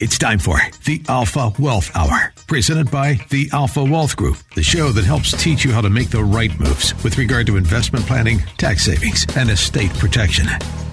It's 0.00 0.16
time 0.16 0.38
for 0.38 0.56
the 0.86 1.02
Alpha 1.10 1.52
Wealth 1.58 1.94
Hour, 1.94 2.32
presented 2.46 2.90
by 2.90 3.20
the 3.28 3.50
Alpha 3.52 3.84
Wealth 3.84 4.16
Group, 4.16 4.38
the 4.54 4.62
show 4.62 4.92
that 4.92 5.04
helps 5.04 5.32
teach 5.32 5.62
you 5.62 5.72
how 5.72 5.82
to 5.82 5.90
make 5.90 6.08
the 6.08 6.24
right 6.24 6.58
moves 6.58 6.94
with 7.04 7.18
regard 7.18 7.46
to 7.48 7.58
investment 7.58 8.06
planning, 8.06 8.38
tax 8.56 8.86
savings, 8.86 9.26
and 9.36 9.50
estate 9.50 9.92
protection. 9.98 10.46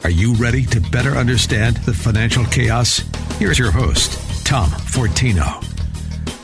Are 0.04 0.10
you 0.10 0.34
ready 0.34 0.66
to 0.66 0.82
better 0.82 1.12
understand 1.12 1.78
the 1.78 1.94
financial 1.94 2.44
chaos? 2.48 2.98
Here's 3.40 3.58
your 3.58 3.72
host, 3.72 4.46
Tom 4.46 4.70
Fortino. 4.72 5.64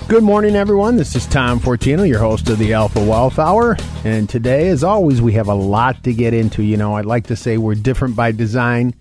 Good 0.07 0.23
morning, 0.23 0.55
everyone. 0.55 0.95
This 0.95 1.17
is 1.17 1.27
Tom 1.27 1.59
Fortino, 1.59 2.07
your 2.07 2.19
host 2.19 2.47
of 2.47 2.59
the 2.59 2.71
Alpha 2.71 3.03
Wealth 3.03 3.39
Hour. 3.39 3.75
And 4.05 4.29
today, 4.29 4.69
as 4.69 4.85
always, 4.85 5.21
we 5.21 5.33
have 5.33 5.49
a 5.49 5.53
lot 5.53 6.01
to 6.05 6.13
get 6.13 6.33
into. 6.33 6.63
You 6.63 6.77
know, 6.77 6.95
I'd 6.95 7.05
like 7.05 7.27
to 7.27 7.35
say 7.35 7.57
we're 7.57 7.75
different 7.75 8.15
by 8.15 8.31
design. 8.31 8.93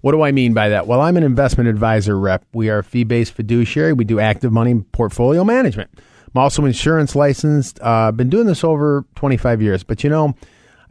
What 0.00 0.12
do 0.12 0.22
I 0.22 0.32
mean 0.32 0.54
by 0.54 0.68
that? 0.68 0.86
Well, 0.86 1.00
I'm 1.00 1.16
an 1.16 1.24
investment 1.24 1.68
advisor 1.68 2.18
rep. 2.18 2.44
We 2.52 2.70
are 2.70 2.78
a 2.78 2.84
fee 2.84 3.04
based 3.04 3.32
fiduciary. 3.32 3.92
We 3.92 4.04
do 4.04 4.20
active 4.20 4.52
money 4.52 4.82
portfolio 4.92 5.44
management. 5.44 5.90
I'm 6.34 6.40
also 6.40 6.64
insurance 6.64 7.16
licensed. 7.16 7.80
I've 7.80 8.08
uh, 8.08 8.12
been 8.12 8.28
doing 8.28 8.46
this 8.46 8.62
over 8.62 9.04
25 9.16 9.62
years. 9.62 9.82
But 9.82 10.04
you 10.04 10.10
know, 10.10 10.34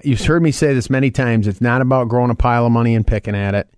you've 0.04 0.24
heard 0.26 0.44
me 0.44 0.52
say 0.52 0.74
this 0.74 0.90
many 0.90 1.12
times. 1.12 1.48
It's 1.48 1.62
not 1.62 1.82
about 1.82 2.10
growing 2.10 2.32
a 2.32 2.36
pile 2.36 2.66
of 2.66 2.72
money 2.72 2.96
and 2.96 3.06
picking 3.06 3.36
at 3.36 3.56
it. 3.56 3.70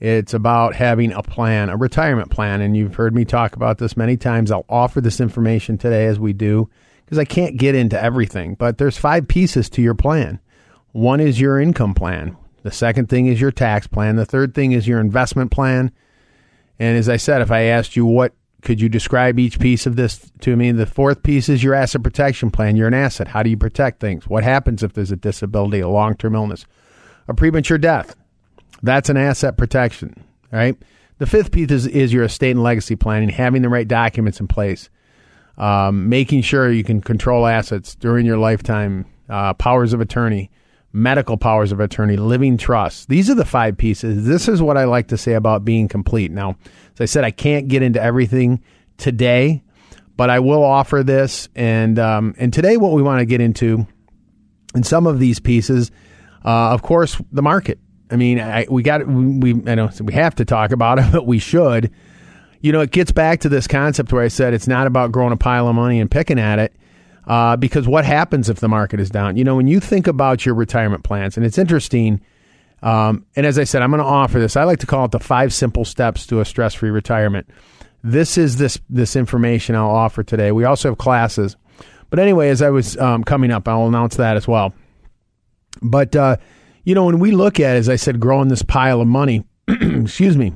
It's 0.00 0.34
about 0.34 0.74
having 0.74 1.12
a 1.12 1.22
plan, 1.22 1.68
a 1.68 1.76
retirement 1.76 2.30
plan. 2.30 2.60
And 2.60 2.76
you've 2.76 2.94
heard 2.94 3.14
me 3.14 3.24
talk 3.24 3.54
about 3.54 3.78
this 3.78 3.96
many 3.96 4.16
times. 4.16 4.50
I'll 4.50 4.64
offer 4.68 5.00
this 5.00 5.20
information 5.20 5.76
today 5.76 6.06
as 6.06 6.18
we 6.18 6.32
do 6.32 6.68
because 7.04 7.18
I 7.18 7.24
can't 7.24 7.56
get 7.56 7.74
into 7.74 8.02
everything. 8.02 8.54
But 8.54 8.78
there's 8.78 8.96
five 8.96 9.28
pieces 9.28 9.68
to 9.70 9.82
your 9.82 9.94
plan. 9.94 10.40
One 10.92 11.20
is 11.20 11.40
your 11.40 11.60
income 11.60 11.94
plan. 11.94 12.36
The 12.62 12.70
second 12.70 13.08
thing 13.08 13.26
is 13.26 13.40
your 13.40 13.50
tax 13.50 13.86
plan. 13.86 14.16
The 14.16 14.26
third 14.26 14.54
thing 14.54 14.72
is 14.72 14.86
your 14.86 15.00
investment 15.00 15.50
plan. 15.50 15.92
And 16.78 16.96
as 16.96 17.08
I 17.08 17.16
said, 17.16 17.42
if 17.42 17.50
I 17.50 17.62
asked 17.62 17.96
you 17.96 18.06
what 18.06 18.34
could 18.62 18.80
you 18.80 18.88
describe 18.88 19.38
each 19.38 19.58
piece 19.58 19.86
of 19.86 19.96
this 19.96 20.30
to 20.40 20.56
me? 20.56 20.70
The 20.70 20.86
fourth 20.86 21.22
piece 21.22 21.48
is 21.48 21.64
your 21.64 21.74
asset 21.74 22.02
protection 22.02 22.50
plan. 22.50 22.76
You're 22.76 22.88
an 22.88 22.94
asset. 22.94 23.28
How 23.28 23.42
do 23.42 23.50
you 23.50 23.56
protect 23.56 24.00
things? 24.00 24.28
What 24.28 24.44
happens 24.44 24.82
if 24.82 24.92
there's 24.92 25.10
a 25.10 25.16
disability, 25.16 25.80
a 25.80 25.88
long 25.88 26.14
term 26.14 26.36
illness, 26.36 26.64
a 27.26 27.34
premature 27.34 27.78
death? 27.78 28.14
That's 28.82 29.08
an 29.08 29.16
asset 29.16 29.56
protection, 29.56 30.24
right? 30.52 30.76
The 31.18 31.26
fifth 31.26 31.50
piece 31.52 31.70
is, 31.70 31.86
is 31.86 32.12
your 32.12 32.24
estate 32.24 32.52
and 32.52 32.62
legacy 32.62 32.96
planning, 32.96 33.28
having 33.28 33.62
the 33.62 33.68
right 33.68 33.86
documents 33.86 34.40
in 34.40 34.48
place, 34.48 34.88
um, 35.58 36.08
making 36.08 36.42
sure 36.42 36.70
you 36.70 36.84
can 36.84 37.00
control 37.00 37.46
assets 37.46 37.94
during 37.96 38.26
your 38.26 38.38
lifetime, 38.38 39.06
uh, 39.28 39.54
powers 39.54 39.92
of 39.92 40.00
attorney, 40.00 40.50
medical 40.92 41.36
powers 41.36 41.72
of 41.72 41.80
attorney, 41.80 42.16
living 42.16 42.56
trusts. 42.56 43.06
These 43.06 43.30
are 43.30 43.34
the 43.34 43.44
five 43.44 43.76
pieces. 43.76 44.26
This 44.26 44.48
is 44.48 44.60
what 44.60 44.76
I 44.76 44.84
like 44.84 45.08
to 45.08 45.16
say 45.16 45.34
about 45.34 45.64
being 45.64 45.88
complete. 45.88 46.30
Now, 46.30 46.56
as 46.94 47.00
I 47.00 47.04
said, 47.06 47.24
I 47.24 47.30
can't 47.30 47.68
get 47.68 47.82
into 47.82 48.02
everything 48.02 48.62
today, 48.98 49.62
but 50.16 50.30
I 50.30 50.40
will 50.40 50.62
offer 50.62 51.02
this. 51.02 51.48
And 51.54 51.98
um, 51.98 52.34
and 52.38 52.52
today, 52.52 52.76
what 52.76 52.92
we 52.92 53.02
want 53.02 53.20
to 53.20 53.26
get 53.26 53.40
into 53.40 53.86
in 54.74 54.82
some 54.82 55.06
of 55.06 55.18
these 55.18 55.40
pieces, 55.40 55.90
uh, 56.44 56.72
of 56.72 56.82
course, 56.82 57.20
the 57.32 57.42
market. 57.42 57.78
I 58.10 58.16
mean, 58.16 58.40
I, 58.40 58.66
we 58.68 58.82
got 58.82 59.06
we 59.06 59.52
I 59.66 59.74
know 59.74 59.90
we 60.02 60.12
have 60.12 60.34
to 60.36 60.44
talk 60.44 60.72
about 60.72 60.98
it, 60.98 61.06
but 61.12 61.26
we 61.26 61.38
should. 61.38 61.90
You 62.60 62.70
know, 62.70 62.80
it 62.80 62.92
gets 62.92 63.10
back 63.10 63.40
to 63.40 63.48
this 63.48 63.66
concept 63.66 64.12
where 64.12 64.22
I 64.22 64.28
said 64.28 64.54
it's 64.54 64.68
not 64.68 64.86
about 64.86 65.10
growing 65.10 65.32
a 65.32 65.36
pile 65.36 65.66
of 65.66 65.74
money 65.74 65.98
and 65.98 66.08
picking 66.08 66.38
at 66.38 66.58
it. 66.60 66.72
Uh, 67.26 67.56
because 67.56 67.86
what 67.86 68.04
happens 68.04 68.48
if 68.48 68.58
the 68.60 68.68
market 68.68 68.98
is 68.98 69.10
down? 69.10 69.36
You 69.36 69.44
know, 69.44 69.56
when 69.56 69.68
you 69.68 69.80
think 69.80 70.06
about 70.06 70.44
your 70.44 70.54
retirement 70.54 71.04
plans, 71.04 71.36
and 71.36 71.46
it's 71.46 71.58
interesting. 71.58 72.20
Um, 72.82 73.26
and 73.36 73.46
as 73.46 73.58
I 73.58 73.64
said, 73.64 73.80
I'm 73.82 73.90
going 73.90 74.02
to 74.02 74.08
offer 74.08 74.40
this. 74.40 74.56
I 74.56 74.64
like 74.64 74.80
to 74.80 74.86
call 74.86 75.04
it 75.04 75.12
the 75.12 75.20
five 75.20 75.54
simple 75.54 75.84
steps 75.84 76.26
to 76.26 76.40
a 76.40 76.44
stress-free 76.44 76.90
retirement. 76.90 77.48
This 78.02 78.36
is 78.36 78.56
this 78.56 78.80
this 78.90 79.14
information 79.14 79.76
I'll 79.76 79.90
offer 79.90 80.24
today. 80.24 80.50
We 80.50 80.64
also 80.64 80.90
have 80.90 80.98
classes, 80.98 81.56
but 82.10 82.18
anyway, 82.18 82.48
as 82.48 82.60
I 82.60 82.70
was 82.70 82.96
um, 82.98 83.22
coming 83.22 83.52
up, 83.52 83.68
I'll 83.68 83.86
announce 83.86 84.16
that 84.16 84.36
as 84.36 84.48
well. 84.48 84.74
But 85.80 86.16
uh, 86.16 86.38
you 86.82 86.96
know, 86.96 87.04
when 87.04 87.20
we 87.20 87.30
look 87.30 87.60
at, 87.60 87.76
as 87.76 87.88
I 87.88 87.94
said, 87.94 88.18
growing 88.18 88.48
this 88.48 88.62
pile 88.62 89.00
of 89.00 89.06
money, 89.06 89.44
excuse 89.68 90.36
me, 90.36 90.52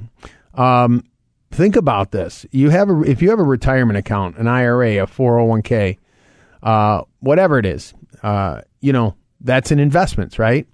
um, 0.54 1.04
think 1.52 1.76
about 1.76 2.10
this. 2.10 2.44
You 2.50 2.70
have 2.70 2.90
a 2.90 3.00
if 3.02 3.22
you 3.22 3.30
have 3.30 3.38
a 3.38 3.44
retirement 3.44 3.96
account, 3.96 4.36
an 4.38 4.48
IRA, 4.48 5.02
a 5.02 5.06
401k 5.06 5.98
uh, 6.66 7.02
whatever 7.20 7.58
it 7.60 7.64
is, 7.64 7.94
uh, 8.24 8.60
you 8.80 8.92
know, 8.92 9.14
that's 9.40 9.70
an 9.70 9.78
investment, 9.78 10.36
right? 10.36 10.66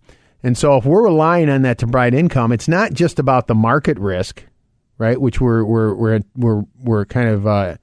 And 0.43 0.57
so 0.57 0.79
if 0.79 0.87
we're 0.87 1.05
relying 1.05 1.51
on 1.51 1.63
that 1.63 1.77
to 1.79 1.87
provide 1.87 2.15
income, 2.15 2.51
it's 2.51 2.67
not 2.67 2.95
just 2.95 3.19
about 3.19 3.47
the 3.47 3.55
market 3.55 3.99
risk, 3.99 4.43
right? 4.97 5.21
Which 5.21 5.39
we're 5.39 5.63
we're 5.65 5.95
we're 5.95 6.21
we're 6.35 6.63
we're 6.83 7.05
kind 7.05 7.29
of 7.29 7.47
uh, 7.47 7.77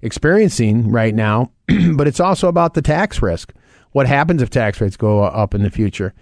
experiencing 0.00 0.90
right 0.90 1.14
now, 1.14 1.52
but 1.94 2.06
it's 2.06 2.18
also 2.18 2.48
about 2.48 2.72
the 2.72 2.82
tax 2.82 3.20
risk. 3.20 3.52
What 3.92 4.06
happens 4.06 4.40
if 4.40 4.48
tax 4.48 4.80
rates 4.80 4.96
go 4.96 5.22
up 5.22 5.54
in 5.54 5.62
the 5.62 5.70
future? 5.70 6.14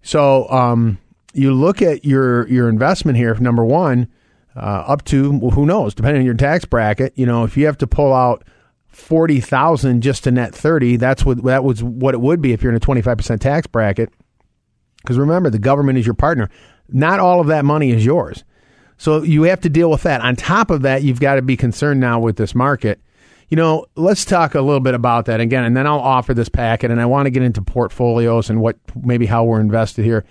So 0.00 0.48
um, 0.48 0.96
you 1.34 1.52
look 1.52 1.82
at 1.82 2.06
your 2.06 2.48
your 2.48 2.70
investment 2.70 3.18
here. 3.18 3.34
Number 3.34 3.66
one, 3.66 4.08
uh, 4.56 4.84
up 4.86 5.04
to 5.04 5.30
well, 5.38 5.50
who 5.50 5.66
knows, 5.66 5.94
depending 5.94 6.20
on 6.20 6.26
your 6.26 6.34
tax 6.34 6.64
bracket. 6.64 7.12
You 7.16 7.26
know, 7.26 7.44
if 7.44 7.54
you 7.54 7.66
have 7.66 7.78
to 7.78 7.86
pull 7.86 8.14
out 8.14 8.44
forty 8.94 9.40
thousand 9.40 10.02
just 10.02 10.24
to 10.24 10.30
net 10.30 10.54
thirty. 10.54 10.96
That's 10.96 11.24
what 11.24 11.42
that 11.44 11.64
was 11.64 11.82
what 11.82 12.14
it 12.14 12.20
would 12.20 12.40
be 12.40 12.52
if 12.52 12.62
you're 12.62 12.72
in 12.72 12.76
a 12.76 12.80
twenty 12.80 13.02
five 13.02 13.16
percent 13.16 13.42
tax 13.42 13.66
bracket. 13.66 14.12
Because 15.02 15.18
remember, 15.18 15.50
the 15.50 15.58
government 15.58 15.98
is 15.98 16.06
your 16.06 16.14
partner. 16.14 16.48
Not 16.88 17.20
all 17.20 17.40
of 17.40 17.48
that 17.48 17.64
money 17.64 17.90
is 17.90 18.04
yours, 18.04 18.44
so 18.96 19.22
you 19.22 19.42
have 19.44 19.60
to 19.62 19.68
deal 19.68 19.90
with 19.90 20.02
that. 20.02 20.20
On 20.20 20.36
top 20.36 20.70
of 20.70 20.82
that, 20.82 21.02
you've 21.02 21.20
got 21.20 21.36
to 21.36 21.42
be 21.42 21.56
concerned 21.56 22.00
now 22.00 22.20
with 22.20 22.36
this 22.36 22.54
market. 22.54 23.00
You 23.48 23.56
know, 23.56 23.86
let's 23.94 24.24
talk 24.24 24.54
a 24.54 24.60
little 24.60 24.80
bit 24.80 24.94
about 24.94 25.26
that 25.26 25.40
again, 25.40 25.64
and 25.64 25.76
then 25.76 25.86
I'll 25.86 25.98
offer 25.98 26.32
this 26.32 26.48
packet. 26.48 26.90
And 26.90 27.00
I 27.00 27.06
want 27.06 27.26
to 27.26 27.30
get 27.30 27.42
into 27.42 27.62
portfolios 27.62 28.48
and 28.48 28.60
what 28.60 28.76
maybe 28.96 29.26
how 29.26 29.44
we're 29.44 29.60
invested 29.60 30.04
here. 30.04 30.24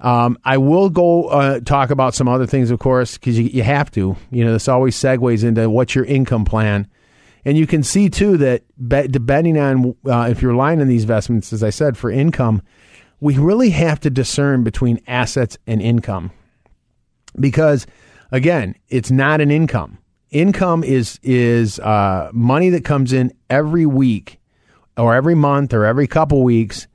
Um, 0.00 0.38
I 0.44 0.58
will 0.58 0.90
go 0.90 1.24
uh, 1.28 1.60
talk 1.60 1.90
about 1.90 2.14
some 2.14 2.28
other 2.28 2.46
things, 2.46 2.70
of 2.70 2.78
course, 2.78 3.16
because 3.16 3.38
you, 3.38 3.44
you 3.44 3.62
have 3.62 3.90
to. 3.92 4.16
You 4.30 4.44
know, 4.44 4.52
this 4.52 4.68
always 4.68 4.96
segues 4.96 5.44
into 5.44 5.68
what's 5.70 5.94
your 5.94 6.04
income 6.04 6.44
plan 6.44 6.88
and 7.46 7.56
you 7.56 7.64
can 7.64 7.84
see 7.84 8.10
too 8.10 8.36
that 8.38 8.64
depending 8.88 9.56
on 9.56 9.94
uh, 10.04 10.26
if 10.28 10.42
you're 10.42 10.60
on 10.60 10.88
these 10.88 11.02
investments, 11.02 11.52
as 11.52 11.62
I 11.62 11.70
said, 11.70 11.96
for 11.96 12.10
income, 12.10 12.60
we 13.20 13.38
really 13.38 13.70
have 13.70 14.00
to 14.00 14.10
discern 14.10 14.64
between 14.64 15.00
assets 15.06 15.56
and 15.64 15.80
income 15.80 16.32
because 17.38 17.86
again, 18.32 18.74
it's 18.88 19.12
not 19.12 19.40
an 19.40 19.52
income. 19.52 19.98
Income 20.30 20.82
is 20.82 21.20
is 21.22 21.78
uh, 21.78 22.30
money 22.32 22.70
that 22.70 22.84
comes 22.84 23.12
in 23.12 23.32
every 23.48 23.86
week 23.86 24.40
or 24.96 25.14
every 25.14 25.36
month 25.36 25.72
or 25.72 25.84
every 25.84 26.08
couple 26.08 26.42
weeks, 26.42 26.88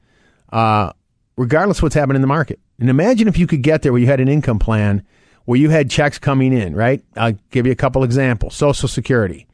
uh, 0.52 0.92
regardless 1.38 1.78
of 1.78 1.84
what's 1.84 1.96
happening 1.96 2.18
in 2.18 2.22
the 2.22 2.28
market. 2.28 2.60
And 2.78 2.90
imagine 2.90 3.30
if 3.30 3.38
you 3.38 3.48
could 3.48 3.62
get 3.62 3.84
there 3.84 3.94
where 3.94 4.02
you 4.02 4.08
had 4.08 4.20
an 4.20 4.28
income 4.28 4.60
plan 4.60 5.06
where 5.46 5.58
you 5.58 5.70
had 5.70 5.90
checks 5.90 6.20
coming 6.20 6.52
in, 6.52 6.76
right? 6.76 7.02
I'll 7.16 7.38
give 7.52 7.66
you 7.66 7.72
a 7.72 7.76
couple 7.76 8.04
examples. 8.04 8.54
Social 8.54 8.90
Security. 8.90 9.48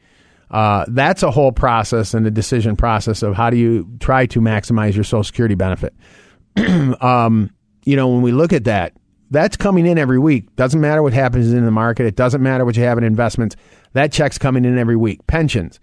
Uh, 0.50 0.86
that's 0.88 1.24
a 1.24 1.32
whole 1.32 1.52
process 1.52 2.14
and 2.14 2.26
a 2.26 2.32
decision 2.32 2.76
process 2.76 3.22
of 3.22 3.36
how 3.36 3.50
do 3.50 3.58
you 3.58 3.88
try 4.00 4.26
to 4.26 4.40
maximize 4.40 4.96
your 4.96 5.04
Social 5.04 5.24
Security 5.24 5.56
benefit. 5.56 5.94
um, 7.02 7.50
you 7.84 7.96
know, 7.96 8.08
when 8.08 8.22
we 8.22 8.32
look 8.32 8.54
at 8.54 8.64
that, 8.66 8.94
that's 9.30 9.58
coming 9.58 9.86
in 9.86 9.98
every 9.98 10.20
week. 10.20 10.56
Doesn't 10.56 10.80
matter 10.80 11.04
what 11.04 11.14
happens 11.14 11.52
in 11.52 11.66
the 11.66 11.72
market. 11.72 12.06
It 12.06 12.16
doesn't 12.16 12.42
matter 12.42 12.64
what 12.64 12.78
you 12.78 12.84
have 12.84 12.98
in 12.98 13.04
investments. 13.04 13.56
That 13.94 14.12
check's 14.12 14.38
coming 14.38 14.64
in 14.64 14.78
every 14.78 14.96
week. 14.96 15.26
Pensions. 15.28 15.80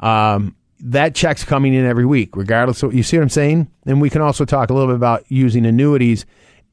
Um, 0.00 0.56
that 0.80 1.14
check's 1.14 1.44
coming 1.44 1.74
in 1.74 1.86
every 1.86 2.04
week, 2.04 2.36
regardless 2.36 2.82
of 2.82 2.92
you 2.92 3.02
see 3.02 3.16
what 3.16 3.22
I'm 3.22 3.28
saying? 3.28 3.70
And 3.86 4.00
we 4.00 4.10
can 4.10 4.20
also 4.20 4.44
talk 4.44 4.68
a 4.68 4.74
little 4.74 4.88
bit 4.88 4.96
about 4.96 5.24
using 5.30 5.64
annuities 5.64 6.26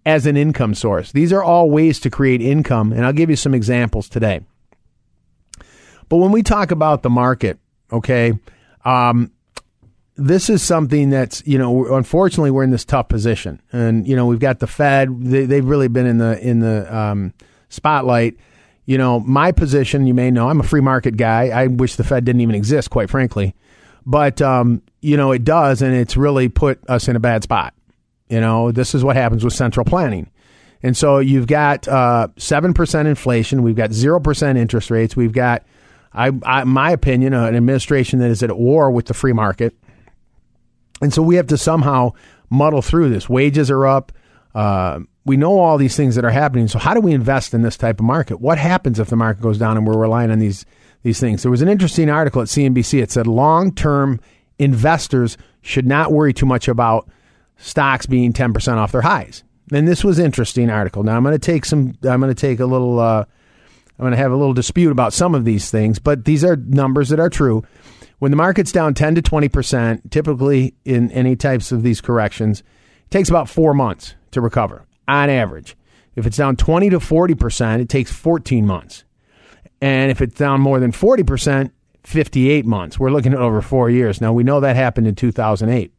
as 0.06 0.26
an 0.26 0.36
income 0.36 0.74
source. 0.74 1.12
These 1.12 1.32
are 1.32 1.44
all 1.44 1.70
ways 1.70 2.00
to 2.02 2.10
create 2.10 2.42
income, 2.42 2.92
and 2.92 3.06
I'll 3.06 3.14
give 3.14 3.30
you 3.30 3.36
some 3.36 3.54
examples 3.54 4.10
today. 4.10 4.42
But 6.10 6.18
when 6.18 6.32
we 6.32 6.44
talk 6.44 6.72
about 6.72 7.04
the 7.04 7.10
market, 7.10 7.60
okay, 7.92 8.34
um, 8.84 9.32
this 10.16 10.50
is 10.50 10.62
something 10.62 11.10
that's 11.10 11.42
you 11.46 11.58
know 11.58 11.96
unfortunately 11.96 12.52
we're 12.52 12.64
in 12.64 12.72
this 12.72 12.86
tough 12.86 13.08
position, 13.08 13.62
and 13.72 14.08
you 14.08 14.16
know 14.16 14.26
we've 14.26 14.40
got 14.40 14.60
the 14.60 14.68
Fed. 14.68 15.22
They, 15.22 15.56
have 15.56 15.66
really 15.66 15.88
been 15.88 16.06
in 16.06 16.18
the 16.18 16.40
in 16.46 16.60
the 16.60 16.96
um, 16.96 17.34
spotlight. 17.70 18.36
You 18.86 18.98
know 18.98 19.20
my 19.22 19.52
position. 19.52 20.08
You 20.08 20.14
may 20.14 20.32
know 20.32 20.50
I'm 20.50 20.60
a 20.60 20.64
free 20.64 20.82
market 20.82 21.16
guy. 21.16 21.50
I 21.50 21.68
wish 21.68 21.96
the 21.96 22.04
Fed 22.04 22.26
didn't 22.26 22.42
even 22.42 22.56
exist, 22.56 22.90
quite 22.90 23.10
frankly. 23.10 23.56
But 24.06 24.42
um, 24.42 24.82
you 25.02 25.16
know 25.16 25.32
it 25.32 25.44
does, 25.44 25.82
and 25.82 25.96
it's 25.96 26.18
really 26.18 26.50
put 26.50 26.80
us 26.90 27.08
in 27.08 27.16
a 27.16 27.20
bad 27.20 27.44
spot. 27.44 27.74
You 28.30 28.42
know 28.42 28.72
this 28.72 28.94
is 28.94 29.04
what 29.04 29.16
happens 29.16 29.44
with 29.44 29.54
central 29.54 29.86
planning. 29.86 30.30
And 30.82 30.96
so 30.96 31.20
you've 31.20 31.48
got 31.48 31.88
uh, 31.88 32.30
seven 32.38 32.72
uh, 32.72 32.74
percent 32.74 33.08
inflation. 33.08 33.64
We've 33.64 33.76
got 33.76 33.92
zero 33.92 34.20
percent 34.20 34.58
interest 34.58 34.90
rates. 34.90 35.16
We've 35.16 35.34
got 35.34 35.64
I, 36.28 36.32
I 36.44 36.64
my 36.66 36.92
opinion, 36.92 37.34
uh, 37.34 37.46
an 37.46 37.56
administration 37.56 38.20
that 38.20 38.30
is 38.30 38.44
at 38.44 38.58
war 38.58 38.92
with 38.92 39.06
the 39.06 39.14
free 39.14 39.34
market, 39.34 39.74
and 41.02 41.14
so 41.14 41.22
we 41.22 41.36
have 41.36 41.48
to 41.48 41.58
somehow 41.58 42.12
muddle 42.50 42.82
through 42.82 43.10
this. 43.10 43.30
Wages 43.30 43.72
are 43.72 43.86
up, 43.88 44.12
Uh, 44.54 45.00
we 45.26 45.38
know 45.38 45.60
all 45.60 45.78
these 45.78 45.96
things 45.96 46.16
that 46.16 46.26
are 46.26 46.32
happening. 46.32 46.68
So 46.68 46.80
how 46.80 46.94
do 46.96 47.02
we 47.02 47.14
invest 47.14 47.54
in 47.54 47.62
this 47.62 47.78
type 47.78 48.00
of 48.00 48.06
market? 48.06 48.42
What 48.42 48.58
happens 48.58 49.00
if 49.00 49.10
the 49.10 49.16
market 49.16 49.42
goes 49.44 49.60
down 49.60 49.78
and 49.78 49.86
we're 49.86 49.98
relying 49.98 50.32
on 50.32 50.40
these 50.40 50.66
these 51.04 51.20
things? 51.20 51.44
There 51.44 51.52
was 51.52 51.62
an 51.62 51.70
interesting 51.70 52.10
article 52.10 52.42
at 52.42 52.48
CNBC. 52.48 53.02
It 53.02 53.12
said 53.12 53.28
long 53.28 53.74
term 53.74 54.20
investors 54.58 55.38
should 55.62 55.86
not 55.86 56.12
worry 56.12 56.34
too 56.34 56.48
much 56.48 56.68
about 56.68 57.08
stocks 57.58 58.08
being 58.08 58.34
ten 58.34 58.54
percent 58.54 58.80
off 58.80 58.92
their 58.92 59.04
highs. 59.04 59.44
And 59.72 59.88
this 59.88 60.04
was 60.04 60.18
interesting 60.18 60.72
article. 60.72 61.04
Now 61.04 61.16
I'm 61.16 61.24
going 61.24 61.38
to 61.38 61.40
take 61.40 61.64
some. 61.64 61.94
I'm 62.04 62.20
going 62.20 62.34
to 62.34 62.42
take 62.48 62.60
a 62.60 62.66
little. 62.66 63.00
Uh, 63.00 63.26
I'm 64.00 64.04
going 64.04 64.12
to 64.12 64.18
have 64.18 64.32
a 64.32 64.38
little 64.38 64.54
dispute 64.54 64.92
about 64.92 65.12
some 65.12 65.36
of 65.36 65.44
these 65.44 65.70
things, 65.70 66.00
but 66.00 66.24
these 66.24 66.46
are 66.46 66.56
numbers 66.56 67.10
that 67.10 67.20
are 67.20 67.30
true. 67.30 67.64
When 68.20 68.32
the 68.32 68.38
market's 68.38 68.72
down 68.72 68.94
10 68.94 69.16
to 69.16 69.22
20 69.22 69.50
percent, 69.50 70.12
typically 70.12 70.74
in 70.86 71.12
any 71.12 71.36
types 71.36 71.74
of 71.74 71.84
these 71.84 72.00
corrections, 72.00 72.62
it 72.62 73.12
takes 73.12 73.30
about 73.30 73.50
four 73.50 73.74
months 73.74 74.16
to 74.32 74.42
recover 74.42 74.86
on 75.08 75.30
average. 75.30 75.76
If 76.16 76.26
it's 76.26 76.38
down 76.38 76.56
20 76.56 76.92
to 76.92 77.00
40%, 77.00 77.82
it 77.82 77.90
takes 77.90 78.12
14 78.12 78.66
months. 78.66 79.04
And 79.82 80.12
if 80.12 80.22
it's 80.22 80.36
down 80.36 80.62
more 80.62 80.80
than 80.80 80.92
40%, 80.92 81.72
58 82.04 82.66
months. 82.66 82.98
We're 83.00 83.12
looking 83.12 83.34
at 83.34 83.40
over 83.40 83.62
four 83.62 83.90
years. 83.90 84.22
Now, 84.22 84.34
we 84.34 84.44
know 84.44 84.60
that 84.62 84.76
happened 84.76 85.08
in 85.08 85.16
2008. 85.16 85.94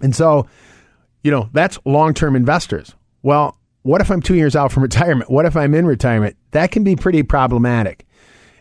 And 0.00 0.14
so, 0.14 0.46
you 1.22 1.30
know, 1.30 1.48
that's 1.52 1.78
long 1.84 2.14
term 2.14 2.34
investors. 2.34 2.94
Well, 3.22 3.57
what 3.88 4.02
if 4.02 4.10
I'm 4.10 4.20
two 4.20 4.34
years 4.34 4.54
out 4.54 4.70
from 4.70 4.82
retirement? 4.82 5.30
What 5.30 5.46
if 5.46 5.56
I'm 5.56 5.72
in 5.72 5.86
retirement? 5.86 6.36
That 6.50 6.70
can 6.70 6.84
be 6.84 6.94
pretty 6.94 7.22
problematic. 7.22 8.06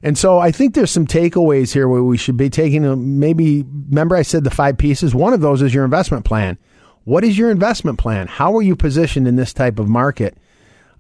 And 0.02 0.18
so 0.18 0.40
I 0.40 0.52
think 0.52 0.74
there's 0.74 0.90
some 0.90 1.06
takeaways 1.06 1.74
here 1.74 1.90
where 1.90 2.02
we 2.02 2.16
should 2.16 2.38
be 2.38 2.50
taking 2.50 3.20
maybe, 3.20 3.66
remember 3.90 4.16
I 4.16 4.22
said 4.22 4.46
the 4.46 4.50
five 4.50 4.78
pieces? 4.78 5.14
One 5.14 5.34
of 5.34 5.42
those 5.42 5.62
is 5.62 5.74
your 5.74 5.84
investment 5.84 6.24
plan. 6.24 6.58
What 7.04 7.26
is 7.26 7.38
your 7.38 7.52
investment 7.52 8.00
plan? 8.00 8.28
How 8.28 8.56
are 8.56 8.62
you 8.62 8.78
positioned 8.78 9.28
in 9.28 9.36
this 9.36 9.52
type 9.52 9.80
of 9.80 9.90
market? 9.90 10.38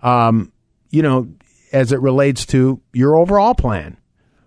Um, 0.03 0.51
you 0.89 1.03
know, 1.03 1.29
as 1.71 1.93
it 1.93 2.01
relates 2.01 2.45
to 2.47 2.81
your 2.91 3.15
overall 3.15 3.55
plan, 3.55 3.95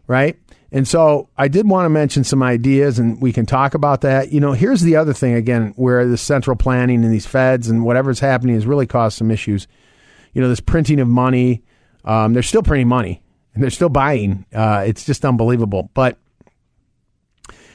right? 0.06 0.38
And 0.72 0.86
so 0.86 1.28
I 1.36 1.48
did 1.48 1.68
want 1.68 1.86
to 1.86 1.90
mention 1.90 2.22
some 2.22 2.42
ideas 2.42 2.98
and 2.98 3.20
we 3.20 3.32
can 3.32 3.44
talk 3.44 3.74
about 3.74 4.02
that. 4.02 4.32
You 4.32 4.40
know, 4.40 4.52
here's 4.52 4.82
the 4.82 4.96
other 4.96 5.12
thing 5.12 5.34
again, 5.34 5.72
where 5.76 6.06
the 6.06 6.16
central 6.16 6.56
planning 6.56 7.04
and 7.04 7.12
these 7.12 7.26
feds 7.26 7.68
and 7.68 7.84
whatever's 7.84 8.20
happening 8.20 8.54
has 8.54 8.66
really 8.66 8.86
caused 8.86 9.18
some 9.18 9.30
issues. 9.30 9.66
You 10.32 10.40
know, 10.40 10.48
this 10.48 10.60
printing 10.60 11.00
of 11.00 11.08
money, 11.08 11.64
um, 12.04 12.34
they're 12.34 12.42
still 12.42 12.62
printing 12.62 12.88
money 12.88 13.20
and 13.54 13.62
they're 13.62 13.70
still 13.70 13.88
buying. 13.88 14.46
Uh, 14.54 14.84
it's 14.86 15.04
just 15.04 15.24
unbelievable. 15.24 15.90
But 15.92 16.18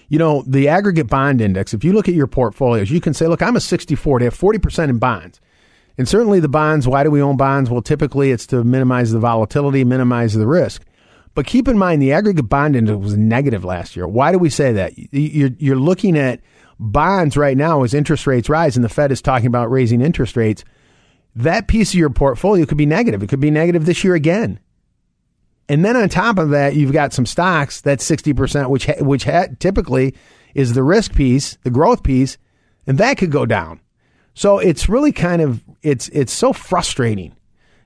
you 0.07 0.19
know, 0.19 0.44
the 0.48 0.68
aggregate 0.68 1.07
bond 1.07 1.41
index, 1.41 1.74
if 1.74 1.83
you 1.83 1.91
look 1.91 2.07
at 2.07 2.13
your 2.13 2.27
portfolios, 2.27 2.91
you 2.91 3.01
can 3.01 3.13
say, 3.13 3.27
look, 3.27 3.41
I'm 3.41 3.56
a 3.56 3.62
60 3.62 3.95
40, 3.95 4.24
I 4.24 4.27
have 4.27 4.38
40% 4.38 4.89
in 4.89 5.00
bonds. 5.00 5.41
And 5.98 6.07
certainly 6.07 6.39
the 6.39 6.50
bonds, 6.50 6.88
why 6.88 7.03
do 7.03 7.12
we 7.12 7.21
own 7.21 7.38
bonds? 7.38 7.69
Well, 7.69 7.81
typically 7.81 8.31
it's 8.31 8.45
to 8.48 8.63
minimize 8.63 9.12
the 9.12 9.19
volatility, 9.19 9.83
minimize 9.83 10.33
the 10.33 10.48
risk. 10.48 10.83
But 11.35 11.45
keep 11.45 11.67
in 11.67 11.77
mind, 11.77 12.01
the 12.01 12.13
aggregate 12.13 12.47
bond 12.47 12.77
index 12.77 12.97
was 12.97 13.17
negative 13.17 13.65
last 13.65 13.95
year. 13.95 14.07
Why 14.07 14.31
do 14.31 14.39
we 14.39 14.49
say 14.49 14.71
that? 14.73 14.93
You're, 14.95 15.51
you're 15.59 15.75
looking 15.75 16.17
at 16.17 16.39
bonds 16.79 17.35
right 17.35 17.57
now 17.57 17.83
as 17.83 17.93
interest 17.93 18.25
rates 18.25 18.49
rise, 18.49 18.77
and 18.77 18.83
the 18.83 18.89
Fed 18.89 19.11
is 19.11 19.21
talking 19.21 19.47
about 19.47 19.69
raising 19.69 20.01
interest 20.01 20.37
rates. 20.37 20.63
That 21.35 21.67
piece 21.67 21.89
of 21.91 21.99
your 21.99 22.09
portfolio 22.09 22.65
could 22.65 22.77
be 22.77 22.85
negative. 22.85 23.21
It 23.21 23.27
could 23.27 23.41
be 23.41 23.51
negative 23.51 23.85
this 23.85 24.03
year 24.03 24.15
again. 24.15 24.59
And 25.67 25.83
then 25.83 25.97
on 25.97 26.07
top 26.07 26.37
of 26.37 26.51
that, 26.51 26.75
you've 26.75 26.93
got 26.93 27.11
some 27.11 27.25
stocks 27.25 27.81
that's 27.81 28.09
60%, 28.09 28.69
which, 28.69 28.85
ha- 28.85 29.03
which 29.03 29.25
ha- 29.25 29.47
typically 29.59 30.15
is 30.53 30.73
the 30.73 30.83
risk 30.83 31.13
piece, 31.15 31.57
the 31.63 31.69
growth 31.69 32.01
piece, 32.01 32.38
and 32.88 32.97
that 32.99 33.17
could 33.17 33.31
go 33.31 33.45
down. 33.45 33.81
So 34.35 34.59
it's 34.59 34.88
really 34.88 35.11
kind 35.11 35.41
of, 35.41 35.61
it's, 35.81 36.07
it's 36.09 36.31
so 36.31 36.53
frustrating 36.53 37.35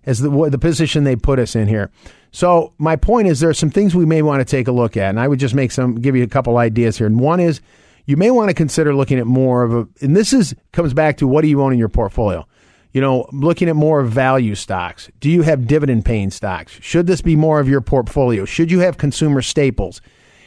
as 0.06 0.20
the, 0.20 0.30
the 0.50 0.58
position 0.58 1.04
they 1.04 1.16
put 1.16 1.40
us 1.40 1.56
in 1.56 1.68
here. 1.68 1.92
So 2.32 2.74
my 2.78 2.96
point 2.96 3.28
is 3.28 3.40
there 3.40 3.50
are 3.50 3.54
some 3.54 3.72
things 3.72 3.96
we 3.96 4.06
may 4.06 4.22
want 4.22 4.40
to 4.40 4.46
take 4.46 4.68
a 4.68 4.72
look 4.72 4.98
at, 4.98 5.10
and 5.10 5.20
I 5.20 5.28
would 5.28 5.40
just 5.40 5.56
make 5.56 5.72
some, 5.72 5.96
give 5.96 6.16
you 6.16 6.24
a 6.24 6.28
couple 6.28 6.58
ideas 6.58 6.98
here. 6.98 7.08
And 7.08 7.20
one 7.20 7.40
is 7.40 7.62
you 8.06 8.18
may 8.18 8.32
want 8.32 8.50
to 8.50 8.54
consider 8.54 8.94
looking 8.96 9.20
at 9.20 9.28
more 9.28 9.64
of 9.64 9.74
a, 9.74 9.88
and 10.02 10.16
this 10.16 10.34
is, 10.34 10.56
comes 10.72 10.94
back 10.94 11.18
to 11.18 11.28
what 11.28 11.42
do 11.42 11.48
you 11.48 11.62
own 11.62 11.74
in 11.74 11.80
your 11.80 11.90
portfolio? 11.90 12.46
you 12.92 13.02
know, 13.02 13.28
looking 13.32 13.70
at 13.70 13.76
more 13.76 14.04
value 14.04 14.56
stocks. 14.56 15.10
Do 15.20 15.30
you 15.30 15.44
have 15.44 15.68
dividend 15.68 16.06
paying 16.06 16.32
stocks? 16.32 16.78
Should 16.82 17.08
this 17.08 17.22
be 17.22 17.36
more 17.36 17.60
of 17.60 17.70
your 17.70 17.82
portfolio? 17.82 18.46
Should 18.46 18.72
you 18.72 18.80
have 18.80 18.98
consumer 18.98 19.42
staples? 19.42 20.02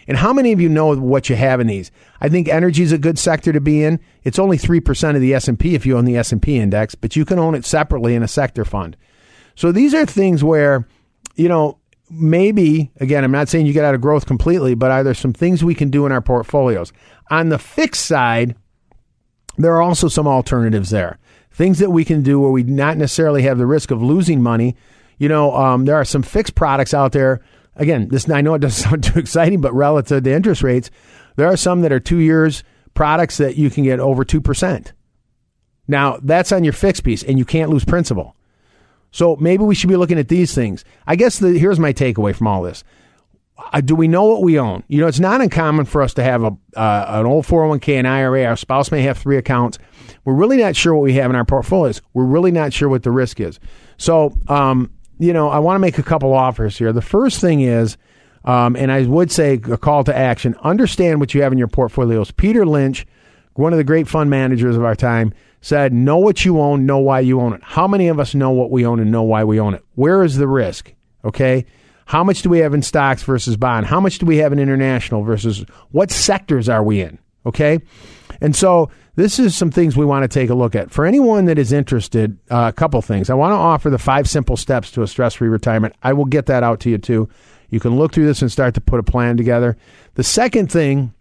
And 0.09 0.17
how 0.17 0.33
many 0.33 0.51
of 0.51 0.61
you 0.61 0.69
know 0.69 0.97
what 0.97 1.29
you 1.29 1.37
have 1.37 1.61
in 1.61 1.69
these? 1.69 1.93
I 2.21 2.29
think 2.29 2.49
energy 2.49 2.83
is 2.83 2.91
a 2.91 2.99
good 2.99 3.19
sector 3.19 3.53
to 3.53 3.61
be 3.61 3.85
in. 3.85 4.01
It's 4.25 4.41
only 4.41 4.59
3% 4.59 5.15
of 5.15 5.21
the 5.21 5.35
S&P 5.35 5.77
if 5.77 5.87
you 5.87 5.97
own 5.97 6.05
the 6.05 6.17
S&P 6.17 6.59
index, 6.59 6.97
but 6.97 7.15
you 7.15 7.25
can 7.25 7.39
own 7.39 7.55
it 7.55 7.65
separately 7.65 8.17
in 8.17 8.25
a 8.25 8.29
sector 8.29 8.65
fund. 8.65 8.97
So 9.55 9.73
these 9.73 9.95
are 9.95 10.07
things 10.07 10.43
where, 10.43 10.87
you 11.37 11.49
know, 11.49 11.79
maybe 12.11 12.91
again, 13.01 13.25
I'm 13.25 13.33
not 13.33 13.49
saying 13.49 13.67
you 13.67 13.73
get 13.73 13.85
out 13.85 13.95
of 13.95 14.01
growth 14.01 14.27
completely, 14.27 14.75
but 14.75 14.91
are 14.91 15.03
there 15.03 15.15
some 15.15 15.33
things 15.33 15.65
we 15.65 15.75
can 15.75 15.91
do 15.91 16.07
in 16.07 16.13
our 16.13 16.21
portfolios? 16.21 16.93
On 17.31 17.49
the 17.49 17.59
fixed 17.59 18.07
side, 18.07 18.57
there 19.57 19.75
are 19.75 19.83
also 19.83 20.09
some 20.09 20.27
alternatives 20.27 20.91
there 20.91 21.19
things 21.53 21.79
that 21.79 21.91
we 21.91 22.05
can 22.05 22.23
do 22.23 22.41
where 22.41 22.51
we 22.51 22.63
not 22.63 22.97
necessarily 22.97 23.43
have 23.43 23.59
the 23.59 23.67
risk 23.67 23.91
of 23.91 24.03
losing 24.03 24.43
money. 24.43 24.77
You 25.19 25.29
know, 25.29 25.55
um, 25.55 25.85
there 25.85 25.97
are 25.97 26.05
some 26.05 26.23
fixed 26.23 26.55
products 26.55 26.95
out 26.95 27.13
there. 27.13 27.41
Again, 27.77 28.09
this 28.09 28.29
I 28.29 28.41
know 28.41 28.55
it 28.55 28.61
doesn't 28.61 28.85
sound 28.91 29.05
too 29.05 29.19
exciting, 29.19 29.61
but 29.61 29.75
relative 29.75 30.25
to 30.25 30.33
interest 30.33 30.63
rates, 30.63 30.91
there 31.37 31.47
are 31.47 31.57
some 31.57 31.83
that 31.83 31.93
are 31.93 32.01
two 32.01 32.19
years 32.19 32.65
products 32.95 33.39
that 33.39 33.57
you 33.57 33.71
can 33.71 33.85
get 33.85 34.01
over 34.01 34.25
two 34.25 34.41
percent. 34.41 34.93
Now 35.89 36.19
that's 36.23 36.53
on 36.53 36.65
your 36.65 36.73
fixed 36.73 37.05
piece, 37.05 37.23
and 37.23 37.39
you 37.39 37.45
can't 37.45 37.71
lose 37.71 37.85
principal. 37.85 38.37
So 39.13 39.37
maybe 39.37 39.63
we 39.63 39.75
should 39.75 39.91
be 39.91 39.97
looking 39.97 40.19
at 40.19 40.29
these 40.29 40.55
things. 40.55 40.85
I 41.07 41.17
guess 41.17 41.39
the, 41.39 41.57
here's 41.57 41.79
my 41.79 41.93
takeaway 41.93 42.35
from 42.35 42.49
all 42.49 42.63
this. 42.63 42.83
Uh, 43.73 43.81
do 43.81 43.95
we 43.95 44.09
know 44.09 44.25
what 44.25 44.43
we 44.43 44.59
own? 44.59 44.83
You 44.89 45.01
know, 45.01 45.07
it's 45.07 45.21
not 45.21 45.41
uncommon 45.41 45.85
for 45.85 46.03
us 46.03 46.15
to 46.15 46.23
have 46.23 46.43
a 46.43 46.57
uh, 46.75 47.07
an 47.09 47.27
old 47.27 47.47
401k 47.47 47.99
and 47.99 48.09
IRA. 48.09 48.45
Our 48.45 48.57
spouse 48.57 48.91
may 48.91 49.03
have 49.03 49.19
three 49.19 49.37
accounts. 49.37 49.79
We're 50.25 50.35
really 50.35 50.57
not 50.57 50.75
sure 50.75 50.95
what 50.95 51.03
we 51.03 51.15
have 51.15 51.31
in 51.31 51.37
our 51.37 51.45
portfolios. 51.45 52.01
We're 52.15 52.25
really 52.25 52.51
not 52.51 52.73
sure 52.73 52.89
what 52.89 53.03
the 53.03 53.11
risk 53.11 53.41
is. 53.41 53.61
So, 53.99 54.35
um, 54.49 54.91
you 55.19 55.33
know, 55.33 55.49
I 55.49 55.59
want 55.59 55.77
to 55.77 55.81
make 55.81 55.99
a 55.99 56.03
couple 56.03 56.33
offers 56.33 56.77
here. 56.77 56.93
The 56.93 57.03
first 57.03 57.41
thing 57.41 57.61
is, 57.61 57.97
um, 58.45 58.75
and 58.75 58.91
I 58.91 59.03
would 59.03 59.31
say 59.31 59.55
a 59.55 59.77
call 59.77 60.03
to 60.05 60.17
action: 60.17 60.57
understand 60.63 61.21
what 61.21 61.35
you 61.35 61.43
have 61.43 61.53
in 61.53 61.59
your 61.59 61.69
portfolios. 61.69 62.31
Peter 62.31 62.65
Lynch, 62.65 63.07
one 63.55 63.73
of 63.73 63.77
the 63.77 63.85
great 63.85 64.09
fund 64.09 64.31
managers 64.31 64.77
of 64.77 64.85
our 64.85 64.97
time, 64.97 65.35
said, 65.63 65.95
"Know 65.95 66.19
what 66.19 66.45
you 66.45 66.61
own, 66.61 66.85
know 66.85 66.99
why 66.99 67.21
you 67.21 67.41
own 67.41 67.55
it." 67.55 67.61
How 67.63 67.89
many 67.89 68.09
of 68.09 68.21
us 68.21 68.35
know 68.35 68.51
what 68.51 68.71
we 68.71 68.85
own 68.85 69.01
and 69.01 69.11
know 69.11 69.23
why 69.23 69.45
we 69.45 69.59
own 69.59 69.73
it? 69.73 69.83
Where 69.95 70.23
is 70.23 70.37
the 70.37 70.47
risk? 70.47 70.93
Okay. 71.25 71.65
How 72.05 72.23
much 72.23 72.43
do 72.43 72.51
we 72.51 72.59
have 72.59 72.75
in 72.75 72.83
stocks 72.83 73.23
versus 73.23 73.57
bond? 73.57 73.87
How 73.87 74.01
much 74.01 74.19
do 74.19 74.27
we 74.27 74.37
have 74.39 74.53
in 74.53 74.59
international 74.59 75.23
versus 75.23 75.65
what 75.93 76.11
sectors 76.11 76.69
are 76.69 76.83
we 76.83 77.01
in? 77.01 77.19
Okay. 77.47 77.79
And 78.41 78.55
so 78.55 78.91
this 79.15 79.39
is 79.39 79.57
some 79.57 79.71
things 79.71 79.97
we 79.97 80.05
want 80.05 80.23
to 80.25 80.29
take 80.29 80.51
a 80.51 80.55
look 80.55 80.75
at. 80.75 80.91
For 80.91 81.07
anyone 81.07 81.45
that 81.47 81.59
is 81.59 81.73
interested, 81.73 82.39
uh, 82.51 82.67
a 82.69 82.73
couple 82.73 83.01
things. 83.03 83.31
I 83.31 83.35
want 83.35 83.53
to 83.53 83.57
offer 83.57 83.91
the 83.91 83.99
five 83.99 84.29
simple 84.29 84.57
steps 84.57 84.91
to 84.93 85.03
a 85.03 85.07
stress 85.07 85.35
free 85.35 85.49
retirement. 85.49 85.95
I 86.03 86.13
will 86.13 86.25
get 86.25 86.47
that 86.47 86.63
out 86.63 86.81
to 86.81 86.91
you 86.91 86.99
too. 86.99 87.29
You 87.69 87.81
can 87.81 87.97
look 87.97 88.13
through 88.13 88.27
this 88.27 88.43
and 88.43 88.51
start 88.51 88.75
to 88.75 88.81
put 88.81 89.01
a 89.01 89.03
plan 89.03 89.37
together. 89.37 89.77
The 90.15 90.25
second 90.25 90.71
thing 90.71 91.15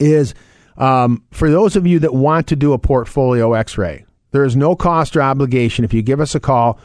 is 0.00 0.34
um, 0.76 1.24
for 1.30 1.50
those 1.50 1.76
of 1.76 1.86
you 1.86 1.98
that 2.00 2.14
want 2.14 2.46
to 2.48 2.56
do 2.56 2.72
a 2.72 2.78
portfolio 2.78 3.52
x 3.54 3.76
ray, 3.76 4.04
there 4.30 4.44
is 4.44 4.56
no 4.56 4.74
cost 4.74 5.16
or 5.16 5.22
obligation 5.22 5.84
if 5.84 5.92
you 5.92 6.02
give 6.02 6.20
us 6.20 6.34
a 6.34 6.40
call. 6.40 6.78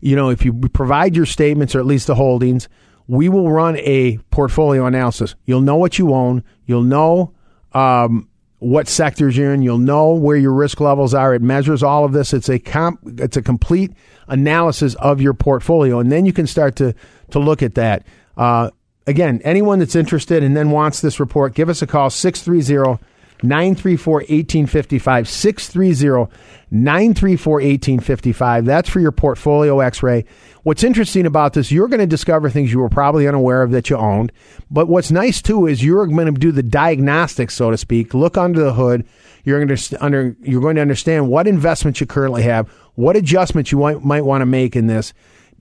You 0.00 0.16
know, 0.16 0.30
if 0.30 0.44
you 0.44 0.52
provide 0.52 1.16
your 1.16 1.26
statements 1.26 1.74
or 1.74 1.78
at 1.78 1.86
least 1.86 2.06
the 2.06 2.14
holdings, 2.14 2.68
we 3.06 3.28
will 3.28 3.50
run 3.50 3.76
a 3.78 4.18
portfolio 4.30 4.86
analysis. 4.86 5.34
You'll 5.44 5.60
know 5.60 5.76
what 5.76 5.98
you 5.98 6.12
own. 6.14 6.42
You'll 6.66 6.82
know 6.82 7.32
um, 7.72 8.28
what 8.58 8.88
sectors 8.88 9.36
you're 9.36 9.52
in. 9.52 9.62
You'll 9.62 9.78
know 9.78 10.14
where 10.14 10.36
your 10.36 10.52
risk 10.52 10.80
levels 10.80 11.12
are. 11.14 11.34
It 11.34 11.42
measures 11.42 11.82
all 11.82 12.04
of 12.04 12.12
this. 12.12 12.32
It's 12.32 12.48
a 12.48 12.58
comp, 12.58 13.00
it's 13.18 13.36
a 13.36 13.42
complete 13.42 13.92
analysis 14.28 14.94
of 14.96 15.20
your 15.20 15.34
portfolio, 15.34 15.98
and 15.98 16.10
then 16.10 16.24
you 16.24 16.32
can 16.32 16.46
start 16.46 16.76
to 16.76 16.94
to 17.30 17.38
look 17.38 17.62
at 17.62 17.74
that. 17.74 18.06
Uh, 18.36 18.70
again, 19.06 19.40
anyone 19.44 19.78
that's 19.78 19.94
interested 19.96 20.42
and 20.42 20.56
then 20.56 20.70
wants 20.70 21.00
this 21.00 21.20
report, 21.20 21.54
give 21.54 21.68
us 21.68 21.82
a 21.82 21.86
call 21.86 22.10
630 22.10 23.02
934 23.44 24.14
1855. 24.14 25.28
630 25.28 26.32
934 26.70 27.52
1855. 27.54 28.64
That's 28.64 28.88
for 28.88 29.00
your 29.00 29.12
portfolio 29.12 29.80
x 29.80 30.02
ray. 30.02 30.24
What's 30.64 30.82
interesting 30.82 31.26
about 31.26 31.52
this, 31.52 31.70
you're 31.70 31.88
going 31.88 32.00
to 32.00 32.06
discover 32.06 32.48
things 32.50 32.72
you 32.72 32.80
were 32.80 32.88
probably 32.88 33.28
unaware 33.28 33.62
of 33.62 33.70
that 33.72 33.90
you 33.90 33.96
owned. 33.96 34.32
But 34.70 34.88
what's 34.88 35.10
nice 35.10 35.42
too 35.42 35.66
is 35.66 35.84
you're 35.84 36.06
going 36.06 36.32
to 36.32 36.40
do 36.40 36.52
the 36.52 36.62
diagnostics, 36.62 37.54
so 37.54 37.70
to 37.70 37.76
speak, 37.76 38.14
look 38.14 38.36
under 38.36 38.64
the 38.64 38.72
hood. 38.72 39.06
You're 39.44 39.64
going 39.64 39.76
to, 39.76 40.04
under, 40.04 40.34
you're 40.40 40.62
going 40.62 40.76
to 40.76 40.82
understand 40.82 41.28
what 41.28 41.46
investments 41.46 42.00
you 42.00 42.06
currently 42.06 42.42
have, 42.42 42.68
what 42.94 43.14
adjustments 43.14 43.70
you 43.70 43.78
might, 43.78 44.02
might 44.02 44.24
want 44.24 44.40
to 44.40 44.46
make 44.46 44.74
in 44.74 44.86
this, 44.86 45.12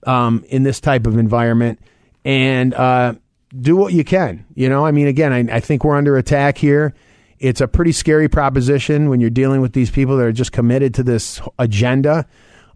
um, 0.08 0.46
in 0.48 0.64
this 0.64 0.80
type 0.80 1.06
of 1.06 1.18
environment. 1.18 1.80
And, 2.24 2.74
uh, 2.74 3.16
do 3.60 3.76
what 3.76 3.94
you 3.94 4.04
can. 4.04 4.46
You 4.56 4.70
know, 4.70 4.86
I 4.86 4.92
mean, 4.92 5.08
again, 5.08 5.32
I, 5.32 5.58
I 5.58 5.60
think 5.60 5.84
we're 5.84 5.96
under 5.96 6.18
attack 6.18 6.58
here 6.58 6.96
it's 7.44 7.60
a 7.60 7.68
pretty 7.68 7.92
scary 7.92 8.30
proposition 8.30 9.10
when 9.10 9.20
you're 9.20 9.30
dealing 9.30 9.60
with 9.60 9.74
these 9.74 9.92
people 9.92 10.16
that 10.16 10.24
are 10.24 10.32
just 10.32 10.54
committed 10.54 10.94
to 10.94 11.04
this 11.04 11.42
agenda, 11.60 12.26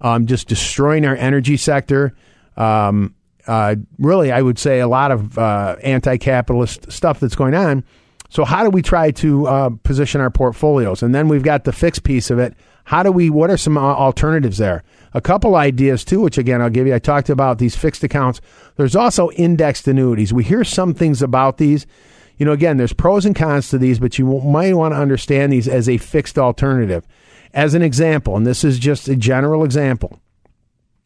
um, 0.02 0.26
just 0.26 0.50
destroying 0.50 1.06
our 1.06 1.16
energy 1.16 1.56
sector. 1.56 2.14
Um, 2.58 3.16
uh, 3.48 3.78
really, 3.98 4.30
I 4.30 4.42
would 4.42 4.60
say 4.60 4.82
a 4.82 4.88
lot 4.88 5.12
of 5.12 5.38
uh, 5.38 5.78
anti-capitalist 5.82 6.92
stuff 6.92 7.22
that's 7.22 7.34
going 7.34 7.56
on. 7.56 7.86
So, 8.28 8.44
how 8.44 8.66
do 8.66 8.70
we 8.70 8.82
try 8.82 9.12
to 9.12 9.48
uh, 9.48 9.70
position 9.84 10.20
our 10.20 10.30
portfolios? 10.30 11.02
And 11.02 11.16
then 11.16 11.30
we've 11.30 11.44
got 11.44 11.64
the 11.64 11.72
fixed 11.72 12.04
piece 12.04 12.30
of 12.30 12.38
it. 12.38 12.54
How 12.84 13.04
do 13.04 13.12
we? 13.12 13.30
What 13.30 13.50
are 13.50 13.56
some 13.56 13.78
uh, 13.78 13.82
alternatives 13.82 14.58
there? 14.58 14.84
A 15.14 15.22
couple 15.22 15.56
ideas 15.56 16.04
too, 16.04 16.20
which 16.20 16.38
again 16.38 16.62
I'll 16.62 16.70
give 16.70 16.88
you. 16.88 16.94
I 16.94 17.00
talked 17.00 17.30
about 17.30 17.58
these 17.58 17.78
fixed 17.78 18.04
accounts. 18.04 18.42
There's 18.76 18.98
also 18.98 19.32
indexed 19.32 19.88
annuities. 19.88 20.34
We 20.34 20.44
hear 20.44 20.66
some 20.66 20.94
things 20.94 21.22
about 21.22 21.58
these. 21.58 21.88
You 22.38 22.46
know, 22.46 22.52
again, 22.52 22.78
there's 22.78 22.94
pros 22.94 23.26
and 23.26 23.36
cons 23.36 23.70
to 23.70 23.78
these, 23.78 24.00
but 24.00 24.20
you 24.20 24.26
might 24.42 24.74
want 24.76 24.94
to 24.94 25.00
understand 25.00 25.52
these 25.52 25.68
as 25.68 25.90
a 25.90 25.98
fixed 25.98 26.38
alternative. 26.38 27.06
As 27.54 27.74
an 27.74 27.82
example, 27.82 28.36
and 28.36 28.46
this 28.46 28.64
is 28.64 28.78
just 28.78 29.08
a 29.08 29.16
general 29.16 29.64
example, 29.64 30.20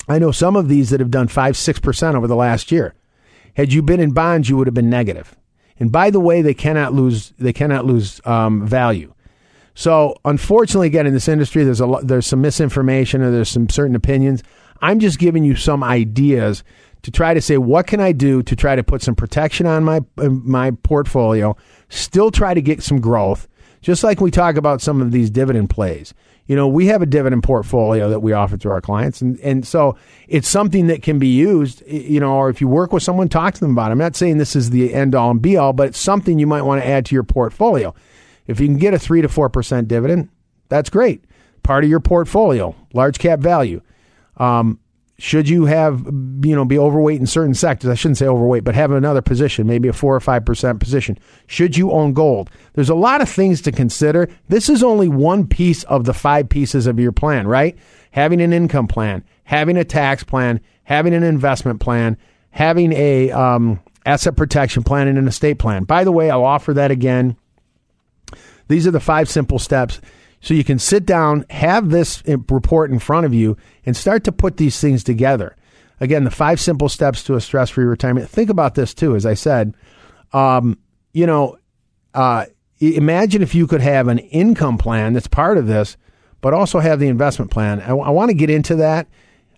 I 0.09 0.19
know 0.19 0.31
some 0.31 0.55
of 0.55 0.67
these 0.67 0.89
that 0.89 0.99
have 0.99 1.11
done 1.11 1.27
five, 1.27 1.55
six 1.55 1.79
percent 1.79 2.17
over 2.17 2.27
the 2.27 2.35
last 2.35 2.71
year. 2.71 2.93
Had 3.55 3.71
you 3.71 3.81
been 3.81 3.99
in 3.99 4.11
bonds, 4.11 4.49
you 4.49 4.57
would 4.57 4.67
have 4.67 4.73
been 4.73 4.89
negative. 4.89 5.35
And 5.79 5.91
by 5.91 6.09
the 6.09 6.19
way, 6.19 6.41
they 6.41 6.53
cannot 6.53 6.93
lose. 6.93 7.33
They 7.39 7.53
cannot 7.53 7.85
lose 7.85 8.21
um, 8.25 8.65
value. 8.65 9.13
So, 9.73 10.15
unfortunately, 10.25 10.87
again, 10.87 11.07
in 11.07 11.13
this 11.13 11.27
industry, 11.27 11.63
there's 11.63 11.79
a 11.79 11.85
lot, 11.85 12.07
there's 12.07 12.27
some 12.27 12.41
misinformation 12.41 13.21
or 13.21 13.31
there's 13.31 13.49
some 13.49 13.69
certain 13.69 13.95
opinions. 13.95 14.43
I'm 14.81 14.99
just 14.99 15.19
giving 15.19 15.43
you 15.43 15.55
some 15.55 15.83
ideas 15.83 16.63
to 17.03 17.11
try 17.11 17.33
to 17.33 17.41
say 17.41 17.57
what 17.57 17.87
can 17.87 17.99
I 17.99 18.11
do 18.11 18.43
to 18.43 18.55
try 18.55 18.75
to 18.75 18.83
put 18.83 19.01
some 19.01 19.15
protection 19.15 19.65
on 19.65 19.83
my 19.83 20.01
my 20.17 20.71
portfolio, 20.83 21.55
still 21.89 22.31
try 22.31 22.53
to 22.53 22.61
get 22.61 22.83
some 22.83 22.99
growth. 22.99 23.47
Just 23.81 24.03
like 24.03 24.21
we 24.21 24.29
talk 24.29 24.57
about 24.57 24.79
some 24.79 25.01
of 25.01 25.11
these 25.11 25.31
dividend 25.31 25.71
plays. 25.71 26.13
You 26.45 26.55
know, 26.55 26.67
we 26.67 26.87
have 26.87 27.01
a 27.01 27.05
dividend 27.05 27.43
portfolio 27.43 28.09
that 28.09 28.19
we 28.19 28.33
offer 28.33 28.57
to 28.57 28.69
our 28.69 28.81
clients, 28.81 29.21
and 29.21 29.39
and 29.39 29.65
so 29.65 29.95
it's 30.27 30.47
something 30.47 30.87
that 30.87 31.01
can 31.01 31.17
be 31.17 31.29
used. 31.29 31.81
You 31.87 32.19
know, 32.19 32.35
or 32.35 32.49
if 32.49 32.61
you 32.61 32.67
work 32.67 32.91
with 32.91 33.03
someone, 33.03 33.29
talk 33.29 33.53
to 33.53 33.59
them 33.59 33.71
about. 33.71 33.89
It. 33.89 33.93
I'm 33.93 33.97
not 33.97 34.15
saying 34.15 34.37
this 34.37 34.55
is 34.55 34.69
the 34.69 34.93
end 34.93 35.15
all 35.15 35.31
and 35.31 35.41
be 35.41 35.57
all, 35.57 35.73
but 35.73 35.89
it's 35.89 35.99
something 35.99 36.37
you 36.37 36.47
might 36.47 36.63
want 36.63 36.81
to 36.83 36.87
add 36.87 37.05
to 37.07 37.15
your 37.15 37.23
portfolio. 37.23 37.95
If 38.47 38.59
you 38.59 38.67
can 38.67 38.77
get 38.77 38.93
a 38.93 38.99
3 38.99 39.21
to 39.21 39.29
4% 39.29 39.87
dividend, 39.87 40.27
that's 40.67 40.89
great. 40.89 41.23
Part 41.63 41.85
of 41.85 41.89
your 41.89 42.01
portfolio, 42.01 42.75
large 42.93 43.17
cap 43.17 43.39
value. 43.39 43.81
Um, 44.35 44.79
should 45.21 45.47
you 45.47 45.65
have, 45.65 46.03
you 46.43 46.55
know, 46.55 46.65
be 46.65 46.79
overweight 46.79 47.19
in 47.19 47.27
certain 47.27 47.53
sectors? 47.53 47.91
I 47.91 47.93
shouldn't 47.93 48.17
say 48.17 48.25
overweight, 48.25 48.63
but 48.63 48.73
have 48.73 48.91
another 48.91 49.21
position, 49.21 49.67
maybe 49.67 49.87
a 49.87 49.93
four 49.93 50.15
or 50.15 50.19
five 50.19 50.45
percent 50.45 50.79
position. 50.79 51.15
Should 51.45 51.77
you 51.77 51.91
own 51.91 52.13
gold? 52.13 52.49
There's 52.73 52.89
a 52.89 52.95
lot 52.95 53.21
of 53.21 53.29
things 53.29 53.61
to 53.61 53.71
consider. 53.71 54.29
This 54.49 54.67
is 54.67 54.81
only 54.81 55.07
one 55.07 55.45
piece 55.45 55.83
of 55.83 56.05
the 56.05 56.13
five 56.15 56.49
pieces 56.49 56.87
of 56.87 56.99
your 56.99 57.11
plan, 57.11 57.47
right? 57.47 57.77
Having 58.09 58.41
an 58.41 58.51
income 58.51 58.87
plan, 58.87 59.23
having 59.43 59.77
a 59.77 59.83
tax 59.83 60.23
plan, 60.23 60.59
having 60.85 61.13
an 61.13 61.21
investment 61.21 61.81
plan, 61.81 62.17
having 62.49 62.91
a 62.91 63.29
um, 63.29 63.79
asset 64.07 64.35
protection 64.35 64.81
plan, 64.81 65.07
and 65.07 65.19
an 65.19 65.27
estate 65.27 65.59
plan. 65.59 65.83
By 65.83 66.03
the 66.03 66.11
way, 66.11 66.31
I'll 66.31 66.43
offer 66.43 66.73
that 66.73 66.89
again 66.89 67.37
these 68.71 68.87
are 68.87 68.91
the 68.91 69.01
five 69.01 69.29
simple 69.29 69.59
steps. 69.59 69.99
So 70.41 70.53
you 70.53 70.63
can 70.63 70.79
sit 70.79 71.05
down, 71.05 71.45
have 71.49 71.89
this 71.89 72.23
report 72.25 72.91
in 72.91 72.99
front 72.99 73.25
of 73.25 73.33
you, 73.33 73.57
and 73.85 73.95
start 73.95 74.23
to 74.25 74.31
put 74.31 74.57
these 74.57 74.79
things 74.79 75.03
together. 75.03 75.55
Again, 75.99 76.23
the 76.23 76.31
five 76.31 76.59
simple 76.59 76.89
steps 76.89 77.23
to 77.25 77.35
a 77.35 77.41
stress 77.41 77.69
free 77.69 77.85
retirement. 77.85 78.27
Think 78.27 78.49
about 78.49 78.73
this 78.73 78.93
too, 78.93 79.15
as 79.15 79.25
I 79.25 79.35
said. 79.35 79.75
Um, 80.33 80.79
you 81.13 81.27
know, 81.27 81.57
uh, 82.15 82.45
imagine 82.79 83.43
if 83.43 83.53
you 83.53 83.67
could 83.67 83.81
have 83.81 84.07
an 84.07 84.17
income 84.17 84.79
plan 84.79 85.13
that's 85.13 85.27
part 85.27 85.59
of 85.59 85.67
this, 85.67 85.97
but 86.41 86.55
also 86.55 86.79
have 86.79 86.99
the 86.99 87.07
investment 87.07 87.51
plan. 87.51 87.79
I, 87.81 87.91
I 87.91 88.09
want 88.09 88.29
to 88.29 88.35
get 88.35 88.49
into 88.49 88.77
that 88.77 89.07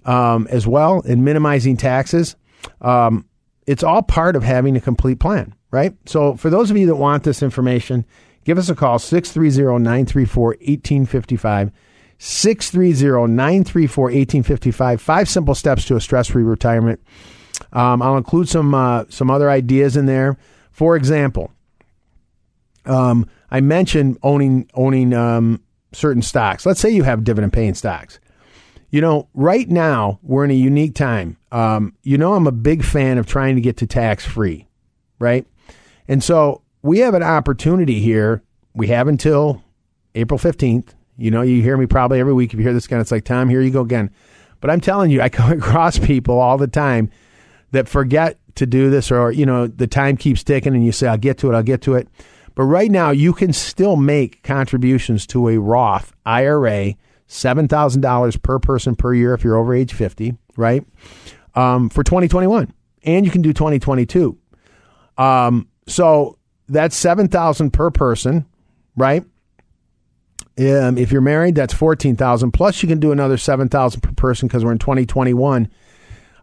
um, 0.03 0.47
as 0.49 0.67
well 0.67 0.99
in 1.01 1.23
minimizing 1.23 1.77
taxes. 1.77 2.35
Um, 2.81 3.25
it's 3.65 3.83
all 3.83 4.01
part 4.01 4.35
of 4.35 4.43
having 4.43 4.75
a 4.75 4.81
complete 4.81 5.19
plan, 5.19 5.55
right? 5.71 5.93
So, 6.05 6.35
for 6.35 6.49
those 6.49 6.69
of 6.69 6.77
you 6.77 6.87
that 6.87 6.95
want 6.95 7.23
this 7.23 7.41
information, 7.41 8.05
Give 8.43 8.57
us 8.57 8.69
a 8.69 8.75
call, 8.75 8.99
630 8.99 9.83
934 9.83 10.47
1855. 10.47 11.71
630 12.17 13.33
934 13.33 14.03
1855. 14.05 15.01
Five 15.01 15.29
simple 15.29 15.55
steps 15.55 15.85
to 15.85 15.95
a 15.95 16.01
stress 16.01 16.27
free 16.27 16.43
retirement. 16.43 17.01
Um, 17.71 18.01
I'll 18.01 18.17
include 18.17 18.49
some, 18.49 18.73
uh, 18.73 19.05
some 19.09 19.29
other 19.29 19.49
ideas 19.49 19.97
in 19.97 20.05
there. 20.05 20.37
For 20.71 20.95
example, 20.95 21.51
um, 22.85 23.29
I 23.51 23.61
mentioned 23.61 24.17
owning, 24.23 24.69
owning 24.73 25.13
um, 25.13 25.61
certain 25.91 26.21
stocks. 26.21 26.65
Let's 26.65 26.79
say 26.79 26.89
you 26.89 27.03
have 27.03 27.23
dividend 27.23 27.53
paying 27.53 27.75
stocks. 27.75 28.19
You 28.89 29.01
know, 29.01 29.27
right 29.33 29.69
now 29.69 30.19
we're 30.21 30.45
in 30.45 30.51
a 30.51 30.55
unique 30.55 30.95
time. 30.95 31.37
Um, 31.51 31.95
you 32.03 32.17
know, 32.17 32.33
I'm 32.33 32.47
a 32.47 32.51
big 32.51 32.83
fan 32.83 33.17
of 33.17 33.25
trying 33.25 33.55
to 33.55 33.61
get 33.61 33.77
to 33.77 33.87
tax 33.87 34.25
free, 34.25 34.67
right? 35.19 35.45
And 36.07 36.23
so 36.23 36.62
we 36.83 36.99
have 36.99 37.15
an 37.15 37.23
opportunity 37.23 37.99
here. 37.99 38.43
We 38.75 38.87
have 38.87 39.07
until 39.07 39.63
April 40.13 40.37
15th. 40.37 40.89
You 41.17 41.31
know, 41.31 41.41
you 41.41 41.61
hear 41.61 41.77
me 41.77 41.87
probably 41.87 42.19
every 42.19 42.33
week 42.33 42.53
if 42.53 42.59
you 42.59 42.63
hear 42.63 42.73
this 42.73 42.85
again, 42.85 42.99
it's 42.99 43.11
like, 43.11 43.23
Tom, 43.23 43.49
here 43.49 43.61
you 43.61 43.71
go 43.71 43.81
again. 43.81 44.11
But 44.59 44.69
I'm 44.69 44.81
telling 44.81 45.09
you, 45.09 45.21
I 45.21 45.29
come 45.29 45.51
across 45.57 45.97
people 45.97 46.39
all 46.39 46.57
the 46.57 46.67
time 46.67 47.09
that 47.71 47.87
forget 47.87 48.37
to 48.55 48.65
do 48.65 48.89
this 48.89 49.11
or, 49.11 49.31
you 49.31 49.45
know, 49.45 49.65
the 49.65 49.87
time 49.87 50.17
keeps 50.17 50.43
ticking 50.43 50.75
and 50.75 50.85
you 50.85 50.91
say, 50.91 51.07
I'll 51.07 51.17
get 51.17 51.39
to 51.39 51.51
it, 51.51 51.55
I'll 51.55 51.63
get 51.63 51.81
to 51.83 51.95
it. 51.95 52.07
But 52.55 52.63
right 52.63 52.91
now, 52.91 53.09
you 53.09 53.33
can 53.33 53.51
still 53.51 53.95
make 53.95 54.43
contributions 54.43 55.25
to 55.27 55.47
a 55.49 55.57
Roth 55.57 56.13
IRA, 56.25 56.93
$7,000 57.27 58.41
per 58.43 58.59
person 58.59 58.95
per 58.95 59.13
year 59.13 59.33
if 59.33 59.43
you're 59.43 59.57
over 59.57 59.73
age 59.73 59.93
50, 59.93 60.35
right? 60.55 60.85
Um, 61.55 61.89
for 61.89 62.03
2021. 62.03 62.71
And 63.03 63.25
you 63.25 63.31
can 63.31 63.41
do 63.41 63.53
2022. 63.53 64.37
Um, 65.17 65.67
so 65.87 66.37
that's 66.67 66.95
7000 66.95 67.71
per 67.71 67.91
person, 67.91 68.45
right? 68.95 69.23
Um, 70.57 70.97
if 70.97 71.11
you're 71.11 71.21
married, 71.21 71.55
that's 71.55 71.73
14,000 71.73 72.51
plus 72.51 72.83
you 72.83 72.89
can 72.89 72.99
do 72.99 73.11
another 73.11 73.37
7,000 73.37 74.01
per 74.01 74.11
person 74.11 74.47
because 74.47 74.63
we're 74.63 74.71
in 74.71 74.77
2021 74.77 75.69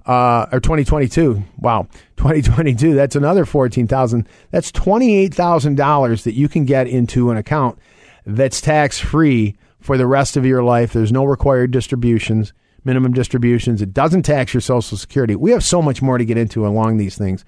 uh, 0.06 0.46
or 0.50 0.60
2022. 0.60 1.42
Wow, 1.58 1.86
2022, 2.16 2.94
that's 2.94 3.16
another 3.16 3.44
14,000. 3.44 4.26
That's 4.50 4.72
$28,000 4.72 6.22
that 6.24 6.34
you 6.34 6.48
can 6.48 6.64
get 6.64 6.88
into 6.88 7.30
an 7.30 7.36
account 7.36 7.78
that's 8.26 8.60
tax 8.60 8.98
free 8.98 9.56
for 9.80 9.96
the 9.96 10.06
rest 10.06 10.36
of 10.36 10.44
your 10.44 10.62
life. 10.62 10.92
There's 10.92 11.12
no 11.12 11.24
required 11.24 11.70
distributions, 11.70 12.52
minimum 12.84 13.12
distributions. 13.12 13.80
It 13.80 13.94
doesn't 13.94 14.22
tax 14.22 14.52
your 14.52 14.60
social 14.60 14.98
security. 14.98 15.36
We 15.36 15.52
have 15.52 15.64
so 15.64 15.80
much 15.80 16.02
more 16.02 16.18
to 16.18 16.24
get 16.24 16.36
into 16.36 16.66
along 16.66 16.96
these 16.96 17.16
things. 17.16 17.44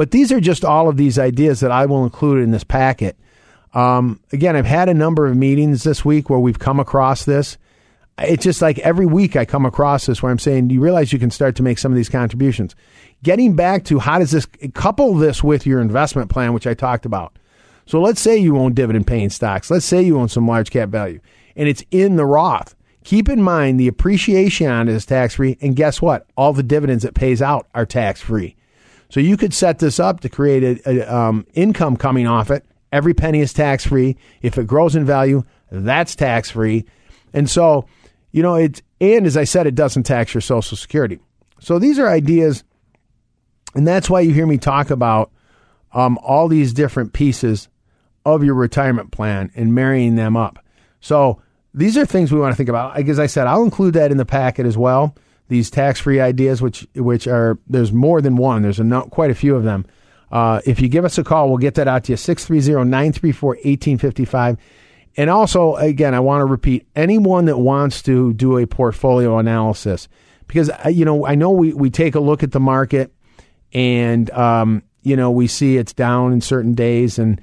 But 0.00 0.12
these 0.12 0.32
are 0.32 0.40
just 0.40 0.64
all 0.64 0.88
of 0.88 0.96
these 0.96 1.18
ideas 1.18 1.60
that 1.60 1.70
I 1.70 1.84
will 1.84 2.04
include 2.04 2.42
in 2.42 2.52
this 2.52 2.64
packet. 2.64 3.18
Um, 3.74 4.18
again, 4.32 4.56
I've 4.56 4.64
had 4.64 4.88
a 4.88 4.94
number 4.94 5.26
of 5.26 5.36
meetings 5.36 5.82
this 5.82 6.06
week 6.06 6.30
where 6.30 6.38
we've 6.38 6.58
come 6.58 6.80
across 6.80 7.26
this. 7.26 7.58
It's 8.16 8.42
just 8.42 8.62
like 8.62 8.78
every 8.78 9.04
week 9.04 9.36
I 9.36 9.44
come 9.44 9.66
across 9.66 10.06
this 10.06 10.22
where 10.22 10.32
I'm 10.32 10.38
saying, 10.38 10.68
do 10.68 10.74
you 10.74 10.80
realize 10.80 11.12
you 11.12 11.18
can 11.18 11.30
start 11.30 11.54
to 11.56 11.62
make 11.62 11.76
some 11.76 11.92
of 11.92 11.96
these 11.96 12.08
contributions? 12.08 12.74
Getting 13.22 13.54
back 13.56 13.84
to 13.84 13.98
how 13.98 14.18
does 14.18 14.30
this 14.30 14.46
couple 14.72 15.12
this 15.16 15.44
with 15.44 15.66
your 15.66 15.82
investment 15.82 16.30
plan, 16.30 16.54
which 16.54 16.66
I 16.66 16.72
talked 16.72 17.04
about. 17.04 17.36
So 17.84 18.00
let's 18.00 18.22
say 18.22 18.38
you 18.38 18.56
own 18.56 18.72
dividend 18.72 19.06
paying 19.06 19.28
stocks. 19.28 19.70
Let's 19.70 19.84
say 19.84 20.00
you 20.00 20.18
own 20.18 20.30
some 20.30 20.48
large 20.48 20.70
cap 20.70 20.88
value 20.88 21.20
and 21.56 21.68
it's 21.68 21.84
in 21.90 22.16
the 22.16 22.24
Roth. 22.24 22.74
Keep 23.04 23.28
in 23.28 23.42
mind 23.42 23.78
the 23.78 23.88
appreciation 23.88 24.70
on 24.70 24.88
it 24.88 24.94
is 24.94 25.04
tax 25.04 25.34
free. 25.34 25.58
And 25.60 25.76
guess 25.76 26.00
what? 26.00 26.26
All 26.38 26.54
the 26.54 26.62
dividends 26.62 27.04
it 27.04 27.12
pays 27.12 27.42
out 27.42 27.68
are 27.74 27.84
tax 27.84 28.22
free. 28.22 28.56
So 29.10 29.20
you 29.20 29.36
could 29.36 29.52
set 29.52 29.80
this 29.80 30.00
up 30.00 30.20
to 30.20 30.28
create 30.28 30.86
a, 30.86 31.00
a 31.00 31.14
um, 31.14 31.46
income 31.52 31.96
coming 31.96 32.26
off 32.26 32.50
it. 32.50 32.64
Every 32.92 33.12
penny 33.12 33.40
is 33.40 33.52
tax 33.52 33.84
free. 33.86 34.16
If 34.40 34.56
it 34.56 34.66
grows 34.66 34.96
in 34.96 35.04
value, 35.04 35.44
that's 35.70 36.16
tax 36.16 36.50
free. 36.50 36.86
And 37.32 37.48
so, 37.48 37.86
you 38.32 38.42
know, 38.42 38.54
it's 38.54 38.82
and 39.00 39.26
as 39.26 39.36
I 39.36 39.44
said, 39.44 39.66
it 39.66 39.74
doesn't 39.74 40.04
tax 40.04 40.34
your 40.34 40.40
Social 40.40 40.76
Security. 40.76 41.20
So 41.58 41.78
these 41.78 41.98
are 41.98 42.08
ideas, 42.08 42.64
and 43.74 43.86
that's 43.86 44.10
why 44.10 44.20
you 44.20 44.32
hear 44.32 44.46
me 44.46 44.58
talk 44.58 44.90
about 44.90 45.30
um, 45.92 46.18
all 46.22 46.48
these 46.48 46.72
different 46.72 47.12
pieces 47.12 47.68
of 48.24 48.44
your 48.44 48.54
retirement 48.54 49.10
plan 49.10 49.50
and 49.54 49.74
marrying 49.74 50.16
them 50.16 50.36
up. 50.36 50.64
So 51.00 51.42
these 51.74 51.96
are 51.96 52.06
things 52.06 52.32
we 52.32 52.40
want 52.40 52.52
to 52.52 52.56
think 52.56 52.68
about. 52.68 52.94
Like 52.94 53.08
as 53.08 53.18
I 53.18 53.26
said, 53.26 53.46
I'll 53.46 53.64
include 53.64 53.94
that 53.94 54.10
in 54.10 54.18
the 54.18 54.26
packet 54.26 54.66
as 54.66 54.76
well 54.76 55.14
these 55.50 55.68
tax-free 55.68 56.20
ideas, 56.20 56.62
which 56.62 56.86
which 56.94 57.28
are 57.28 57.58
there's 57.66 57.92
more 57.92 58.22
than 58.22 58.36
one. 58.36 58.62
There's 58.62 58.80
a 58.80 59.06
quite 59.10 59.30
a 59.30 59.34
few 59.34 59.54
of 59.54 59.64
them. 59.64 59.84
Uh, 60.32 60.62
if 60.64 60.80
you 60.80 60.88
give 60.88 61.04
us 61.04 61.18
a 61.18 61.24
call, 61.24 61.48
we'll 61.48 61.58
get 61.58 61.74
that 61.74 61.88
out 61.88 62.04
to 62.04 62.12
you 62.12 62.16
630-934-1855. 62.16 64.56
And 65.16 65.28
also, 65.28 65.74
again, 65.74 66.14
I 66.14 66.20
want 66.20 66.40
to 66.40 66.46
repeat 66.46 66.86
anyone 66.94 67.46
that 67.46 67.58
wants 67.58 68.00
to 68.02 68.32
do 68.32 68.56
a 68.56 68.66
portfolio 68.66 69.38
analysis 69.38 70.06
because 70.46 70.70
uh, 70.70 70.88
you 70.88 71.04
know 71.04 71.26
I 71.26 71.34
know 71.34 71.50
we 71.50 71.74
we 71.74 71.90
take 71.90 72.14
a 72.14 72.20
look 72.20 72.42
at 72.42 72.52
the 72.52 72.60
market 72.60 73.12
and 73.72 74.30
um, 74.30 74.82
you 75.02 75.16
know 75.16 75.30
we 75.30 75.48
see 75.48 75.76
it's 75.76 75.92
down 75.92 76.32
in 76.32 76.40
certain 76.40 76.72
days 76.74 77.18
and 77.18 77.42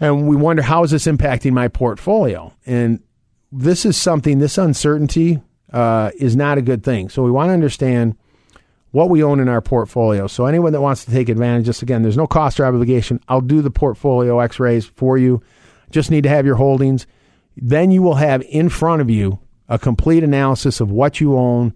And 0.00 0.28
we 0.28 0.36
wonder 0.36 0.62
how 0.62 0.84
is 0.84 0.90
this 0.90 1.06
impacting 1.06 1.52
my 1.52 1.68
portfolio? 1.68 2.52
And 2.66 3.00
this 3.50 3.86
is 3.86 3.96
something, 3.96 4.38
this 4.38 4.58
uncertainty 4.58 5.40
uh, 5.72 6.10
is 6.16 6.36
not 6.36 6.58
a 6.58 6.62
good 6.62 6.84
thing. 6.84 7.08
So 7.08 7.22
we 7.22 7.30
want 7.30 7.48
to 7.48 7.54
understand 7.54 8.16
what 8.92 9.10
we 9.10 9.22
own 9.22 9.40
in 9.40 9.48
our 9.48 9.60
portfolio. 9.60 10.26
So 10.26 10.46
anyone 10.46 10.72
that 10.72 10.80
wants 10.80 11.04
to 11.04 11.10
take 11.10 11.28
advantage, 11.28 11.66
just 11.66 11.82
again, 11.82 12.02
there's 12.02 12.16
no 12.16 12.26
cost 12.26 12.58
or 12.58 12.64
obligation. 12.64 13.20
I'll 13.28 13.40
do 13.40 13.60
the 13.60 13.70
portfolio 13.70 14.40
x-rays 14.40 14.86
for 14.86 15.18
you. 15.18 15.42
Just 15.90 16.10
need 16.10 16.22
to 16.22 16.30
have 16.30 16.46
your 16.46 16.56
holdings. 16.56 17.06
Then 17.56 17.90
you 17.90 18.02
will 18.02 18.14
have 18.14 18.42
in 18.42 18.68
front 18.68 19.02
of 19.02 19.10
you 19.10 19.38
a 19.68 19.78
complete 19.78 20.24
analysis 20.24 20.80
of 20.80 20.90
what 20.90 21.20
you 21.20 21.36
own, 21.36 21.74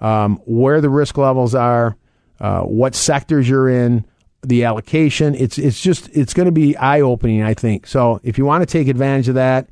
um, 0.00 0.40
where 0.46 0.80
the 0.80 0.90
risk 0.90 1.18
levels 1.18 1.54
are, 1.54 1.96
uh, 2.40 2.62
what 2.62 2.94
sectors 2.94 3.46
you're 3.48 3.68
in, 3.68 4.04
the 4.42 4.64
allocation. 4.64 5.34
It's 5.34 5.58
it's 5.58 5.80
just 5.80 6.08
it's 6.16 6.34
going 6.34 6.46
to 6.46 6.52
be 6.52 6.76
eye 6.76 7.00
opening, 7.00 7.42
I 7.42 7.54
think. 7.54 7.86
So 7.86 8.20
if 8.22 8.38
you 8.38 8.44
want 8.44 8.62
to 8.62 8.66
take 8.66 8.88
advantage 8.88 9.28
of 9.28 9.36
that, 9.36 9.68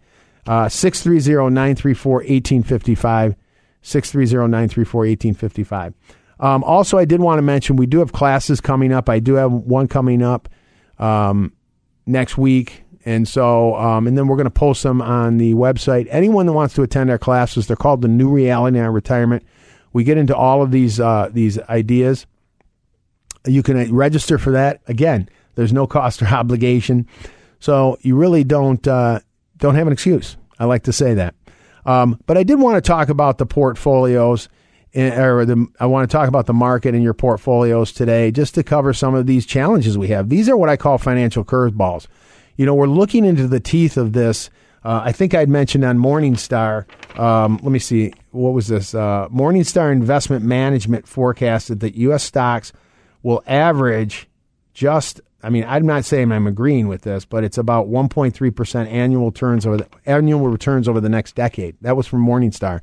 uh, 0.47 0.67
630-934-1855, 0.67 3.37
630-934-1855. 3.83 5.95
Um, 6.41 6.65
also, 6.65 6.99
I 6.99 7.05
did 7.05 7.21
want 7.21 7.39
to 7.39 7.43
mention 7.43 7.77
we 7.77 7.87
do 7.87 8.01
have 8.01 8.13
classes 8.13 8.61
coming 8.61 8.93
up. 8.93 9.09
I 9.09 9.21
do 9.21 9.35
have 9.35 9.53
one 9.53 9.87
coming 9.87 10.23
up 10.23 10.49
um, 10.99 11.53
next 12.07 12.37
week. 12.37 12.83
And 13.05 13.27
so, 13.27 13.75
um, 13.77 14.07
and 14.07 14.17
then 14.17 14.29
we're 14.29 14.37
going 14.37 14.45
to 14.45 14.51
post 14.51 14.83
them 14.83 15.03
on 15.03 15.39
the 15.39 15.55
website. 15.55 16.07
Anyone 16.11 16.47
that 16.47 16.53
wants 16.53 16.75
to 16.75 16.83
attend 16.83 17.11
our 17.11 17.19
classes, 17.19 17.67
they're 17.67 17.77
called 17.77 18.03
the 18.03 18.09
New 18.09 18.29
Reality 18.29 18.79
on 18.79 18.93
Retirement. 18.93 19.45
We 19.93 20.05
get 20.05 20.19
into 20.19 20.37
all 20.37 20.63
of 20.63 20.71
these 20.71 21.01
uh, 21.01 21.29
these 21.33 21.59
ideas. 21.63 22.27
You 23.45 23.63
can 23.63 23.95
register 23.95 24.39
for 24.39 24.53
that. 24.53 24.81
Again, 24.87 25.29
there's 25.57 25.73
no 25.73 25.87
cost 25.87 26.23
or 26.23 26.27
obligation, 26.29 27.09
so 27.59 27.99
you 28.03 28.17
really 28.17 28.45
don't 28.45 28.87
uh, 28.87 29.21
don't 29.59 29.75
have 29.75 29.89
an 29.89 29.93
excuse. 29.93 30.37
I 30.59 30.65
like 30.65 30.85
to 30.85 30.93
say 30.93 31.15
that. 31.15 31.35
Um, 31.85 32.21
but 32.27 32.39
I 32.39 32.43
did 32.43 32.61
want 32.61 32.83
to 32.83 32.87
talk 32.87 33.09
about 33.09 33.39
the 33.39 33.47
portfolios, 33.47 34.49
in, 34.93 35.13
or 35.13 35.45
the 35.45 35.67
I 35.81 35.87
want 35.87 36.09
to 36.09 36.13
talk 36.17 36.29
about 36.29 36.47
the 36.47 36.53
market 36.53 36.95
in 36.95 37.03
your 37.03 37.15
portfolios 37.15 37.93
today, 37.93 38.31
just 38.31 38.55
to 38.55 38.63
cover 38.63 38.93
some 38.93 39.15
of 39.15 39.27
these 39.27 39.47
challenges 39.47 39.99
we 39.99 40.09
have. 40.09 40.29
These 40.29 40.49
are 40.49 40.57
what 40.57 40.69
I 40.69 40.77
call 40.77 40.99
financial 40.99 41.45
curveballs. 41.45 42.07
You 42.57 42.67
know, 42.67 42.75
we're 42.75 42.87
looking 42.87 43.25
into 43.25 43.49
the 43.49 43.61
teeth 43.61 43.97
of 43.97 44.13
this. 44.13 44.51
Uh, 44.85 45.03
I 45.05 45.13
think 45.13 45.33
I'd 45.33 45.49
mentioned 45.49 45.85
on 45.85 45.99
Morningstar. 45.99 46.87
Um, 47.19 47.59
let 47.63 47.71
me 47.71 47.79
see, 47.79 48.13
what 48.31 48.51
was 48.51 48.67
this? 48.67 48.95
Uh, 48.95 49.29
Morningstar 49.29 49.93
Investment 49.93 50.45
Management 50.45 51.07
forecasted 51.07 51.81
that 51.81 51.95
U.S. 51.95 52.25
stocks 52.25 52.73
will 53.23 53.43
average 53.47 54.29
just 54.75 55.21
I 55.43 55.51
mean, 55.51 55.65
I'm 55.67 55.87
not 55.87 56.05
saying 56.05 56.31
I'm 56.31 56.47
agreeing 56.47 56.89
with 56.89 57.03
this, 57.03 57.25
but 57.25 57.43
it's 57.43 57.59
about 57.59 57.89
1.3% 57.89 58.87
annual 58.87 59.27
returns 59.27 59.67
over 59.67 59.79
the, 59.79 59.89
annual 60.07 60.49
returns 60.49 60.89
over 60.89 61.01
the 61.01 61.09
next 61.09 61.35
decade. 61.35 61.77
That 61.81 61.97
was 61.97 62.07
from 62.07 62.25
Morningstar. 62.25 62.81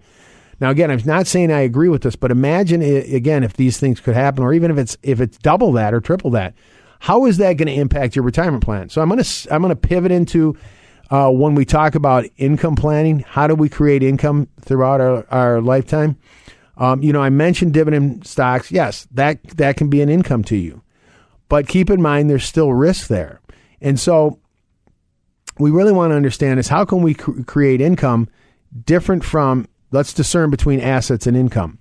Now, 0.59 0.69
again, 0.69 0.91
I'm 0.91 1.01
not 1.05 1.25
saying 1.25 1.51
I 1.51 1.61
agree 1.61 1.89
with 1.89 2.01
this, 2.01 2.15
but 2.15 2.31
imagine 2.31 2.81
again 2.81 3.43
if 3.43 3.53
these 3.53 3.79
things 3.79 3.99
could 3.99 4.15
happen, 4.15 4.43
or 4.43 4.53
even 4.53 4.71
if 4.71 4.77
it's 4.77 4.97
if 5.03 5.21
it's 5.21 5.37
double 5.37 5.71
that 5.73 5.93
or 5.93 6.01
triple 6.01 6.31
that. 6.31 6.53
How 6.99 7.25
is 7.25 7.37
that 7.37 7.53
going 7.53 7.67
to 7.69 7.73
impact 7.73 8.15
your 8.15 8.23
retirement 8.25 8.63
plan? 8.63 8.89
So 8.89 9.01
I'm 9.01 9.07
going 9.07 9.23
to 9.23 9.53
I'm 9.53 9.61
going 9.61 9.69
to 9.69 9.75
pivot 9.75 10.11
into 10.11 10.57
uh, 11.09 11.29
when 11.29 11.55
we 11.55 11.63
talk 11.63 11.95
about 11.95 12.25
income 12.37 12.75
planning. 12.75 13.19
How 13.19 13.47
do 13.47 13.55
we 13.55 13.69
create 13.69 14.03
income 14.03 14.49
throughout 14.59 14.99
our, 14.99 15.25
our 15.31 15.61
lifetime? 15.61 16.17
Um, 16.77 17.01
you 17.01 17.13
know, 17.13 17.21
I 17.21 17.29
mentioned 17.29 17.73
dividend 17.73 18.27
stocks. 18.27 18.71
Yes, 18.71 19.07
that 19.11 19.41
that 19.57 19.77
can 19.77 19.89
be 19.89 20.01
an 20.01 20.09
income 20.09 20.43
to 20.45 20.57
you, 20.57 20.81
but 21.49 21.67
keep 21.67 21.89
in 21.89 22.01
mind 22.01 22.29
there's 22.29 22.45
still 22.45 22.73
risk 22.73 23.07
there, 23.07 23.41
and 23.81 23.99
so 23.99 24.39
we 25.59 25.71
really 25.71 25.91
want 25.91 26.11
to 26.11 26.15
understand 26.15 26.59
is 26.59 26.69
how 26.69 26.85
can 26.85 27.01
we 27.01 27.13
cr- 27.13 27.41
create 27.43 27.81
income 27.81 28.29
different 28.85 29.23
from 29.23 29.67
let's 29.91 30.13
discern 30.13 30.49
between 30.49 30.79
assets 30.79 31.27
and 31.27 31.35
income, 31.35 31.79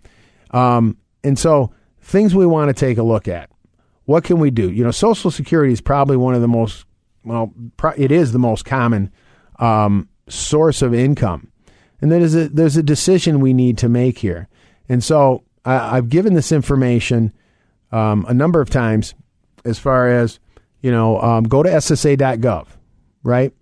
um, 0.50 0.96
and 1.22 1.38
so 1.38 1.72
things 2.00 2.34
we 2.34 2.46
want 2.46 2.68
to 2.68 2.74
take 2.74 2.98
a 2.98 3.02
look 3.02 3.28
at. 3.28 3.50
What 4.06 4.24
can 4.24 4.40
we 4.40 4.50
do? 4.50 4.72
You 4.72 4.84
know, 4.84 4.90
Social 4.90 5.30
Security 5.30 5.72
is 5.72 5.82
probably 5.82 6.16
one 6.16 6.34
of 6.34 6.40
the 6.40 6.48
most 6.48 6.86
well, 7.24 7.52
it 7.96 8.10
is 8.10 8.32
the 8.32 8.38
most 8.38 8.64
common 8.64 9.12
um, 9.58 10.08
source 10.28 10.82
of 10.82 10.94
income, 10.94 11.52
and 12.00 12.10
there's 12.10 12.34
a 12.34 12.48
there's 12.48 12.76
a 12.76 12.82
decision 12.82 13.40
we 13.40 13.52
need 13.52 13.78
to 13.78 13.88
make 13.88 14.18
here. 14.18 14.48
And 14.88 15.04
so 15.04 15.44
I, 15.64 15.96
have 15.96 16.08
given 16.08 16.32
this 16.32 16.52
information 16.52 17.32
um, 17.92 18.24
a 18.28 18.34
number 18.34 18.60
of 18.60 18.70
times 18.70 19.14
as 19.68 19.78
far 19.78 20.08
as, 20.08 20.40
you 20.80 20.90
know, 20.90 21.20
um, 21.20 21.44
go 21.44 21.62
to 21.62 21.68
SSA.gov, 21.68 22.66
right? 23.22 23.52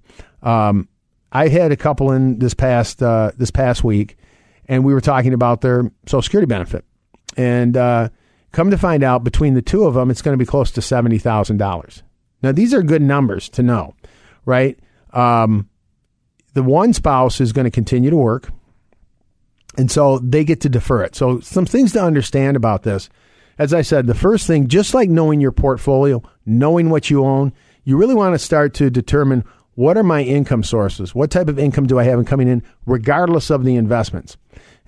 Um, 0.42 0.88
I 1.32 1.48
had 1.48 1.72
a 1.72 1.76
couple 1.76 2.12
in 2.12 2.38
this 2.38 2.54
past 2.54 3.02
uh, 3.02 3.32
this 3.36 3.50
past 3.50 3.84
week, 3.84 4.16
and 4.66 4.84
we 4.84 4.94
were 4.94 5.00
talking 5.00 5.34
about 5.34 5.60
their 5.60 5.90
Social 6.06 6.22
Security 6.22 6.46
benefit, 6.46 6.84
and 7.36 7.76
uh, 7.76 8.08
come 8.52 8.70
to 8.70 8.78
find 8.78 9.02
out, 9.02 9.24
between 9.24 9.54
the 9.54 9.62
two 9.62 9.84
of 9.84 9.94
them, 9.94 10.10
it's 10.10 10.22
going 10.22 10.38
to 10.38 10.42
be 10.42 10.48
close 10.48 10.70
to 10.72 10.82
seventy 10.82 11.18
thousand 11.18 11.58
dollars. 11.58 12.02
Now, 12.42 12.52
these 12.52 12.72
are 12.72 12.82
good 12.82 13.02
numbers 13.02 13.48
to 13.50 13.62
know, 13.62 13.94
right? 14.44 14.78
Um, 15.12 15.68
the 16.54 16.62
one 16.62 16.92
spouse 16.92 17.40
is 17.40 17.52
going 17.52 17.66
to 17.66 17.70
continue 17.70 18.08
to 18.08 18.16
work. 18.16 18.50
And 19.76 19.90
so 19.90 20.18
they 20.18 20.42
get 20.42 20.62
to 20.62 20.70
defer 20.70 21.02
it. 21.02 21.14
So, 21.14 21.40
some 21.40 21.66
things 21.66 21.92
to 21.92 22.02
understand 22.02 22.56
about 22.56 22.82
this. 22.82 23.10
As 23.58 23.72
I 23.72 23.82
said, 23.82 24.06
the 24.06 24.14
first 24.14 24.46
thing, 24.46 24.68
just 24.68 24.94
like 24.94 25.08
knowing 25.08 25.40
your 25.40 25.52
portfolio, 25.52 26.22
knowing 26.44 26.90
what 26.90 27.10
you 27.10 27.24
own, 27.24 27.52
you 27.84 27.96
really 27.96 28.14
want 28.14 28.34
to 28.34 28.38
start 28.38 28.74
to 28.74 28.90
determine 28.90 29.44
what 29.74 29.96
are 29.96 30.02
my 30.02 30.22
income 30.22 30.62
sources? 30.62 31.14
What 31.14 31.30
type 31.30 31.48
of 31.48 31.58
income 31.58 31.86
do 31.86 31.98
I 31.98 32.04
have 32.04 32.24
coming 32.26 32.48
in, 32.48 32.62
regardless 32.86 33.50
of 33.50 33.64
the 33.64 33.76
investments? 33.76 34.36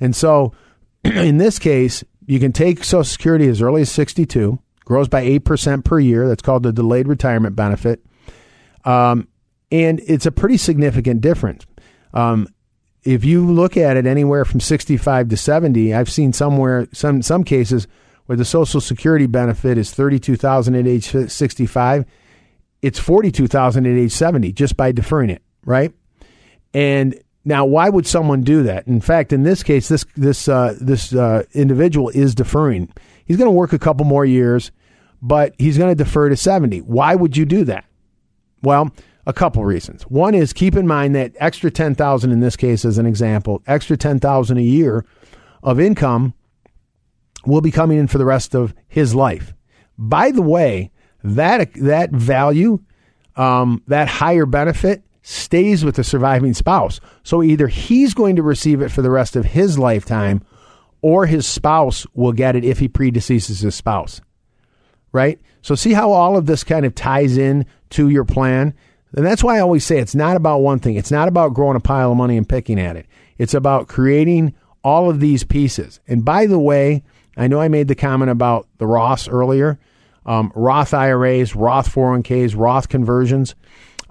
And 0.01 0.17
so, 0.17 0.53
in 1.05 1.39
this 1.39 1.59
case, 1.59 2.05
you 2.27 2.41
can 2.41 2.53
take 2.53 2.85
Social 2.85 3.05
Security 3.05 3.49
as 3.49 3.63
early 3.63 3.83
as 3.83 3.91
62, 3.91 4.59
grows 4.85 5.09
by 5.09 5.25
8% 5.25 5.85
per 5.85 5.99
year. 5.99 6.29
That's 6.29 6.43
called 6.43 6.63
the 6.63 6.73
delayed 6.73 7.09
retirement 7.09 7.57
benefit. 7.57 8.05
Um, 8.85 9.29
and 9.71 10.01
it's 10.07 10.27
a 10.27 10.33
pretty 10.33 10.57
significant 10.57 11.21
difference. 11.21 11.67
Um, 12.15 12.49
if 13.05 13.25
you 13.25 13.47
look 13.47 13.77
at 13.77 13.97
it 13.97 14.07
anywhere 14.07 14.45
from 14.45 14.61
65 14.61 15.29
to 15.29 15.37
70, 15.37 15.95
I've 15.95 16.11
seen 16.11 16.33
somewhere 16.33 16.89
some 16.93 17.23
some 17.23 17.45
cases 17.45 17.87
where 18.29 18.37
the 18.37 18.45
Social 18.45 18.79
Security 18.79 19.27
benefit 19.27 19.79
is 19.79 19.91
32,000 19.91 20.75
at 20.75 20.87
age 20.87 21.07
65, 21.31 22.05
it's 22.83 22.99
42,000 22.99 23.87
at 23.87 23.99
age 23.99 24.13
70 24.13 24.53
just 24.53 24.77
by 24.77 24.93
deferring 24.93 25.31
it, 25.31 25.41
right? 25.65 25.95
And 26.75 27.19
now, 27.47 27.65
why 27.65 27.89
would 27.89 28.07
someone 28.07 28.43
do 28.43 28.65
that? 28.65 28.87
In 28.87 29.01
fact, 29.01 29.33
in 29.33 29.45
this 29.45 29.63
case, 29.63 29.89
this 29.89 30.05
this 30.15 30.47
uh, 30.47 30.77
this 30.79 31.15
uh, 31.15 31.45
individual 31.55 32.11
is 32.11 32.35
deferring. 32.35 32.93
He's 33.25 33.39
going 33.39 33.47
to 33.47 33.51
work 33.51 33.73
a 33.73 33.79
couple 33.79 34.05
more 34.05 34.27
years, 34.27 34.73
but 35.23 35.55
he's 35.57 35.79
going 35.79 35.91
to 35.91 36.05
defer 36.05 36.29
to 36.29 36.37
70. 36.37 36.81
Why 36.83 37.15
would 37.15 37.35
you 37.35 37.47
do 37.47 37.65
that? 37.65 37.87
Well, 38.63 38.93
a 39.25 39.33
couple 39.33 39.65
reasons. 39.65 40.03
One 40.03 40.35
is 40.35 40.53
keep 40.53 40.77
in 40.77 40.87
mind 40.87 41.15
that 41.15 41.33
extra 41.41 41.71
10,000 41.71 42.31
in 42.31 42.41
this 42.41 42.57
case 42.57 42.85
as 42.85 42.99
an 42.99 43.07
example, 43.07 43.63
extra 43.67 43.97
10,000 43.97 44.59
a 44.59 44.61
year 44.61 45.07
of 45.63 45.81
income 45.81 46.35
will 47.49 47.61
be 47.61 47.71
coming 47.71 47.99
in 47.99 48.07
for 48.07 48.19
the 48.19 48.25
rest 48.25 48.55
of 48.55 48.75
his 48.87 49.15
life. 49.15 49.55
By 49.97 50.31
the 50.31 50.43
way, 50.43 50.91
that 51.25 51.73
that 51.75 52.11
value, 52.11 52.81
um, 53.37 53.83
that 53.89 54.09
higher 54.09 54.47
benefit 54.47 55.03
stays 55.23 55.85
with 55.85 55.97
the 55.97 56.05
surviving 56.05 56.55
spouse. 56.55 57.01
So 57.23 57.43
either 57.43 57.69
he's 57.69 58.15
going 58.15 58.37
to 58.37 58.43
receive 58.43 58.81
it 58.81 58.91
for 58.91 59.03
the 59.03 59.11
rest 59.11 59.37
of 59.37 59.45
his 59.45 59.79
lifetime 59.79 60.43
or 61.03 61.27
his 61.27 61.47
spouse 61.47 62.07
will 62.15 62.33
get 62.33 62.57
it 62.57 62.65
if 62.65 62.79
he 62.79 62.89
predeceases 62.89 63.63
his 63.63 63.75
spouse. 63.75 64.21
Right? 65.13 65.41
So 65.63 65.75
see 65.75 65.93
how 65.93 66.13
all 66.13 66.37
of 66.37 66.47
this 66.47 66.65
kind 66.65 66.87
of 66.87 66.95
ties 66.95 67.37
in 67.37 67.67
to 67.91 68.09
your 68.09 68.25
plan? 68.25 68.75
And 69.15 69.27
that's 69.27 69.43
why 69.43 69.57
I 69.57 69.61
always 69.61 69.85
say 69.85 69.99
it's 69.99 70.15
not 70.15 70.37
about 70.37 70.59
one 70.59 70.79
thing. 70.79 70.97
It's 70.97 71.11
not 71.11 71.29
about 71.29 71.55
growing 71.55 71.77
a 71.77 71.81
pile 71.81 72.13
of 72.13 72.17
money 72.17 72.37
and 72.37 72.49
picking 72.49 72.79
at 72.79 72.97
it. 72.97 73.07
It's 73.39 73.55
about 73.55 73.89
creating 73.89 74.55
all 74.85 75.11
of 75.11 75.21
these 75.21 75.45
pieces. 75.45 76.01
And 76.07 76.25
by 76.25 76.47
the 76.47 76.59
way, 76.59 77.03
I 77.39 77.47
know 77.47 77.61
I 77.61 77.69
made 77.69 77.89
the 77.89 77.95
comment 77.95 78.31
about 78.31 78.69
the 78.79 78.87
Roth 78.87 79.29
earlier. 79.31 79.79
Um, 80.27 80.53
Roth 80.55 80.93
IRAs, 80.93 81.55
Roth 81.57 81.93
401ks, 81.93 82.55
Roth 82.57 82.89
conversions. 82.89 83.55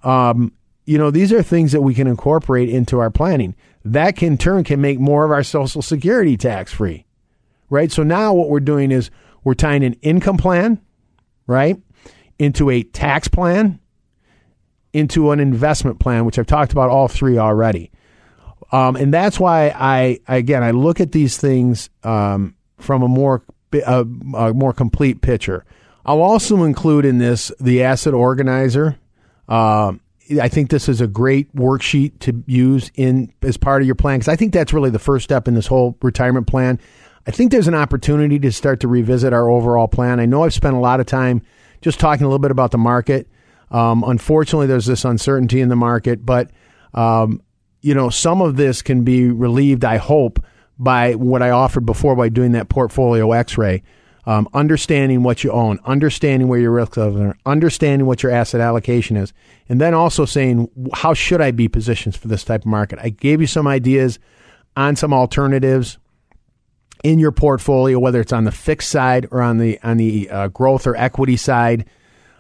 Um, 0.04 0.54
you 0.86 0.98
know, 0.98 1.12
these 1.12 1.32
are 1.34 1.44
things 1.44 1.74
that 1.74 1.82
we 1.82 1.94
can 1.94 2.08
incorporate 2.08 2.70
into 2.70 3.00
our 3.00 3.12
planning. 3.12 3.56
That 3.86 4.16
can 4.16 4.38
turn 4.38 4.64
can 4.64 4.82
make 4.82 5.00
more 5.00 5.26
of 5.26 5.32
our 5.32 5.44
Social 5.44 5.82
Security 5.82 6.38
tax 6.38 6.74
free, 6.74 7.06
right? 7.70 7.92
So 7.92 8.04
now 8.04 8.34
what 8.34 8.50
we're 8.50 8.60
doing 8.62 8.92
is 8.92 9.12
we're 9.44 9.54
tying 9.54 9.84
an 9.84 9.94
income 10.02 10.38
plan, 10.38 10.82
right, 11.46 11.78
into 12.40 12.70
a 12.70 12.84
tax 12.84 13.28
plan 13.28 13.80
into 14.98 15.30
an 15.32 15.40
investment 15.40 16.00
plan, 16.00 16.26
which 16.26 16.40
I've 16.40 16.48
talked 16.48 16.72
about 16.72 16.90
all 16.90 17.08
three 17.08 17.38
already. 17.38 17.92
Um, 18.72 18.96
and 18.96 19.14
that's 19.14 19.40
why 19.40 19.70
I, 19.70 20.20
again, 20.28 20.64
I 20.64 20.72
look 20.72 21.00
at 21.00 21.12
these 21.12 21.38
things 21.38 21.90
um, 22.04 22.56
from 22.78 23.02
a 23.02 23.08
more 23.08 23.44
a, 23.74 24.06
a, 24.36 24.54
more 24.54 24.74
complete 24.74 25.22
picture. 25.22 25.66
I'll 26.06 26.22
also 26.22 26.64
include 26.64 27.06
in 27.06 27.18
this 27.18 27.52
the 27.60 27.84
asset 27.84 28.14
organizer. 28.14 28.98
Uh, 29.48 29.94
I 30.42 30.50
think 30.50 30.70
this 30.70 30.90
is 30.90 31.00
a 31.00 31.08
great 31.08 31.54
worksheet 31.56 32.20
to 32.20 32.44
use 32.48 32.92
in 32.96 33.32
as 33.42 33.58
part 33.58 33.82
of 33.82 33.86
your 33.86 33.96
plan 33.96 34.20
because 34.20 34.28
I 34.28 34.36
think 34.36 34.54
that's 34.54 34.74
really 34.74 34.90
the 34.90 35.00
first 35.00 35.24
step 35.24 35.48
in 35.48 35.54
this 35.54 35.68
whole 35.68 35.98
retirement 36.02 36.48
plan. 36.48 36.80
I 37.26 37.32
think 37.32 37.52
there's 37.52 37.68
an 37.68 37.76
opportunity 37.76 38.40
to 38.40 38.52
start 38.52 38.80
to 38.82 38.88
revisit 38.88 39.34
our 39.34 39.50
overall 39.50 39.88
plan. 39.88 40.20
I 40.20 40.26
know 40.26 40.44
I've 40.44 40.54
spent 40.54 40.76
a 40.76 40.80
lot 40.80 41.00
of 41.00 41.06
time 41.06 41.42
just 41.82 42.00
talking 42.00 42.24
a 42.24 42.28
little 42.28 42.40
bit 42.40 42.52
about 42.52 42.72
the 42.72 42.78
market. 42.78 43.28
Um, 43.70 44.04
unfortunately, 44.06 44.68
there's 44.68 44.86
this 44.86 45.04
uncertainty 45.04 45.60
in 45.60 45.70
the 45.70 45.76
market, 45.76 46.26
but 46.26 46.52
um, 46.94 47.42
you 47.82 47.94
know 47.94 48.10
some 48.10 48.42
of 48.42 48.56
this 48.56 48.82
can 48.82 49.04
be 49.04 49.30
relieved. 49.30 49.86
I 49.86 49.98
hope 49.98 50.44
by 50.80 51.16
what 51.16 51.42
I 51.42 51.50
offered 51.50 51.86
before 51.86 52.16
by 52.16 52.30
doing 52.30 52.52
that 52.54 52.70
portfolio 52.70 53.32
X-ray 53.32 53.84
um, 54.28 54.50
understanding 54.54 55.24
what 55.24 55.46
you 55.46 55.52
own, 55.52 55.80
understanding 55.86 56.50
where 56.50 56.60
your 56.60 56.72
risks 56.72 56.98
are, 56.98 57.38
understanding 57.46 58.06
what 58.06 58.22
your 58.22 58.32
asset 58.34 58.60
allocation 58.60 59.16
is, 59.16 59.32
and 59.70 59.80
then 59.80 59.94
also 59.94 60.26
saying 60.26 60.70
how 60.94 61.14
should 61.14 61.40
I 61.40 61.52
be 61.52 61.70
positioned 61.70 62.14
for 62.14 62.28
this 62.28 62.44
type 62.44 62.62
of 62.62 62.66
market. 62.66 63.00
I 63.02 63.08
gave 63.08 63.40
you 63.40 63.48
some 63.48 63.68
ideas 63.68 64.20
on 64.76 64.98
some 64.98 65.14
alternatives 65.14 65.98
in 67.06 67.20
your 67.20 67.32
portfolio, 67.32 68.00
whether 68.00 68.20
it's 68.20 68.34
on 68.34 68.44
the 68.44 68.52
fixed 68.52 68.90
side 68.90 69.30
or 69.32 69.42
on 69.42 69.60
the 69.60 69.80
on 69.82 69.96
the 69.96 70.30
uh, 70.30 70.48
growth 70.50 70.86
or 70.86 70.98
equity 70.98 71.38
side. 71.38 71.86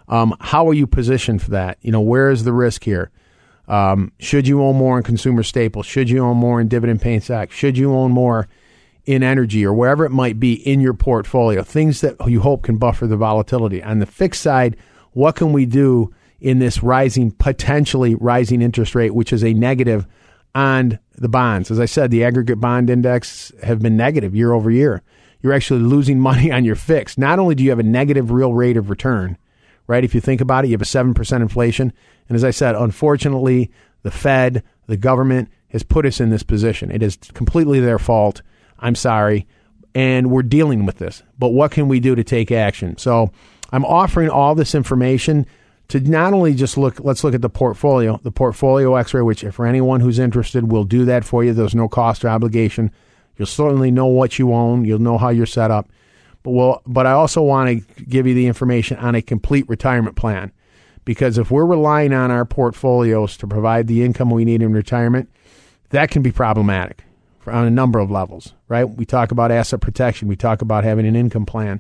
Um, 0.10 0.36
how 0.42 0.68
are 0.68 0.74
you 0.74 0.88
positioned 0.88 1.42
for 1.42 1.52
that? 1.52 1.78
You 1.82 1.94
know, 1.94 2.02
where 2.02 2.30
is 2.30 2.44
the 2.44 2.54
risk 2.54 2.84
here? 2.84 3.12
Um, 3.68 4.12
should 4.20 4.48
you 4.48 4.64
own 4.64 4.78
more 4.78 4.98
in 4.98 5.04
consumer 5.04 5.44
staples? 5.44 5.86
Should 5.86 6.10
you 6.10 6.20
own 6.20 6.38
more 6.38 6.62
in 6.62 6.68
dividend 6.68 7.02
paying 7.02 7.22
stocks? 7.22 7.56
Should 7.56 7.78
you 7.78 7.94
own 7.94 8.12
more 8.12 8.48
in 9.08 9.24
energy 9.24 9.66
or 9.66 9.74
wherever 9.74 10.06
it 10.06 10.12
might 10.12 10.40
be 10.40 10.54
in 10.54 10.82
your 10.82 10.94
portfolio, 10.94 11.64
things 11.64 12.02
that 12.02 12.16
you 12.28 12.42
hope 12.42 12.62
can 12.64 12.78
buffer 12.78 13.08
the 13.08 13.16
volatility. 13.16 13.82
On 13.82 14.00
the 14.00 14.06
fixed 14.06 14.42
side, 14.42 14.76
what 15.14 15.38
can 15.38 15.54
we 15.54 15.66
do 15.66 16.14
in 16.42 16.60
this 16.60 16.84
rising, 16.84 17.32
potentially 17.32 18.16
rising 18.16 18.62
interest 18.62 18.94
rate, 18.94 19.16
which 19.16 19.32
is 19.32 19.44
a 19.44 19.54
negative 19.54 20.06
on 20.54 21.00
the 21.16 21.30
bonds? 21.30 21.72
As 21.72 21.80
I 21.80 21.86
said, 21.86 22.12
the 22.12 22.26
aggregate 22.26 22.60
bond 22.60 22.90
index 22.90 23.54
have 23.64 23.82
been 23.82 23.96
negative 23.96 24.36
year 24.36 24.52
over 24.52 24.70
year. 24.70 25.02
You're 25.42 25.54
actually 25.54 25.80
losing 25.80 26.20
money 26.30 26.52
on 26.52 26.66
your 26.66 26.76
fixed. 26.76 27.18
Not 27.18 27.40
only 27.40 27.56
do 27.56 27.64
you 27.64 27.70
have 27.70 27.80
a 27.80 27.84
negative 27.84 28.30
real 28.30 28.54
rate 28.54 28.76
of 28.76 28.90
return, 28.90 29.38
right? 29.88 30.04
If 30.04 30.14
you 30.14 30.20
think 30.20 30.42
about 30.42 30.66
it, 30.66 30.68
you 30.68 30.74
have 30.74 30.82
a 30.82 30.86
7% 30.86 31.42
inflation. 31.42 31.94
And 32.28 32.36
as 32.36 32.44
I 32.44 32.52
said, 32.52 32.76
unfortunately, 32.76 33.72
the 34.04 34.12
Fed, 34.12 34.64
the 34.88 34.98
government 34.98 35.50
has 35.70 35.84
put 35.84 36.06
us 36.06 36.20
in 36.20 36.30
this 36.30 36.44
position. 36.44 36.92
It 36.92 37.04
is 37.04 37.18
completely 37.34 37.80
their 37.80 38.00
fault. 38.00 38.42
I'm 38.80 38.96
sorry. 38.96 39.48
And 39.96 40.32
we're 40.32 40.44
dealing 40.44 40.86
with 40.86 40.98
this. 40.98 41.24
But 41.40 41.50
what 41.50 41.72
can 41.72 41.88
we 41.88 42.00
do 42.00 42.16
to 42.16 42.24
take 42.24 42.52
action? 42.52 42.98
So 42.98 43.32
I'm 43.72 43.86
offering 43.86 44.30
all 44.30 44.56
this 44.56 44.76
information 44.76 45.46
to 45.90 46.00
not 46.02 46.34
only 46.34 46.54
just 46.54 46.78
look, 46.78 47.00
let's 47.00 47.24
look 47.24 47.34
at 47.34 47.42
the 47.42 47.50
portfolio, 47.50 48.20
the 48.24 48.32
portfolio 48.32 48.96
x 48.96 49.14
ray, 49.14 49.22
which 49.22 49.44
for 49.52 49.66
anyone 49.66 50.02
who's 50.02 50.20
interested, 50.20 50.72
we'll 50.72 50.84
do 50.84 51.06
that 51.06 51.24
for 51.24 51.44
you. 51.44 51.54
There's 51.54 51.76
no 51.76 51.88
cost 51.88 52.26
or 52.26 52.30
obligation. 52.30 52.92
You'll 53.38 53.46
certainly 53.46 53.92
know 53.92 54.08
what 54.08 54.40
you 54.40 54.54
own, 54.54 54.86
you'll 54.86 55.00
know 55.00 55.18
how 55.18 55.30
you're 55.30 55.46
set 55.46 55.72
up. 55.72 55.90
But, 56.44 56.52
well, 56.52 56.82
but 56.86 57.06
I 57.06 57.12
also 57.12 57.42
want 57.42 57.70
to 57.70 58.04
give 58.04 58.28
you 58.28 58.34
the 58.34 58.48
information 58.48 58.98
on 58.98 59.16
a 59.16 59.22
complete 59.22 59.68
retirement 59.70 60.16
plan. 60.16 60.52
Because 61.08 61.38
if 61.38 61.50
we're 61.50 61.66
relying 61.66 62.12
on 62.12 62.32
our 62.32 62.44
portfolios 62.44 63.38
to 63.38 63.48
provide 63.48 63.88
the 63.88 64.04
income 64.04 64.30
we 64.30 64.44
need 64.44 64.62
in 64.62 64.74
retirement, 64.74 65.30
that 65.92 66.12
can 66.12 66.22
be 66.22 66.34
problematic 66.34 67.06
on 67.46 67.66
a 67.66 67.70
number 67.70 68.00
of 68.00 68.12
levels, 68.12 68.54
right? 68.68 68.84
We 68.84 69.06
talk 69.06 69.32
about 69.32 69.50
asset 69.50 69.80
protection. 69.80 70.28
We 70.28 70.36
talk 70.36 70.62
about 70.62 70.84
having 70.84 71.08
an 71.08 71.16
income 71.16 71.46
plan. 71.46 71.80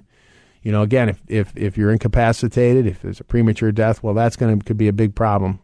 You 0.63 0.71
know, 0.71 0.81
again, 0.81 1.09
if, 1.09 1.21
if, 1.27 1.51
if 1.57 1.77
you're 1.77 1.91
incapacitated, 1.91 2.87
if 2.87 3.01
there's 3.01 3.19
a 3.19 3.25
premature 3.25 3.73
death, 3.73 4.01
well, 4.01 4.13
that's 4.13 4.37
going 4.37 4.57
to 4.57 4.65
could 4.65 4.77
be 4.77 4.87
a 4.87 4.93
big 4.93 5.13
problem 5.13 5.59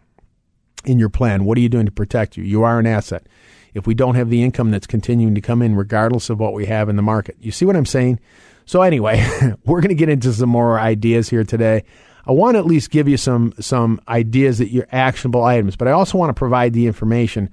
in 0.84 1.00
your 1.00 1.08
plan. 1.08 1.46
What 1.46 1.58
are 1.58 1.62
you 1.62 1.70
doing 1.70 1.86
to 1.86 1.92
protect 1.94 2.36
you? 2.36 2.44
You 2.44 2.64
are 2.64 2.80
an 2.80 2.86
asset. 2.86 3.28
If 3.74 3.88
we 3.88 3.94
don't 3.94 4.16
have 4.16 4.30
the 4.30 4.44
income 4.44 4.72
that's 4.72 4.88
continuing 4.88 5.36
to 5.36 5.42
come 5.42 5.62
in, 5.62 5.78
regardless 5.78 6.30
of 6.30 6.38
what 6.38 6.52
we 6.52 6.66
have 6.66 6.90
in 6.90 6.98
the 6.98 7.02
market, 7.02 7.38
you 7.40 7.54
see 7.54 7.64
what 7.64 7.78
I'm 7.78 7.86
saying? 7.86 8.20
So 8.66 8.82
anyway, 8.82 9.26
we're 9.66 9.80
going 9.80 9.88
to 9.88 9.96
get 9.96 10.10
into 10.10 10.34
some 10.34 10.50
more 10.50 10.78
ideas 10.78 11.30
here 11.30 11.46
today. 11.46 11.86
I 12.26 12.32
want 12.32 12.56
to 12.56 12.60
at 12.60 12.66
least 12.66 12.90
give 12.90 13.08
you 13.08 13.18
some 13.18 13.54
some 13.60 14.00
ideas 14.08 14.58
that 14.60 14.70
you're 14.70 14.88
actionable 14.92 15.44
items, 15.44 15.76
but 15.76 15.88
I 15.88 15.92
also 15.92 16.18
want 16.18 16.30
to 16.30 16.34
provide 16.34 16.74
the 16.74 16.88
information 16.88 17.50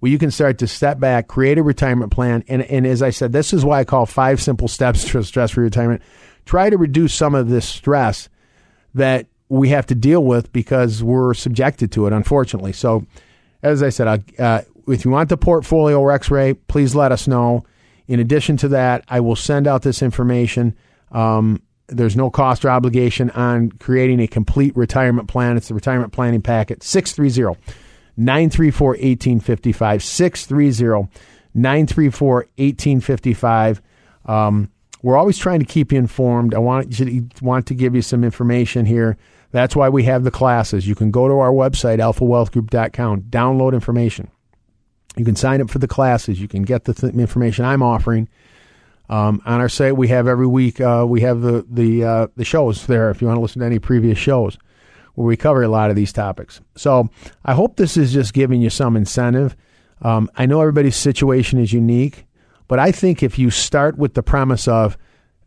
where 0.00 0.10
you 0.10 0.18
can 0.18 0.30
start 0.30 0.58
to 0.58 0.66
step 0.66 0.98
back, 0.98 1.28
create 1.28 1.56
a 1.56 1.62
retirement 1.62 2.12
plan. 2.12 2.44
And, 2.48 2.62
and 2.62 2.86
as 2.86 3.02
I 3.02 3.08
said, 3.08 3.32
this 3.32 3.54
is 3.54 3.64
why 3.64 3.80
I 3.80 3.84
call 3.84 4.04
five 4.04 4.40
simple 4.40 4.68
steps 4.68 5.04
to 5.04 5.22
stress 5.22 5.52
free 5.52 5.64
retirement. 5.64 6.02
Try 6.44 6.68
to 6.68 6.76
reduce 6.76 7.14
some 7.14 7.34
of 7.34 7.48
this 7.48 7.66
stress 7.66 8.28
that 8.94 9.26
we 9.48 9.70
have 9.70 9.86
to 9.86 9.94
deal 9.94 10.22
with 10.22 10.52
because 10.52 11.02
we're 11.02 11.32
subjected 11.32 11.90
to 11.92 12.06
it, 12.06 12.12
unfortunately. 12.12 12.72
So, 12.72 13.06
as 13.62 13.82
I 13.82 13.88
said, 13.88 14.22
uh, 14.38 14.60
if 14.86 15.04
you 15.06 15.10
want 15.10 15.30
the 15.30 15.38
portfolio 15.38 15.98
or 15.98 16.12
X 16.12 16.30
ray, 16.30 16.52
please 16.52 16.94
let 16.94 17.12
us 17.12 17.26
know. 17.26 17.64
In 18.06 18.20
addition 18.20 18.58
to 18.58 18.68
that, 18.68 19.04
I 19.08 19.20
will 19.20 19.36
send 19.36 19.66
out 19.66 19.82
this 19.82 20.02
information. 20.02 20.76
Um, 21.12 21.62
there's 21.88 22.16
no 22.16 22.30
cost 22.30 22.64
or 22.64 22.70
obligation 22.70 23.30
on 23.30 23.70
creating 23.72 24.20
a 24.20 24.26
complete 24.26 24.76
retirement 24.76 25.28
plan. 25.28 25.56
It's 25.56 25.68
the 25.68 25.74
retirement 25.74 26.12
planning 26.12 26.42
packet 26.42 26.82
630 26.82 27.60
934 28.16 28.88
1855. 28.88 30.02
630 30.02 31.08
934 31.54 32.34
1855. 32.34 33.82
Um, 34.26 34.70
we're 35.02 35.16
always 35.16 35.36
trying 35.36 35.60
to 35.60 35.66
keep 35.66 35.92
you 35.92 35.98
informed. 35.98 36.54
I 36.54 36.58
want 36.58 36.98
you 36.98 37.20
to, 37.20 37.44
want 37.44 37.66
to 37.66 37.74
give 37.74 37.94
you 37.94 38.02
some 38.02 38.24
information 38.24 38.86
here. 38.86 39.18
That's 39.50 39.76
why 39.76 39.88
we 39.90 40.04
have 40.04 40.24
the 40.24 40.30
classes. 40.30 40.88
You 40.88 40.94
can 40.94 41.10
go 41.10 41.28
to 41.28 41.34
our 41.34 41.52
website, 41.52 41.98
alphawealthgroup.com, 41.98 43.22
download 43.22 43.74
information. 43.74 44.30
You 45.16 45.24
can 45.24 45.36
sign 45.36 45.60
up 45.60 45.70
for 45.70 45.78
the 45.78 45.86
classes. 45.86 46.40
You 46.40 46.48
can 46.48 46.62
get 46.62 46.84
the 46.84 46.94
th- 46.94 47.14
information 47.14 47.64
I'm 47.64 47.82
offering. 47.82 48.28
Um, 49.08 49.42
on 49.44 49.60
our 49.60 49.68
site, 49.68 49.96
we 49.96 50.08
have 50.08 50.26
every 50.26 50.46
week. 50.46 50.80
Uh, 50.80 51.04
we 51.06 51.20
have 51.20 51.40
the 51.40 51.66
the 51.68 52.04
uh, 52.04 52.26
the 52.36 52.44
shows 52.44 52.86
there. 52.86 53.10
If 53.10 53.20
you 53.20 53.26
want 53.26 53.36
to 53.36 53.42
listen 53.42 53.60
to 53.60 53.66
any 53.66 53.78
previous 53.78 54.18
shows, 54.18 54.56
where 55.14 55.26
we 55.26 55.36
cover 55.36 55.62
a 55.62 55.68
lot 55.68 55.90
of 55.90 55.96
these 55.96 56.12
topics. 56.12 56.60
So 56.76 57.08
I 57.44 57.54
hope 57.54 57.76
this 57.76 57.96
is 57.96 58.12
just 58.12 58.32
giving 58.32 58.62
you 58.62 58.70
some 58.70 58.96
incentive. 58.96 59.56
Um, 60.02 60.30
I 60.36 60.46
know 60.46 60.60
everybody's 60.60 60.96
situation 60.96 61.58
is 61.58 61.72
unique, 61.72 62.26
but 62.68 62.78
I 62.78 62.92
think 62.92 63.22
if 63.22 63.38
you 63.38 63.50
start 63.50 63.96
with 63.96 64.14
the 64.14 64.22
premise 64.22 64.66
of 64.68 64.98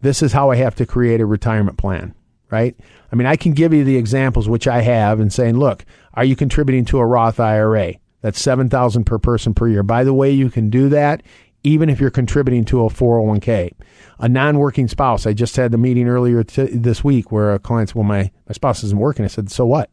this 0.01 0.21
is 0.21 0.31
how 0.31 0.51
I 0.51 0.55
have 0.57 0.75
to 0.75 0.85
create 0.85 1.21
a 1.21 1.25
retirement 1.25 1.77
plan, 1.77 2.13
right? 2.49 2.75
I 3.11 3.15
mean, 3.15 3.27
I 3.27 3.35
can 3.35 3.53
give 3.53 3.73
you 3.73 3.83
the 3.83 3.97
examples 3.97 4.47
which 4.47 4.67
I 4.67 4.81
have 4.81 5.19
and 5.19 5.31
saying, 5.33 5.57
look, 5.57 5.85
are 6.13 6.23
you 6.23 6.35
contributing 6.35 6.85
to 6.85 6.99
a 6.99 7.05
Roth 7.05 7.39
IRA? 7.39 7.95
That's 8.21 8.41
7000 8.41 9.05
per 9.05 9.19
person 9.19 9.53
per 9.53 9.67
year. 9.67 9.83
By 9.83 10.03
the 10.03 10.13
way, 10.13 10.31
you 10.31 10.49
can 10.49 10.69
do 10.69 10.89
that 10.89 11.23
even 11.67 11.89
if 11.89 11.99
you're 11.99 12.09
contributing 12.09 12.63
to 12.65 12.85
a 12.85 12.89
401k. 12.89 13.71
A 14.19 14.29
non-working 14.29 14.87
spouse. 14.87 15.27
I 15.27 15.33
just 15.33 15.55
had 15.55 15.71
the 15.71 15.77
meeting 15.77 16.07
earlier 16.07 16.43
t- 16.43 16.65
this 16.65 17.03
week 17.03 17.31
where 17.31 17.53
a 17.53 17.59
client 17.59 17.89
said, 17.89 17.95
"Well, 17.95 18.05
my 18.05 18.31
my 18.47 18.53
spouse 18.53 18.83
isn't 18.83 18.97
working." 18.97 19.25
I 19.25 19.27
said, 19.27 19.51
"So 19.51 19.65
what? 19.65 19.91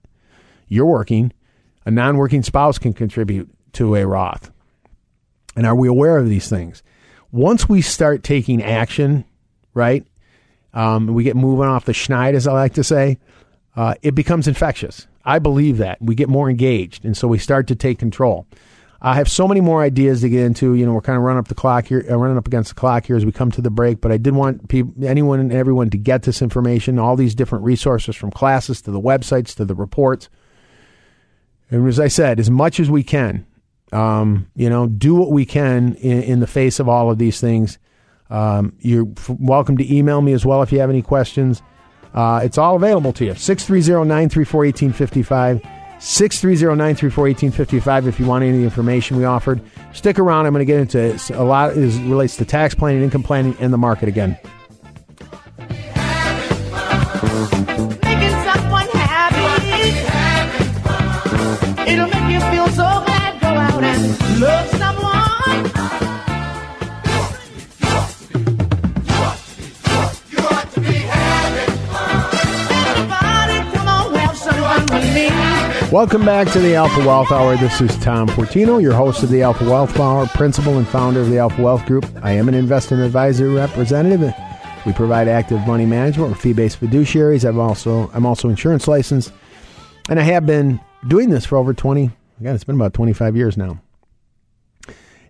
You're 0.69 0.87
working. 0.87 1.33
A 1.85 1.91
non-working 1.91 2.43
spouse 2.43 2.79
can 2.79 2.95
contribute 2.95 3.51
to 3.75 3.97
a 3.97 4.07
Roth." 4.07 4.51
And 5.57 5.67
are 5.67 5.75
we 5.75 5.89
aware 5.89 6.17
of 6.17 6.29
these 6.29 6.49
things? 6.49 6.83
Once 7.33 7.69
we 7.69 7.83
start 7.83 8.23
taking 8.23 8.63
action, 8.63 9.25
right? 9.75 10.07
Um, 10.73 11.09
we 11.09 11.25
get 11.25 11.37
moving 11.37 11.67
off 11.67 11.85
the 11.85 11.93
schneid, 11.93 12.35
as 12.35 12.47
I 12.47 12.53
like 12.53 12.75
to 12.75 12.85
say. 12.85 13.19
Uh, 13.77 13.95
it 14.03 14.15
becomes 14.15 14.47
infectious. 14.47 15.09
I 15.25 15.41
believe 15.41 15.79
that 15.79 16.01
we 16.01 16.15
get 16.15 16.29
more 16.29 16.49
engaged, 16.49 17.05
and 17.05 17.17
so 17.17 17.27
we 17.27 17.39
start 17.39 17.67
to 17.69 17.75
take 17.75 17.99
control. 17.99 18.47
I 19.05 19.17
have 19.17 19.31
so 19.31 19.47
many 19.47 19.61
more 19.61 19.83
ideas 19.83 20.23
to 20.23 20.31
get 20.31 20.47
into. 20.47 20.73
You 20.73 20.87
know, 20.87 20.95
we're 20.95 21.03
kind 21.03 21.19
of 21.19 21.23
running 21.23 21.39
up 21.39 21.49
the 21.49 21.55
clock 21.55 21.85
here, 21.85 22.07
uh, 22.11 22.17
running 22.17 22.39
up 22.39 22.47
against 22.47 22.71
the 22.71 22.75
clock 22.75 23.05
here 23.05 23.17
as 23.17 23.27
we 23.27 23.33
come 23.33 23.51
to 23.51 23.61
the 23.61 23.71
break. 23.71 24.01
But 24.01 24.13
I 24.13 24.17
did 24.17 24.35
want 24.35 24.71
people, 24.71 24.95
anyone 25.05 25.41
and 25.41 25.53
everyone 25.53 25.91
to 25.91 25.99
get 25.99 26.23
this 26.23 26.41
information, 26.41 26.99
all 26.99 27.15
these 27.15 27.35
different 27.35 27.67
resources 27.67 28.17
from 28.17 28.31
classes 28.31 28.81
to 28.81 28.91
the 28.91 29.01
websites 29.01 29.55
to 29.57 29.67
the 29.67 29.75
reports. 29.75 30.31
And 31.71 31.87
as 31.87 32.01
I 32.01 32.09
said, 32.09 32.41
as 32.41 32.51
much 32.51 32.81
as 32.81 32.91
we 32.91 33.03
can, 33.03 33.47
um, 33.93 34.51
you 34.57 34.71
know, 34.71 34.87
do 34.87 35.15
what 35.15 35.31
we 35.31 35.45
can 35.45 35.97
in, 35.97 36.23
in, 36.23 36.41
the 36.41 36.47
face 36.47 36.81
of 36.81 36.89
all 36.89 37.11
of 37.11 37.19
these 37.19 37.39
things. 37.43 37.79
Um, 38.31 38.75
you're 38.79 39.07
f- 39.19 39.29
welcome 39.39 39.77
to 39.77 39.95
email 39.95 40.23
me 40.23 40.33
as 40.33 40.47
well 40.47 40.63
if 40.63 40.73
you 40.73 40.81
have 40.81 40.89
any 40.89 41.03
questions. 41.03 41.63
Uh, 42.15 42.41
it's 42.43 42.57
all 42.57 42.75
available 42.75 43.13
to 43.13 43.27
you. 43.27 43.35
630 43.35 44.09
934 44.09 44.61
1855. 44.61 45.84
630-934-1855 46.05 48.07
if 48.07 48.21
you 48.21 48.27
want 48.27 48.45
any 48.45 48.53
of 48.53 48.59
the 48.59 48.65
information 48.65 49.17
we 49.17 49.25
offered. 49.25 49.63
Stick 49.95 50.19
around. 50.19 50.45
I'm 50.45 50.53
going 50.53 50.61
to 50.61 50.71
get 50.71 50.79
into 50.79 51.19
a 51.35 51.43
lot 51.43 51.71
as 51.71 51.99
relates 52.03 52.37
to 52.37 52.45
tax 52.45 52.75
planning, 52.75 53.03
income 53.03 53.23
planning, 53.23 53.57
and 53.59 53.73
the 53.73 53.79
market 53.79 54.09
again. 54.09 54.39
Welcome 75.93 76.25
back 76.25 76.51
to 76.53 76.59
the 76.59 76.75
Alpha 76.75 77.01
Wealth 77.01 77.31
Hour. 77.31 77.57
This 77.57 77.81
is 77.81 77.97
Tom 77.99 78.27
Fortino, 78.27 78.83
your 78.83 78.95
host 78.95 79.23
of 79.23 79.29
the 79.29 79.43
Alpha 79.43 79.65
Wealth 79.65 79.99
Hour, 80.01 80.27
principal 80.27 80.79
and 80.79 80.89
founder 80.89 81.21
of 81.21 81.31
the 81.31 81.39
Alpha 81.39 81.63
Wealth 81.63 81.87
Group. 81.87 82.05
I 82.23 82.33
am 82.33 82.49
an 82.49 82.55
investment 82.55 83.03
advisor 83.05 83.51
representative. 83.51 84.35
We 84.85 84.93
provide 84.93 85.29
active 85.29 85.65
money 85.67 85.87
management 85.87 86.31
with 86.31 86.41
fee-based 86.41 86.81
fiduciaries. 86.81 87.49
I'm 87.49 87.61
also 87.61 88.11
I'm 88.13 88.27
also 88.27 88.49
insurance 88.49 88.89
licensed, 88.89 89.33
and 90.09 90.19
I 90.19 90.25
have 90.25 90.47
been 90.47 90.81
doing 91.07 91.31
this 91.31 91.47
for 91.47 91.59
over 91.59 91.73
twenty. 91.73 92.11
Again, 92.41 92.55
it's 92.55 92.65
been 92.65 92.75
about 92.77 92.95
twenty 92.95 93.13
five 93.13 93.37
years 93.37 93.57
now. 93.57 93.81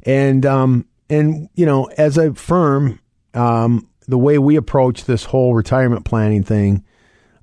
And 0.04 0.46
um 0.46 0.86
and 1.10 1.50
you 1.54 1.66
know, 1.66 1.84
as 1.98 2.16
a 2.16 2.32
firm, 2.32 3.00
um, 3.34 3.88
the 4.08 4.18
way 4.18 4.38
we 4.38 4.56
approach 4.56 5.04
this 5.04 5.24
whole 5.24 5.54
retirement 5.54 6.04
planning 6.04 6.42
thing 6.42 6.84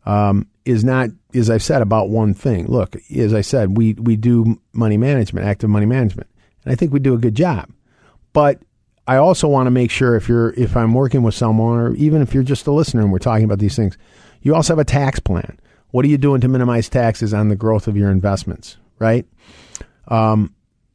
um, 0.05 0.47
is 0.65 0.83
not, 0.83 1.09
as 1.33 1.49
I've 1.49 1.63
said, 1.63 1.81
about 1.81 2.09
one 2.09 2.33
thing. 2.33 2.67
Look, 2.67 2.95
as 3.15 3.33
I 3.33 3.41
said, 3.41 3.77
we 3.77 3.93
we 3.93 4.15
do 4.15 4.59
money 4.73 4.97
management, 4.97 5.45
active 5.45 5.69
money 5.69 5.85
management, 5.85 6.29
and 6.63 6.71
I 6.71 6.75
think 6.75 6.93
we 6.93 6.99
do 6.99 7.13
a 7.13 7.19
good 7.19 7.35
job. 7.35 7.69
But 8.33 8.61
I 9.07 9.17
also 9.17 9.47
want 9.47 9.67
to 9.67 9.71
make 9.71 9.91
sure 9.91 10.15
if 10.15 10.29
you're 10.29 10.53
if 10.53 10.77
I'm 10.77 10.93
working 10.93 11.23
with 11.23 11.35
someone, 11.35 11.79
or 11.79 11.95
even 11.95 12.21
if 12.21 12.33
you're 12.33 12.43
just 12.43 12.67
a 12.67 12.71
listener 12.71 13.01
and 13.01 13.11
we're 13.11 13.19
talking 13.19 13.45
about 13.45 13.59
these 13.59 13.75
things, 13.75 13.97
you 14.41 14.55
also 14.55 14.73
have 14.73 14.79
a 14.79 14.85
tax 14.85 15.19
plan. 15.19 15.59
What 15.89 16.05
are 16.05 16.09
you 16.09 16.17
doing 16.17 16.41
to 16.41 16.47
minimize 16.47 16.87
taxes 16.87 17.33
on 17.33 17.49
the 17.49 17.55
growth 17.55 17.87
of 17.87 17.97
your 17.97 18.11
investments? 18.11 18.77
Right. 18.99 19.25
Um, 20.07 20.53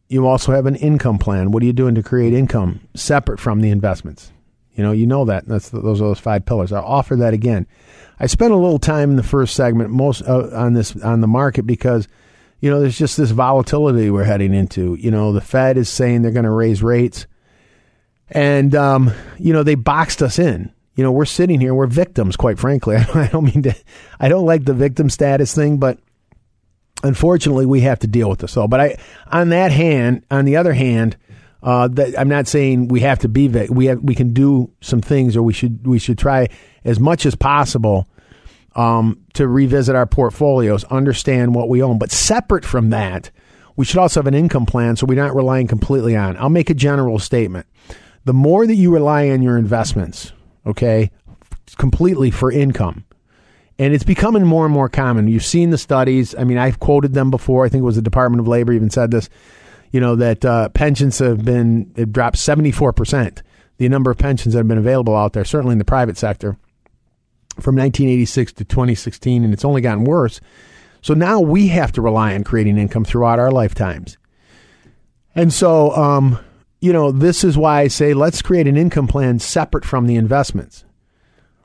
you 0.08 0.26
also 0.26 0.52
have 0.52 0.66
an 0.66 0.76
income 0.76 1.18
plan. 1.18 1.50
What 1.50 1.62
are 1.62 1.66
you 1.66 1.72
doing 1.72 1.94
to 1.96 2.02
create 2.02 2.32
income 2.32 2.80
separate 2.94 3.40
from 3.40 3.60
the 3.60 3.70
investments? 3.70 4.32
You 4.74 4.84
know, 4.84 4.92
you 4.92 5.06
know 5.06 5.24
that. 5.24 5.46
That's 5.46 5.70
those 5.70 6.00
are 6.00 6.04
those 6.04 6.20
five 6.20 6.44
pillars. 6.44 6.72
I'll 6.72 6.84
offer 6.84 7.16
that 7.16 7.34
again. 7.34 7.66
I 8.18 8.26
spent 8.26 8.52
a 8.52 8.56
little 8.56 8.78
time 8.78 9.10
in 9.10 9.16
the 9.16 9.22
first 9.22 9.54
segment 9.54 9.90
most 9.90 10.22
uh, 10.22 10.50
on 10.52 10.72
this 10.74 10.96
on 10.96 11.20
the 11.20 11.26
market 11.26 11.66
because 11.66 12.08
you 12.60 12.70
know 12.70 12.80
there's 12.80 12.98
just 12.98 13.16
this 13.16 13.30
volatility 13.30 14.10
we're 14.10 14.24
heading 14.24 14.54
into. 14.54 14.94
You 14.94 15.10
know, 15.10 15.32
the 15.32 15.40
Fed 15.40 15.76
is 15.76 15.88
saying 15.88 16.22
they're 16.22 16.30
going 16.30 16.44
to 16.44 16.50
raise 16.50 16.82
rates, 16.82 17.26
and 18.30 18.74
um, 18.74 19.12
you 19.38 19.52
know 19.52 19.62
they 19.62 19.74
boxed 19.74 20.22
us 20.22 20.38
in. 20.38 20.72
You 20.94 21.04
know, 21.04 21.12
we're 21.12 21.26
sitting 21.26 21.60
here, 21.60 21.74
we're 21.74 21.86
victims. 21.86 22.36
Quite 22.36 22.58
frankly, 22.58 22.96
I 23.14 23.28
don't 23.28 23.44
mean 23.44 23.62
to. 23.64 23.74
I 24.18 24.28
don't 24.28 24.46
like 24.46 24.64
the 24.64 24.74
victim 24.74 25.10
status 25.10 25.54
thing, 25.54 25.76
but 25.76 25.98
unfortunately, 27.02 27.66
we 27.66 27.82
have 27.82 27.98
to 28.00 28.06
deal 28.06 28.30
with 28.30 28.38
this 28.38 28.56
all. 28.56 28.68
But 28.68 28.80
I, 28.80 28.96
on 29.30 29.50
that 29.50 29.72
hand, 29.72 30.24
on 30.30 30.46
the 30.46 30.56
other 30.56 30.72
hand, 30.72 31.16
uh, 31.62 31.88
that 31.88 32.18
I'm 32.18 32.28
not 32.28 32.46
saying 32.46 32.88
we 32.88 33.00
have 33.00 33.20
to 33.20 33.28
be 33.28 33.48
we 33.48 33.86
have 33.86 34.02
we 34.02 34.14
can 34.14 34.32
do 34.32 34.70
some 34.80 35.00
things 35.00 35.36
or 35.36 35.42
we 35.42 35.52
should 35.52 35.86
we 35.86 35.98
should 35.98 36.18
try 36.18 36.48
as 36.84 37.00
much 37.00 37.26
as 37.26 37.34
possible 37.34 38.08
um, 38.74 39.20
to 39.34 39.48
revisit 39.48 39.96
our 39.96 40.06
portfolios, 40.06 40.84
understand 40.84 41.54
what 41.54 41.68
we 41.68 41.82
own. 41.82 41.98
But 41.98 42.12
separate 42.12 42.64
from 42.64 42.90
that, 42.90 43.30
we 43.74 43.84
should 43.84 43.98
also 43.98 44.20
have 44.20 44.26
an 44.26 44.34
income 44.34 44.66
plan 44.66 44.96
so 44.96 45.06
we're 45.06 45.22
not 45.22 45.34
relying 45.34 45.66
completely 45.66 46.14
on. 46.14 46.36
I'll 46.36 46.50
make 46.50 46.70
a 46.70 46.74
general 46.74 47.18
statement: 47.18 47.66
the 48.24 48.34
more 48.34 48.66
that 48.66 48.74
you 48.74 48.92
rely 48.92 49.30
on 49.30 49.42
your 49.42 49.56
investments, 49.58 50.32
okay, 50.66 51.10
completely 51.76 52.30
for 52.30 52.52
income. 52.52 53.04
And 53.78 53.92
it's 53.92 54.04
becoming 54.04 54.46
more 54.46 54.64
and 54.64 54.72
more 54.72 54.88
common. 54.88 55.28
You've 55.28 55.44
seen 55.44 55.68
the 55.68 55.76
studies. 55.76 56.34
I 56.34 56.44
mean, 56.44 56.56
I've 56.56 56.80
quoted 56.80 57.12
them 57.12 57.30
before. 57.30 57.66
I 57.66 57.68
think 57.68 57.82
it 57.82 57.84
was 57.84 57.96
the 57.96 58.00
Department 58.00 58.40
of 58.40 58.48
Labor 58.48 58.72
even 58.72 58.88
said 58.88 59.10
this 59.10 59.28
you 59.96 60.00
know, 60.00 60.14
that 60.14 60.44
uh, 60.44 60.68
pensions 60.68 61.20
have 61.20 61.42
been, 61.42 61.90
it 61.96 62.12
dropped 62.12 62.36
74%, 62.36 63.40
the 63.78 63.88
number 63.88 64.10
of 64.10 64.18
pensions 64.18 64.52
that 64.52 64.58
have 64.58 64.68
been 64.68 64.76
available 64.76 65.16
out 65.16 65.32
there, 65.32 65.42
certainly 65.42 65.72
in 65.72 65.78
the 65.78 65.86
private 65.86 66.18
sector, 66.18 66.58
from 67.60 67.76
1986 67.76 68.52
to 68.52 68.64
2016, 68.66 69.42
and 69.42 69.54
it's 69.54 69.64
only 69.64 69.80
gotten 69.80 70.04
worse. 70.04 70.38
So 71.00 71.14
now 71.14 71.40
we 71.40 71.68
have 71.68 71.92
to 71.92 72.02
rely 72.02 72.34
on 72.34 72.44
creating 72.44 72.76
income 72.76 73.06
throughout 73.06 73.38
our 73.38 73.50
lifetimes. 73.50 74.18
And 75.34 75.50
so, 75.50 75.96
um, 75.96 76.40
you 76.82 76.92
know, 76.92 77.10
this 77.10 77.42
is 77.42 77.56
why 77.56 77.80
I 77.80 77.88
say 77.88 78.12
let's 78.12 78.42
create 78.42 78.66
an 78.66 78.76
income 78.76 79.08
plan 79.08 79.38
separate 79.38 79.86
from 79.86 80.06
the 80.06 80.16
investments, 80.16 80.84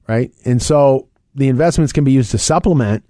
right? 0.07 0.31
And 0.45 0.61
so 0.61 1.09
the 1.35 1.49
investments 1.49 1.91
can 1.91 2.05
be 2.05 2.13
used 2.13 2.31
to 2.31 2.37
supplement 2.37 3.03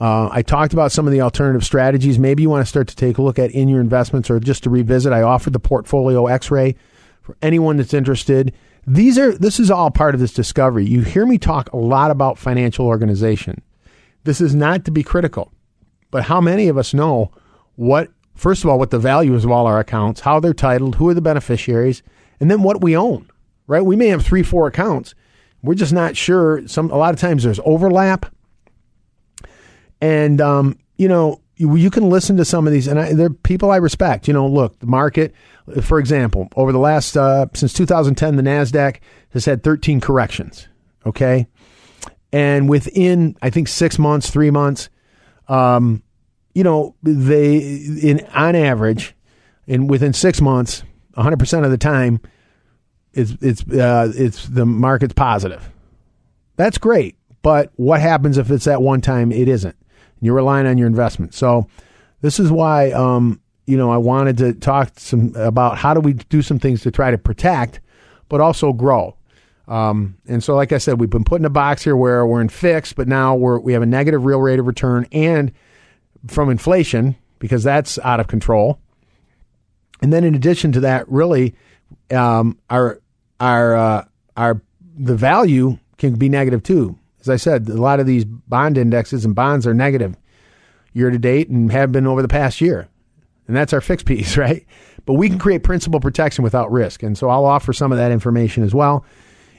uh, 0.00 0.28
I 0.30 0.42
talked 0.42 0.72
about 0.72 0.92
some 0.92 1.06
of 1.06 1.12
the 1.12 1.20
alternative 1.20 1.64
strategies. 1.64 2.18
Maybe 2.18 2.42
you 2.42 2.50
want 2.50 2.62
to 2.62 2.68
start 2.68 2.88
to 2.88 2.96
take 2.96 3.18
a 3.18 3.22
look 3.22 3.38
at 3.38 3.52
in 3.52 3.68
your 3.68 3.80
investments 3.80 4.28
or 4.28 4.40
just 4.40 4.64
to 4.64 4.70
revisit. 4.70 5.12
I 5.12 5.22
offered 5.22 5.52
the 5.52 5.60
portfolio 5.60 6.26
X-ray 6.26 6.74
for 7.22 7.36
anyone 7.40 7.76
that's 7.76 7.94
interested. 7.94 8.52
These 8.86 9.18
are 9.18 9.32
this 9.32 9.60
is 9.60 9.70
all 9.70 9.90
part 9.90 10.14
of 10.14 10.20
this 10.20 10.34
discovery. 10.34 10.84
You 10.84 11.02
hear 11.02 11.24
me 11.24 11.38
talk 11.38 11.72
a 11.72 11.76
lot 11.76 12.10
about 12.10 12.38
financial 12.38 12.86
organization. 12.86 13.62
This 14.24 14.40
is 14.40 14.54
not 14.54 14.84
to 14.84 14.90
be 14.90 15.02
critical, 15.02 15.52
but 16.10 16.24
how 16.24 16.40
many 16.40 16.68
of 16.68 16.76
us 16.76 16.92
know 16.92 17.30
what 17.76 18.10
first 18.34 18.64
of 18.64 18.70
all 18.70 18.78
what 18.78 18.90
the 18.90 18.98
value 18.98 19.34
is 19.34 19.44
of 19.44 19.50
all 19.50 19.66
our 19.66 19.78
accounts, 19.78 20.20
how 20.20 20.40
they're 20.40 20.52
titled, 20.52 20.96
who 20.96 21.08
are 21.08 21.14
the 21.14 21.22
beneficiaries, 21.22 22.02
and 22.40 22.50
then 22.50 22.62
what 22.62 22.82
we 22.82 22.96
own. 22.96 23.30
Right? 23.66 23.80
We 23.80 23.96
may 23.96 24.08
have 24.08 24.24
3 24.24 24.42
4 24.42 24.66
accounts. 24.66 25.14
We're 25.62 25.74
just 25.74 25.92
not 25.92 26.16
sure 26.16 26.66
some 26.68 26.90
a 26.90 26.96
lot 26.96 27.14
of 27.14 27.20
times 27.20 27.44
there's 27.44 27.60
overlap 27.64 28.26
and, 30.04 30.38
um, 30.42 30.78
you 30.98 31.08
know, 31.08 31.40
you, 31.56 31.74
you, 31.76 31.88
can 31.88 32.10
listen 32.10 32.36
to 32.36 32.44
some 32.44 32.66
of 32.66 32.74
these, 32.74 32.86
and 32.86 33.00
I, 33.00 33.14
they're 33.14 33.30
people 33.30 33.70
I 33.70 33.76
respect. 33.76 34.28
You 34.28 34.34
know, 34.34 34.46
look, 34.46 34.78
the 34.80 34.86
market, 34.86 35.34
for 35.80 35.98
example, 35.98 36.48
over 36.56 36.72
the 36.72 36.78
last, 36.78 37.16
uh, 37.16 37.46
since 37.54 37.72
2010, 37.72 38.36
the 38.36 38.42
NASDAQ 38.42 38.98
has 39.30 39.46
had 39.46 39.62
13 39.62 40.02
corrections. 40.02 40.68
Okay. 41.06 41.46
And 42.32 42.68
within, 42.68 43.34
I 43.40 43.48
think, 43.48 43.66
six 43.68 43.98
months, 43.98 44.28
three 44.28 44.50
months, 44.50 44.90
um, 45.48 46.02
you 46.54 46.64
know, 46.64 46.94
they, 47.02 47.56
in 47.56 48.26
on 48.34 48.56
average, 48.56 49.14
in 49.66 49.86
within 49.86 50.12
six 50.12 50.42
months, 50.42 50.82
100% 51.16 51.64
of 51.64 51.70
the 51.70 51.78
time, 51.78 52.20
it's, 53.14 53.32
it's, 53.40 53.62
uh, 53.70 54.12
it's 54.14 54.48
the 54.48 54.66
market's 54.66 55.14
positive. 55.14 55.70
That's 56.56 56.76
great. 56.76 57.16
But 57.40 57.72
what 57.76 58.02
happens 58.02 58.36
if 58.36 58.50
it's 58.50 58.66
that 58.66 58.82
one 58.82 59.00
time 59.00 59.32
it 59.32 59.48
isn't? 59.48 59.76
You're 60.24 60.34
relying 60.34 60.66
on 60.66 60.78
your 60.78 60.86
investment. 60.86 61.34
So 61.34 61.68
this 62.20 62.40
is 62.40 62.50
why 62.50 62.90
um, 62.92 63.40
you 63.66 63.76
know 63.76 63.90
I 63.90 63.98
wanted 63.98 64.38
to 64.38 64.54
talk 64.54 64.98
some 64.98 65.34
about 65.36 65.78
how 65.78 65.94
do 65.94 66.00
we 66.00 66.14
do 66.14 66.42
some 66.42 66.58
things 66.58 66.82
to 66.82 66.90
try 66.90 67.10
to 67.10 67.18
protect, 67.18 67.80
but 68.28 68.40
also 68.40 68.72
grow. 68.72 69.16
Um, 69.66 70.16
and 70.26 70.42
so, 70.42 70.54
like 70.54 70.72
I 70.72 70.78
said, 70.78 71.00
we've 71.00 71.10
been 71.10 71.24
put 71.24 71.40
in 71.40 71.44
a 71.44 71.50
box 71.50 71.84
here 71.84 71.96
where 71.96 72.26
we're 72.26 72.40
in 72.40 72.48
fixed, 72.48 72.96
but 72.96 73.08
now 73.08 73.34
we're 73.34 73.58
we 73.58 73.72
have 73.72 73.82
a 73.82 73.86
negative 73.86 74.24
real 74.24 74.40
rate 74.40 74.58
of 74.58 74.66
return 74.66 75.06
and 75.12 75.52
from 76.26 76.50
inflation 76.50 77.16
because 77.38 77.62
that's 77.62 77.98
out 77.98 78.20
of 78.20 78.26
control. 78.26 78.78
And 80.02 80.12
then, 80.12 80.24
in 80.24 80.34
addition 80.34 80.72
to 80.72 80.80
that, 80.80 81.08
really, 81.08 81.54
um, 82.10 82.58
our 82.68 83.00
our 83.40 83.74
uh, 83.74 84.04
our 84.36 84.62
the 84.96 85.16
value 85.16 85.78
can 85.98 86.14
be 86.14 86.28
negative 86.28 86.62
too 86.62 86.98
as 87.24 87.30
I 87.30 87.36
said, 87.36 87.68
a 87.68 87.74
lot 87.74 88.00
of 88.00 88.06
these 88.06 88.24
bond 88.24 88.76
indexes 88.76 89.24
and 89.24 89.34
bonds 89.34 89.66
are 89.66 89.72
negative 89.72 90.14
year 90.92 91.10
to 91.10 91.18
date 91.18 91.48
and 91.48 91.72
have 91.72 91.90
been 91.90 92.06
over 92.06 92.20
the 92.20 92.28
past 92.28 92.60
year. 92.60 92.88
And 93.46 93.56
that's 93.56 93.72
our 93.72 93.80
fixed 93.80 94.06
piece, 94.06 94.36
right? 94.38 94.66
But 95.06 95.14
we 95.14 95.28
can 95.28 95.38
create 95.38 95.62
principal 95.62 96.00
protection 96.00 96.44
without 96.44 96.70
risk. 96.70 97.02
And 97.02 97.16
so 97.16 97.30
I'll 97.30 97.46
offer 97.46 97.72
some 97.72 97.92
of 97.92 97.98
that 97.98 98.12
information 98.12 98.62
as 98.62 98.74
well. 98.74 99.04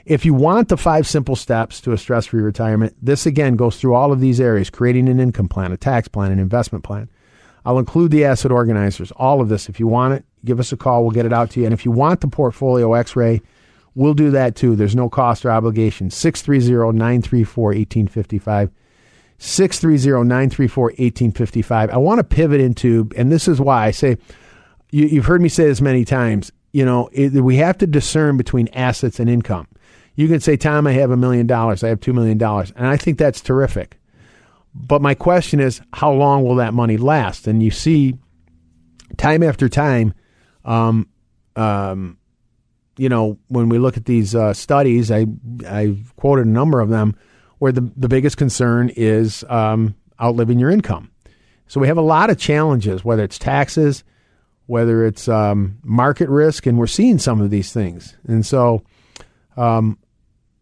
If 0.04 0.24
you 0.24 0.34
want 0.34 0.68
the 0.68 0.76
five 0.76 1.08
simple 1.08 1.34
steps 1.34 1.80
to 1.80 1.92
a 1.92 1.98
stress 1.98 2.26
free 2.26 2.40
retirement, 2.40 2.94
this 3.02 3.26
again 3.26 3.56
goes 3.56 3.76
through 3.76 3.94
all 3.94 4.12
of 4.12 4.20
these 4.20 4.40
areas 4.40 4.70
creating 4.70 5.08
an 5.08 5.18
income 5.18 5.48
plan, 5.48 5.72
a 5.72 5.76
tax 5.76 6.06
plan, 6.06 6.30
an 6.30 6.38
investment 6.38 6.84
plan. 6.84 7.08
I'll 7.64 7.80
include 7.80 8.12
the 8.12 8.24
asset 8.24 8.52
organizers, 8.52 9.10
all 9.16 9.40
of 9.40 9.48
this. 9.48 9.68
If 9.68 9.80
you 9.80 9.88
want 9.88 10.14
it, 10.14 10.24
give 10.44 10.60
us 10.60 10.70
a 10.70 10.76
call. 10.76 11.02
We'll 11.02 11.10
get 11.10 11.26
it 11.26 11.32
out 11.32 11.50
to 11.50 11.60
you. 11.60 11.66
And 11.66 11.74
if 11.74 11.84
you 11.84 11.90
want 11.90 12.20
the 12.20 12.28
portfolio 12.28 12.94
x 12.94 13.16
ray, 13.16 13.42
We'll 13.96 14.14
do 14.14 14.30
that 14.32 14.54
too. 14.54 14.76
There's 14.76 14.94
no 14.94 15.08
cost 15.08 15.46
or 15.46 15.50
obligation. 15.50 16.10
630 16.10 16.96
934 16.98 17.64
1855. 17.68 18.70
630 19.38 20.28
934 20.28 20.84
1855. 20.84 21.90
I 21.90 21.96
want 21.96 22.18
to 22.18 22.24
pivot 22.24 22.60
into, 22.60 23.08
and 23.16 23.32
this 23.32 23.48
is 23.48 23.58
why 23.58 23.86
I 23.86 23.90
say, 23.92 24.18
you, 24.90 25.08
have 25.16 25.24
heard 25.24 25.40
me 25.40 25.48
say 25.48 25.64
this 25.64 25.80
many 25.80 26.04
times, 26.04 26.52
you 26.72 26.84
know, 26.84 27.08
it, 27.10 27.32
we 27.32 27.56
have 27.56 27.78
to 27.78 27.86
discern 27.86 28.36
between 28.36 28.68
assets 28.68 29.18
and 29.18 29.30
income. 29.30 29.66
You 30.14 30.28
can 30.28 30.40
say, 30.40 30.58
Tom, 30.58 30.86
I 30.86 30.92
have 30.92 31.10
a 31.10 31.16
million 31.16 31.46
dollars, 31.46 31.82
I 31.82 31.88
have 31.88 32.00
two 32.00 32.12
million 32.12 32.36
dollars, 32.36 32.74
and 32.76 32.86
I 32.86 32.98
think 32.98 33.16
that's 33.16 33.40
terrific. 33.40 33.98
But 34.74 35.00
my 35.00 35.14
question 35.14 35.58
is, 35.58 35.80
how 35.94 36.12
long 36.12 36.44
will 36.44 36.56
that 36.56 36.74
money 36.74 36.98
last? 36.98 37.46
And 37.46 37.62
you 37.62 37.70
see, 37.70 38.18
time 39.16 39.42
after 39.42 39.70
time, 39.70 40.12
um, 40.66 41.08
um, 41.56 42.18
you 42.96 43.08
know, 43.08 43.38
when 43.48 43.68
we 43.68 43.78
look 43.78 43.96
at 43.96 44.04
these 44.04 44.34
uh, 44.34 44.54
studies, 44.54 45.10
I 45.10 45.26
I 45.66 45.96
quoted 46.16 46.46
a 46.46 46.50
number 46.50 46.80
of 46.80 46.88
them 46.88 47.16
where 47.58 47.72
the 47.72 47.90
the 47.96 48.08
biggest 48.08 48.36
concern 48.36 48.90
is 48.96 49.44
um, 49.48 49.94
outliving 50.20 50.58
your 50.58 50.70
income. 50.70 51.10
So 51.68 51.80
we 51.80 51.88
have 51.88 51.98
a 51.98 52.02
lot 52.02 52.30
of 52.30 52.38
challenges, 52.38 53.04
whether 53.04 53.24
it's 53.24 53.38
taxes, 53.38 54.04
whether 54.66 55.04
it's 55.04 55.28
um, 55.28 55.78
market 55.82 56.28
risk, 56.28 56.66
and 56.66 56.78
we're 56.78 56.86
seeing 56.86 57.18
some 57.18 57.40
of 57.40 57.50
these 57.50 57.72
things. 57.72 58.16
And 58.26 58.46
so, 58.46 58.82
um, 59.56 59.98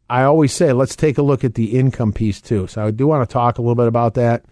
I 0.09 0.23
always 0.23 0.53
say, 0.53 0.73
let's 0.73 0.97
take 0.97 1.19
a 1.19 1.23
look 1.23 1.45
at 1.45 1.55
the 1.55 1.79
income 1.79 2.13
piece 2.13 2.41
too. 2.41 2.67
So 2.67 2.87
I 2.87 2.91
do 2.91 3.07
want 3.07 3.29
to 3.29 3.33
talk 3.33 3.59
a 3.59 3.63
little 3.63 3.75
bit 3.75 3.87
about 3.87 4.15
that. 4.15 4.45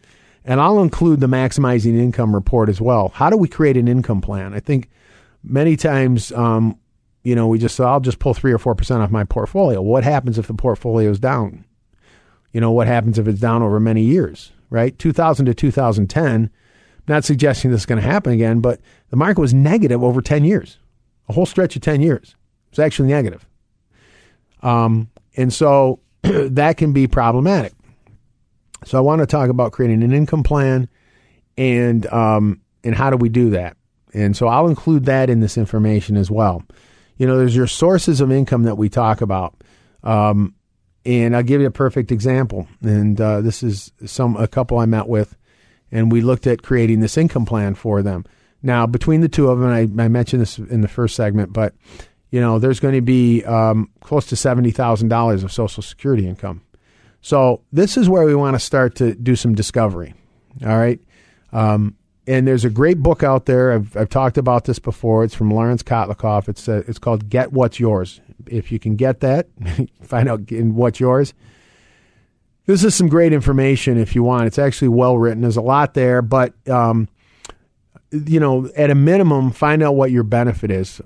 And 0.44 0.60
I'll 0.60 0.82
include 0.82 1.20
the 1.20 1.28
maximizing 1.28 1.98
income 1.98 2.34
report 2.34 2.68
as 2.68 2.80
well. 2.80 3.08
How 3.10 3.30
do 3.30 3.36
we 3.36 3.48
create 3.48 3.76
an 3.76 3.86
income 3.86 4.20
plan? 4.20 4.54
I 4.54 4.60
think 4.60 4.90
many 5.44 5.76
times, 5.76 6.32
um, 6.32 6.78
you 7.22 7.34
know, 7.34 7.46
we 7.46 7.58
just 7.58 7.80
I'll 7.80 8.00
just 8.00 8.18
pull 8.18 8.34
three 8.34 8.52
or 8.52 8.58
four 8.58 8.74
percent 8.74 9.02
off 9.02 9.10
my 9.10 9.24
portfolio. 9.24 9.80
What 9.80 10.04
happens 10.04 10.38
if 10.38 10.46
the 10.46 10.54
portfolio 10.54 11.10
is 11.10 11.18
down? 11.18 11.64
You 12.52 12.60
know, 12.60 12.72
what 12.72 12.86
happens 12.86 13.18
if 13.18 13.26
it's 13.26 13.40
down 13.40 13.62
over 13.62 13.80
many 13.80 14.02
years? 14.02 14.52
Right, 14.70 14.98
2000 14.98 15.46
to 15.46 15.54
2010. 15.54 16.50
Not 17.08 17.24
suggesting 17.24 17.70
this 17.70 17.80
is 17.80 17.86
going 17.86 18.00
to 18.00 18.06
happen 18.06 18.32
again, 18.32 18.60
but 18.60 18.80
the 19.10 19.16
market 19.16 19.40
was 19.40 19.52
negative 19.52 20.04
over 20.04 20.22
10 20.22 20.44
years, 20.44 20.78
a 21.28 21.32
whole 21.32 21.46
stretch 21.46 21.74
of 21.74 21.82
10 21.82 22.00
years. 22.00 22.36
It's 22.70 22.78
actually 22.78 23.08
negative. 23.08 23.46
Um, 24.62 25.10
and 25.36 25.52
so 25.52 26.00
that 26.22 26.76
can 26.76 26.92
be 26.92 27.06
problematic. 27.06 27.72
So 28.84 28.98
I 28.98 29.00
want 29.00 29.20
to 29.20 29.26
talk 29.26 29.50
about 29.50 29.72
creating 29.72 30.02
an 30.02 30.12
income 30.12 30.42
plan 30.42 30.88
and 31.56 32.06
um, 32.06 32.60
and 32.84 32.94
how 32.94 33.10
do 33.10 33.16
we 33.16 33.28
do 33.28 33.50
that? 33.50 33.76
And 34.14 34.36
so 34.36 34.46
I'll 34.48 34.68
include 34.68 35.04
that 35.06 35.30
in 35.30 35.40
this 35.40 35.56
information 35.56 36.16
as 36.16 36.30
well. 36.30 36.62
You 37.22 37.28
know, 37.28 37.38
there's 37.38 37.54
your 37.54 37.68
sources 37.68 38.20
of 38.20 38.32
income 38.32 38.64
that 38.64 38.74
we 38.74 38.88
talk 38.88 39.20
about. 39.20 39.54
Um, 40.02 40.56
and 41.04 41.36
I'll 41.36 41.44
give 41.44 41.60
you 41.60 41.68
a 41.68 41.70
perfect 41.70 42.10
example. 42.10 42.66
And 42.82 43.20
uh, 43.20 43.42
this 43.42 43.62
is 43.62 43.92
some 44.06 44.34
a 44.34 44.48
couple 44.48 44.80
I 44.80 44.86
met 44.86 45.06
with, 45.06 45.36
and 45.92 46.10
we 46.10 46.20
looked 46.20 46.48
at 46.48 46.62
creating 46.62 46.98
this 46.98 47.16
income 47.16 47.46
plan 47.46 47.76
for 47.76 48.02
them. 48.02 48.24
Now, 48.60 48.88
between 48.88 49.20
the 49.20 49.28
two 49.28 49.50
of 49.50 49.60
them, 49.60 49.68
I, 49.68 49.82
I 50.02 50.08
mentioned 50.08 50.42
this 50.42 50.58
in 50.58 50.80
the 50.80 50.88
first 50.88 51.14
segment, 51.14 51.52
but 51.52 51.74
you 52.32 52.40
know, 52.40 52.58
there's 52.58 52.80
going 52.80 52.96
to 52.96 53.00
be 53.00 53.44
um, 53.44 53.88
close 54.00 54.26
to 54.26 54.34
seventy 54.34 54.72
thousand 54.72 55.06
dollars 55.06 55.44
of 55.44 55.52
Social 55.52 55.84
Security 55.84 56.26
income. 56.26 56.62
So 57.20 57.62
this 57.70 57.96
is 57.96 58.08
where 58.08 58.24
we 58.24 58.34
want 58.34 58.56
to 58.56 58.58
start 58.58 58.96
to 58.96 59.14
do 59.14 59.36
some 59.36 59.54
discovery. 59.54 60.14
All 60.66 60.76
right. 60.76 60.98
Um, 61.52 61.94
and 62.26 62.46
there's 62.46 62.64
a 62.64 62.70
great 62.70 62.98
book 62.98 63.22
out 63.22 63.46
there. 63.46 63.72
I've, 63.72 63.96
I've 63.96 64.08
talked 64.08 64.38
about 64.38 64.64
this 64.64 64.78
before. 64.78 65.24
It's 65.24 65.34
from 65.34 65.50
Lawrence 65.50 65.82
Kotlikoff. 65.82 66.48
It's 66.48 66.68
uh, 66.68 66.82
it's 66.86 66.98
called 66.98 67.28
Get 67.28 67.52
What's 67.52 67.80
Yours. 67.80 68.20
If 68.46 68.72
you 68.72 68.78
can 68.78 68.96
get 68.96 69.20
that, 69.20 69.48
find 70.02 70.28
out 70.28 70.50
what's 70.50 71.00
yours. 71.00 71.34
This 72.66 72.84
is 72.84 72.94
some 72.94 73.08
great 73.08 73.32
information 73.32 73.98
if 73.98 74.14
you 74.14 74.22
want. 74.22 74.46
It's 74.46 74.58
actually 74.58 74.88
well 74.88 75.18
written. 75.18 75.42
There's 75.42 75.56
a 75.56 75.62
lot 75.62 75.94
there, 75.94 76.22
but 76.22 76.54
um, 76.68 77.08
you 78.12 78.38
know, 78.38 78.70
at 78.76 78.90
a 78.90 78.94
minimum, 78.94 79.50
find 79.50 79.82
out 79.82 79.94
what 79.94 80.10
your 80.10 80.22
benefit 80.22 80.70
is. 80.70 81.00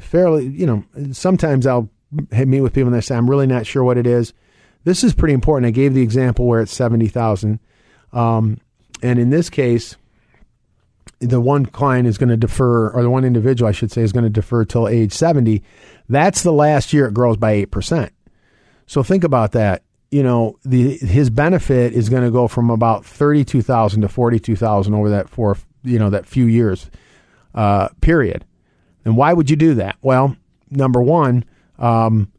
Fairly, 0.00 0.46
you 0.46 0.66
know, 0.66 0.84
sometimes 1.12 1.66
I'll 1.66 1.90
meet 2.30 2.60
with 2.60 2.72
people 2.72 2.88
and 2.88 2.96
they 2.96 3.00
say, 3.00 3.16
I'm 3.16 3.28
really 3.28 3.46
not 3.46 3.66
sure 3.66 3.84
what 3.84 3.98
it 3.98 4.06
is. 4.06 4.32
This 4.84 5.04
is 5.04 5.14
pretty 5.14 5.34
important. 5.34 5.66
I 5.66 5.72
gave 5.72 5.94
the 5.94 6.02
example 6.02 6.46
where 6.46 6.60
it's 6.60 6.74
70,000. 6.74 7.58
Um, 8.12 8.58
and 9.02 9.18
in 9.18 9.30
this 9.30 9.50
case, 9.50 9.96
the 11.20 11.40
one 11.40 11.66
client 11.66 12.06
is 12.06 12.18
going 12.18 12.28
to 12.28 12.36
defer, 12.36 12.90
or 12.90 13.02
the 13.02 13.10
one 13.10 13.24
individual, 13.24 13.68
I 13.68 13.72
should 13.72 13.90
say, 13.90 14.02
is 14.02 14.12
going 14.12 14.24
to 14.24 14.30
defer 14.30 14.64
till 14.64 14.88
age 14.88 15.12
70. 15.12 15.62
That's 16.08 16.42
the 16.42 16.52
last 16.52 16.92
year 16.92 17.06
it 17.06 17.14
grows 17.14 17.36
by 17.36 17.64
8%. 17.64 18.10
So 18.86 19.02
think 19.02 19.24
about 19.24 19.52
that. 19.52 19.82
You 20.10 20.22
know, 20.22 20.58
the 20.64 20.96
his 20.96 21.28
benefit 21.28 21.92
is 21.92 22.08
going 22.08 22.24
to 22.24 22.30
go 22.30 22.48
from 22.48 22.70
about 22.70 23.04
32,000 23.04 24.00
to 24.00 24.08
42,000 24.08 24.94
over 24.94 25.10
that 25.10 25.28
four, 25.28 25.58
you 25.82 25.98
know, 25.98 26.08
that 26.08 26.24
few 26.24 26.46
years 26.46 26.90
uh, 27.54 27.88
period. 28.00 28.46
And 29.04 29.16
why 29.16 29.34
would 29.34 29.50
you 29.50 29.56
do 29.56 29.74
that? 29.74 29.96
Well, 30.00 30.34
number 30.70 31.02
one, 31.02 31.44
um, 31.78 32.32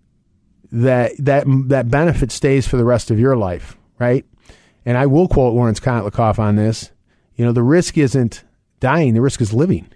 that 0.71 1.11
that 1.19 1.45
that 1.67 1.89
benefit 1.89 2.31
stays 2.31 2.67
for 2.67 2.77
the 2.77 2.85
rest 2.85 3.11
of 3.11 3.19
your 3.19 3.35
life, 3.35 3.77
right? 3.99 4.25
And 4.85 4.97
I 4.97 5.05
will 5.05 5.27
quote 5.27 5.53
Lawrence 5.53 5.79
Kotlikoff 5.79 6.39
on 6.39 6.55
this. 6.55 6.91
You 7.35 7.45
know, 7.45 7.51
the 7.51 7.63
risk 7.63 7.97
isn't 7.97 8.43
dying; 8.79 9.13
the 9.13 9.21
risk 9.21 9.41
is 9.41 9.53
living. 9.53 9.87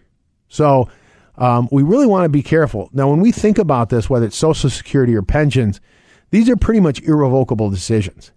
So 0.48 0.90
um, 1.38 1.68
we 1.72 1.84
really 1.84 2.06
want 2.06 2.26
to 2.26 2.30
be 2.30 2.44
careful. 2.44 2.90
Now, 2.94 3.10
when 3.10 3.20
we 3.20 3.32
think 3.32 3.58
about 3.58 3.90
this, 3.90 4.10
whether 4.10 4.26
it's 4.26 4.38
Social 4.38 4.70
Security 4.70 5.16
or 5.16 5.22
pensions, 5.22 5.82
these 6.30 6.50
are 6.50 6.56
pretty 6.56 6.80
much 6.80 7.02
irrevocable 7.02 7.70
decisions. 7.70 8.32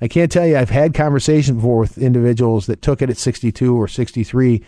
I 0.00 0.08
can't 0.08 0.30
tell 0.30 0.46
you, 0.46 0.56
I've 0.56 0.70
had 0.70 0.94
conversations 0.94 1.56
before 1.56 1.78
with 1.78 1.98
individuals 1.98 2.66
that 2.66 2.82
took 2.82 3.02
it 3.02 3.10
at 3.10 3.16
62 3.16 3.74
or 3.74 3.88
63 3.88 4.62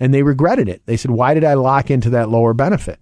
and 0.00 0.14
they 0.14 0.22
regretted 0.22 0.68
it. 0.68 0.82
They 0.86 0.96
said, 0.96 1.10
Why 1.10 1.34
did 1.34 1.44
I 1.44 1.54
lock 1.54 1.90
into 1.90 2.10
that 2.10 2.28
lower 2.28 2.54
benefit? 2.54 3.00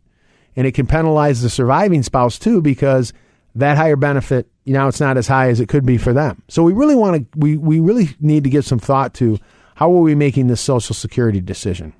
And 0.56 0.66
it 0.66 0.72
can 0.72 0.86
penalize 0.86 1.42
the 1.42 1.50
surviving 1.50 2.02
spouse 2.02 2.38
too 2.38 2.62
because 2.62 3.12
that 3.54 3.76
higher 3.76 3.96
benefit, 3.96 4.48
you 4.64 4.72
know, 4.72 4.88
it's 4.88 5.00
not 5.00 5.18
as 5.18 5.28
high 5.28 5.48
as 5.48 5.60
it 5.60 5.68
could 5.68 5.84
be 5.84 5.98
for 5.98 6.12
them. 6.12 6.42
So 6.48 6.62
we 6.62 6.72
really 6.72 6.94
want 6.94 7.30
to, 7.32 7.38
we, 7.38 7.56
we 7.56 7.80
really 7.80 8.08
need 8.20 8.44
to 8.44 8.50
give 8.50 8.64
some 8.64 8.78
thought 8.78 9.12
to 9.14 9.38
how 9.76 9.92
are 9.92 10.00
we 10.00 10.14
making 10.14 10.46
this 10.46 10.62
Social 10.62 10.94
Security 10.94 11.38
decision? 11.38 11.92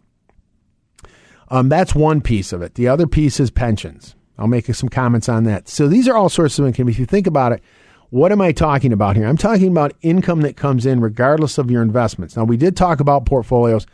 Um, 1.50 1.68
that's 1.68 1.94
one 1.94 2.22
piece 2.22 2.54
of 2.54 2.62
it. 2.62 2.74
The 2.74 2.88
other 2.88 3.06
piece 3.06 3.38
is 3.38 3.50
pensions. 3.50 4.14
I'll 4.38 4.46
make 4.46 4.64
some 4.74 4.88
comments 4.88 5.28
on 5.28 5.44
that. 5.44 5.68
So 5.68 5.86
these 5.86 6.08
are 6.08 6.16
all 6.16 6.30
sorts 6.30 6.58
of 6.58 6.66
income. 6.66 6.88
If 6.88 6.98
you 6.98 7.04
think 7.04 7.26
about 7.26 7.52
it, 7.52 7.62
what 8.08 8.32
am 8.32 8.40
I 8.40 8.52
talking 8.52 8.94
about 8.94 9.14
here? 9.14 9.26
I'm 9.26 9.36
talking 9.36 9.68
about 9.68 9.92
income 10.00 10.40
that 10.40 10.56
comes 10.56 10.86
in 10.86 11.02
regardless 11.02 11.58
of 11.58 11.70
your 11.70 11.82
investments. 11.82 12.34
Now 12.34 12.44
we 12.44 12.56
did 12.56 12.78
talk 12.78 12.98
about 12.98 13.26
portfolios. 13.26 13.86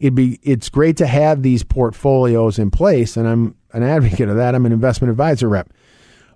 It'd 0.00 0.16
be 0.16 0.40
it's 0.42 0.68
great 0.68 0.96
to 0.96 1.06
have 1.06 1.42
these 1.42 1.62
portfolios 1.62 2.58
in 2.58 2.72
place, 2.72 3.16
and 3.16 3.28
I'm 3.28 3.54
an 3.72 3.84
advocate 3.84 4.28
of 4.28 4.34
that. 4.34 4.56
I'm 4.56 4.66
an 4.66 4.72
investment 4.72 5.12
advisor 5.12 5.48
rep. 5.48 5.72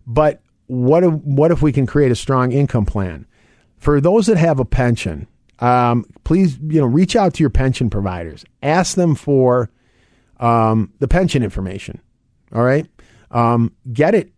But 0.06 0.40
what 0.68 1.02
if, 1.02 1.12
what 1.14 1.50
if 1.50 1.62
we 1.62 1.72
can 1.72 1.84
create 1.84 2.12
a 2.12 2.16
strong 2.16 2.52
income 2.52 2.86
plan 2.86 3.26
for 3.76 4.00
those 4.00 4.26
that 4.26 4.36
have 4.36 4.60
a 4.60 4.64
pension? 4.64 5.26
Um, 5.62 6.05
please, 6.25 6.59
you 6.59 6.81
know, 6.81 6.87
reach 6.87 7.14
out 7.14 7.35
to 7.35 7.42
your 7.42 7.51
pension 7.51 7.88
providers. 7.88 8.44
Ask 8.62 8.96
them 8.96 9.14
for 9.14 9.70
um, 10.40 10.92
the 10.98 11.07
pension 11.07 11.42
information. 11.44 12.01
All 12.53 12.64
right, 12.64 12.87
um, 13.31 13.72
get 13.92 14.14
it. 14.14 14.33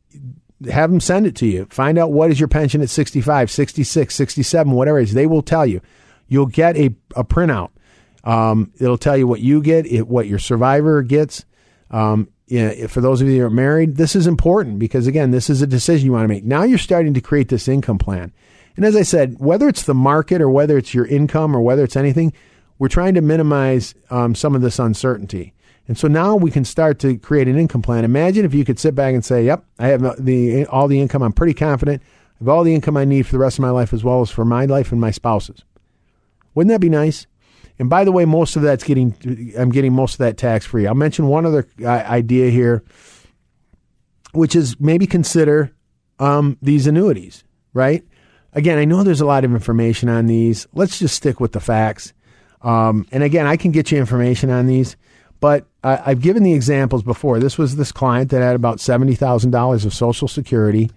Have 0.71 0.91
them 0.91 1.01
send 1.01 1.27
it 1.27 1.35
to 1.37 1.47
you. 1.47 1.67
Find 1.71 1.99
out 1.99 2.13
what 2.13 2.31
is 2.31 2.39
your 2.39 2.49
pension 2.49 2.81
at 2.83 2.91
65, 2.91 3.51
66, 3.51 4.15
67, 4.15 4.73
whatever 4.73 5.01
it 5.01 5.05
is. 5.05 5.15
They 5.15 5.27
will 5.27 5.43
tell 5.43 5.67
you. 5.67 5.81
You'll 6.29 6.47
get 6.47 6.77
a, 6.77 6.95
a 7.17 7.25
printout. 7.25 7.71
Um, 8.23 8.73
it'll 8.81 8.99
tell 8.99 9.17
you 9.17 9.27
what 9.27 9.41
you 9.41 9.63
get, 9.63 9.87
it, 9.87 10.09
what 10.09 10.27
your 10.27 10.39
survivor 10.39 11.03
gets. 11.03 11.45
Um, 11.91 12.29
know, 12.51 12.89
for 12.89 13.01
those 13.01 13.21
of 13.21 13.29
you 13.29 13.39
that 13.39 13.45
are 13.45 13.51
married, 13.51 13.97
this 13.97 14.17
is 14.17 14.27
important 14.27 14.79
because 14.79 15.07
again, 15.07 15.31
this 15.31 15.51
is 15.51 15.63
a 15.63 15.67
decision 15.67 16.07
you 16.07 16.13
want 16.13 16.25
to 16.25 16.29
make. 16.29 16.45
Now 16.45 16.63
you're 16.63 16.79
starting 16.79 17.15
to 17.15 17.21
create 17.21 17.49
this 17.49 17.69
income 17.69 17.99
plan. 17.99 18.33
And 18.77 18.85
as 18.85 18.97
I 18.97 19.03
said, 19.03 19.37
whether 19.39 19.69
it's 19.69 19.85
the 19.85 19.95
market 19.95 20.41
or 20.41 20.51
whether 20.51 20.77
it's 20.77 20.95
your 20.95 21.07
income 21.07 21.55
or 21.57 21.61
whether 21.61 21.85
it's 21.85 21.97
anything, 21.97 22.33
we're 22.79 22.89
trying 22.89 23.15
to 23.15 23.21
minimize 23.21 23.95
um, 24.11 24.35
some 24.35 24.55
of 24.55 24.63
this 24.63 24.79
uncertainty. 24.79 25.55
And 25.87 25.99
so 25.99 26.09
now 26.09 26.35
we 26.35 26.51
can 26.51 26.65
start 26.65 26.99
to 27.01 27.19
create 27.19 27.47
an 27.47 27.59
income 27.59 27.83
plan. 27.83 28.05
Imagine 28.05 28.45
if 28.45 28.55
you 28.55 28.65
could 28.65 28.79
sit 28.79 28.95
back 28.95 29.15
and 29.15 29.25
say, 29.25 29.45
"Yep, 29.45 29.65
I 29.79 29.89
have 29.89 30.25
the 30.25 30.67
all 30.67 30.89
the 30.89 31.01
income. 31.01 31.23
I'm 31.23 31.33
pretty 31.33 31.55
confident. 31.55 32.03
I 32.03 32.39
have 32.41 32.49
all 32.49 32.65
the 32.65 32.75
income 32.75 32.97
I 32.97 33.05
need 33.05 33.27
for 33.27 33.33
the 33.33 33.39
rest 33.39 33.59
of 33.59 33.63
my 33.63 33.71
life, 33.71 33.93
as 33.93 34.03
well 34.03 34.23
as 34.23 34.31
for 34.31 34.45
my 34.45 34.65
life 34.65 34.93
and 34.93 35.01
my 35.01 35.11
spouse's." 35.11 35.63
Wouldn't 36.55 36.71
that 36.71 36.81
be 36.81 36.89
nice? 36.89 37.27
And 37.79 37.91
by 37.91 38.05
the 38.05 38.13
way, 38.13 38.25
most 38.25 38.57
of 38.57 38.63
that's 38.63 38.85
getting 38.85 39.15
I'm 39.59 39.71
getting 39.71 39.93
most 39.93 40.15
of 40.15 40.19
that 40.19 40.39
tax 40.39 40.65
free. 40.65 40.87
I'll 40.87 40.95
mention 40.95 41.27
one 41.27 41.45
other 41.45 41.69
uh, 41.83 41.89
idea 41.89 42.51
here, 42.51 42.83
which 44.33 44.57
is 44.57 44.81
maybe 44.81 45.07
consider 45.07 45.73
um, 46.19 46.57
these 46.63 46.87
annuities. 46.87 47.45
Right? 47.75 48.05
Again, 48.55 48.79
I 48.79 48.85
know 48.85 49.03
there's 49.03 49.21
a 49.21 49.27
lot 49.27 49.45
of 49.45 49.53
information 49.53 50.09
on 50.09 50.27
these. 50.27 50.67
Let's 50.73 50.99
just 50.99 51.14
stick 51.14 51.40
with 51.40 51.53
the 51.53 51.61
facts. 51.61 52.12
Um, 52.62 53.07
and 53.12 53.23
again, 53.23 53.47
I 53.47 53.57
can 53.57 53.73
get 53.73 53.90
you 53.93 53.99
information 53.99 54.49
on 54.51 54.67
these, 54.67 54.97
but 55.40 55.67
I, 55.83 56.01
I've 56.07 56.21
given 56.21 56.43
the 56.43 56.55
examples 56.55 57.03
before. 57.03 57.38
This 57.38 57.59
was 57.59 57.77
this 57.77 57.93
client 57.93 58.31
that 58.31 58.40
had 58.40 58.57
about 58.57 58.81
seventy 58.81 59.14
thousand 59.14 59.51
dollars 59.51 59.85
of 59.85 59.93
Social 59.93 60.29
Security. 60.29 60.90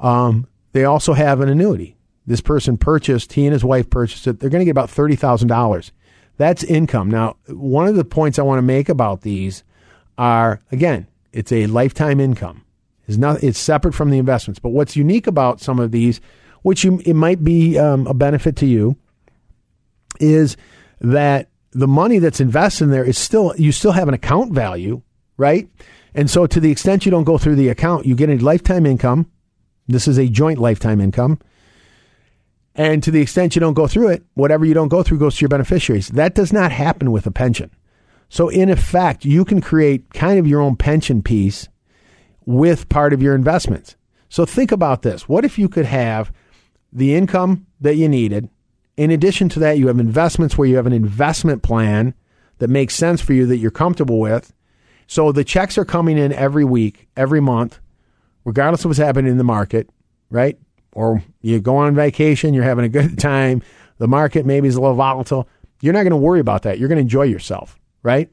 Um, 0.00 0.46
they 0.72 0.84
also 0.84 1.14
have 1.14 1.40
an 1.40 1.48
annuity. 1.48 1.96
This 2.26 2.42
person 2.42 2.76
purchased, 2.76 3.32
he 3.32 3.46
and 3.46 3.54
his 3.54 3.64
wife 3.64 3.88
purchased 3.88 4.26
it. 4.26 4.38
They're 4.38 4.50
going 4.50 4.60
to 4.60 4.66
get 4.66 4.72
about 4.72 4.90
thirty 4.90 5.16
thousand 5.16 5.48
dollars 5.48 5.92
that's 6.38 6.62
income. 6.64 7.10
Now, 7.10 7.36
one 7.48 7.86
of 7.86 7.96
the 7.96 8.04
points 8.04 8.38
I 8.38 8.42
want 8.42 8.58
to 8.58 8.62
make 8.62 8.88
about 8.88 9.20
these 9.20 9.64
are 10.16 10.60
again, 10.72 11.06
it's 11.32 11.52
a 11.52 11.66
lifetime 11.66 12.20
income. 12.20 12.64
It's 13.06 13.18
not 13.18 13.42
it's 13.42 13.58
separate 13.58 13.94
from 13.94 14.10
the 14.10 14.18
investments. 14.18 14.58
But 14.58 14.70
what's 14.70 14.96
unique 14.96 15.26
about 15.26 15.60
some 15.60 15.78
of 15.78 15.90
these, 15.90 16.20
which 16.62 16.84
you, 16.84 17.00
it 17.04 17.14
might 17.14 17.42
be 17.44 17.78
um, 17.78 18.06
a 18.06 18.14
benefit 18.14 18.56
to 18.56 18.66
you, 18.66 18.96
is 20.20 20.56
that 21.00 21.50
the 21.72 21.88
money 21.88 22.18
that's 22.18 22.40
invested 22.40 22.84
in 22.84 22.90
there 22.90 23.04
is 23.04 23.18
still 23.18 23.54
you 23.56 23.72
still 23.72 23.92
have 23.92 24.08
an 24.08 24.14
account 24.14 24.52
value, 24.52 25.02
right? 25.36 25.68
And 26.14 26.30
so 26.30 26.46
to 26.46 26.60
the 26.60 26.70
extent 26.70 27.04
you 27.04 27.10
don't 27.10 27.24
go 27.24 27.38
through 27.38 27.56
the 27.56 27.68
account, 27.68 28.06
you 28.06 28.14
get 28.14 28.30
a 28.30 28.36
lifetime 28.38 28.86
income. 28.86 29.30
This 29.86 30.08
is 30.08 30.18
a 30.18 30.28
joint 30.28 30.58
lifetime 30.58 31.00
income. 31.00 31.38
And 32.74 33.02
to 33.02 33.10
the 33.10 33.20
extent 33.20 33.56
you 33.56 33.60
don't 33.60 33.74
go 33.74 33.86
through 33.86 34.08
it, 34.08 34.24
whatever 34.34 34.64
you 34.64 34.74
don't 34.74 34.88
go 34.88 35.02
through 35.02 35.18
goes 35.18 35.36
to 35.36 35.42
your 35.42 35.48
beneficiaries. 35.48 36.08
That 36.08 36.34
does 36.34 36.52
not 36.52 36.70
happen 36.70 37.10
with 37.10 37.26
a 37.26 37.30
pension. 37.30 37.70
So, 38.28 38.48
in 38.48 38.68
effect, 38.68 39.24
you 39.24 39.44
can 39.44 39.60
create 39.60 40.12
kind 40.12 40.38
of 40.38 40.46
your 40.46 40.60
own 40.60 40.76
pension 40.76 41.22
piece 41.22 41.68
with 42.44 42.88
part 42.88 43.12
of 43.12 43.22
your 43.22 43.34
investments. 43.34 43.96
So, 44.28 44.44
think 44.44 44.70
about 44.70 45.02
this. 45.02 45.28
What 45.28 45.44
if 45.44 45.58
you 45.58 45.68
could 45.68 45.86
have 45.86 46.30
the 46.92 47.14
income 47.14 47.66
that 47.80 47.96
you 47.96 48.08
needed 48.08 48.48
in 48.98 49.12
addition 49.12 49.48
to 49.50 49.60
that, 49.60 49.78
you 49.78 49.86
have 49.86 50.00
investments 50.00 50.58
where 50.58 50.66
you 50.66 50.74
have 50.74 50.86
an 50.86 50.92
investment 50.92 51.62
plan 51.62 52.14
that 52.58 52.68
makes 52.68 52.96
sense 52.96 53.20
for 53.20 53.32
you 53.32 53.46
that 53.46 53.58
you're 53.58 53.70
comfortable 53.70 54.18
with. 54.18 54.52
So 55.06 55.30
the 55.30 55.44
checks 55.44 55.78
are 55.78 55.84
coming 55.84 56.18
in 56.18 56.32
every 56.32 56.64
week, 56.64 57.08
every 57.16 57.40
month, 57.40 57.78
regardless 58.44 58.84
of 58.84 58.88
what's 58.90 58.98
happening 58.98 59.30
in 59.30 59.38
the 59.38 59.44
market, 59.44 59.88
right? 60.30 60.58
Or 60.92 61.22
you 61.42 61.60
go 61.60 61.76
on 61.76 61.94
vacation, 61.94 62.52
you're 62.52 62.64
having 62.64 62.84
a 62.84 62.88
good 62.88 63.18
time, 63.20 63.62
the 63.98 64.08
market 64.08 64.44
maybe 64.44 64.66
is 64.66 64.74
a 64.74 64.80
little 64.80 64.96
volatile. 64.96 65.48
You're 65.80 65.92
not 65.92 66.02
going 66.02 66.10
to 66.10 66.16
worry 66.16 66.40
about 66.40 66.64
that. 66.64 66.80
You're 66.80 66.88
going 66.88 66.96
to 66.96 67.02
enjoy 67.02 67.22
yourself, 67.22 67.78
right? 68.02 68.28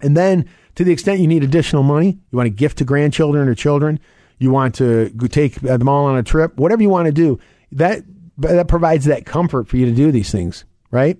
And 0.00 0.16
then 0.16 0.48
to 0.76 0.84
the 0.84 0.92
extent 0.92 1.20
you 1.20 1.26
need 1.26 1.44
additional 1.44 1.82
money, 1.82 2.18
you 2.30 2.36
want 2.36 2.46
to 2.46 2.50
gift 2.50 2.78
to 2.78 2.84
grandchildren 2.86 3.46
or 3.46 3.54
children, 3.54 4.00
you 4.40 4.50
want 4.50 4.74
to 4.76 5.10
take 5.28 5.56
them 5.60 5.88
all 5.88 6.06
on 6.06 6.18
a 6.18 6.22
trip, 6.24 6.56
whatever 6.56 6.82
you 6.82 6.88
want 6.88 7.06
to 7.06 7.12
do, 7.12 7.38
that 7.72 8.02
that 8.38 8.68
provides 8.68 9.04
that 9.04 9.26
comfort 9.26 9.68
for 9.68 9.76
you 9.76 9.86
to 9.86 9.92
do 9.92 10.10
these 10.10 10.32
things, 10.32 10.64
right? 10.90 11.18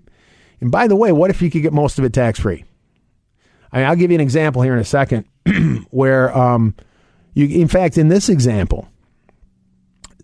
And 0.60 0.70
by 0.70 0.88
the 0.88 0.96
way, 0.96 1.12
what 1.12 1.30
if 1.30 1.42
you 1.42 1.50
could 1.50 1.62
get 1.62 1.72
most 1.72 1.98
of 1.98 2.04
it 2.04 2.12
tax 2.12 2.40
free? 2.40 2.64
I 3.70 3.78
mean, 3.78 3.86
I'll 3.86 3.96
give 3.96 4.10
you 4.10 4.16
an 4.16 4.22
example 4.22 4.62
here 4.62 4.72
in 4.72 4.80
a 4.80 4.84
second 4.84 5.26
where, 5.90 6.36
um, 6.36 6.74
you, 7.34 7.46
in 7.46 7.68
fact, 7.68 7.98
in 7.98 8.08
this 8.08 8.28
example, 8.28 8.88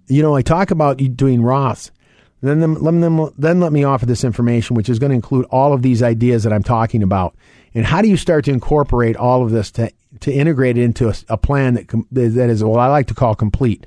you 0.09 0.23
know, 0.23 0.35
I 0.35 0.43
talk 0.43 0.71
about 0.71 0.97
doing 1.17 1.41
Roths. 1.41 1.91
Then, 2.43 2.61
them, 2.61 2.75
let 2.75 2.93
them, 3.01 3.31
then 3.39 3.61
let 3.61 3.73
me 3.73 3.85
offer 3.85 4.07
this 4.07 4.25
information, 4.25 4.77
which 4.77 4.89
is 4.89 4.99
going 4.99 5.11
to 5.11 5.17
include 5.17 5.47
all 5.47 5.73
of 5.73 5.83
these 5.83 6.03
ideas 6.03 6.45
that 6.45 6.53
I'm 6.53 6.63
talking 6.63 7.03
about. 7.03 7.35
And 7.75 7.85
how 7.85 8.03
do 8.03 8.09
you 8.09 8.17
start 8.17 8.45
to 8.47 8.53
incorporate 8.53 9.17
all 9.17 9.43
of 9.43 9.51
this 9.51 9.71
to, 9.73 9.91
to 10.21 10.33
integrate 10.33 10.77
it 10.79 10.83
into 10.83 11.09
a, 11.09 11.15
a 11.29 11.37
plan 11.37 11.75
that, 11.75 11.89
that 12.13 12.51
is 12.51 12.63
what 12.63 12.81
I 12.81 12.89
like 12.89 13.07
to 13.09 13.15
call 13.15 13.35
complete? 13.35 13.87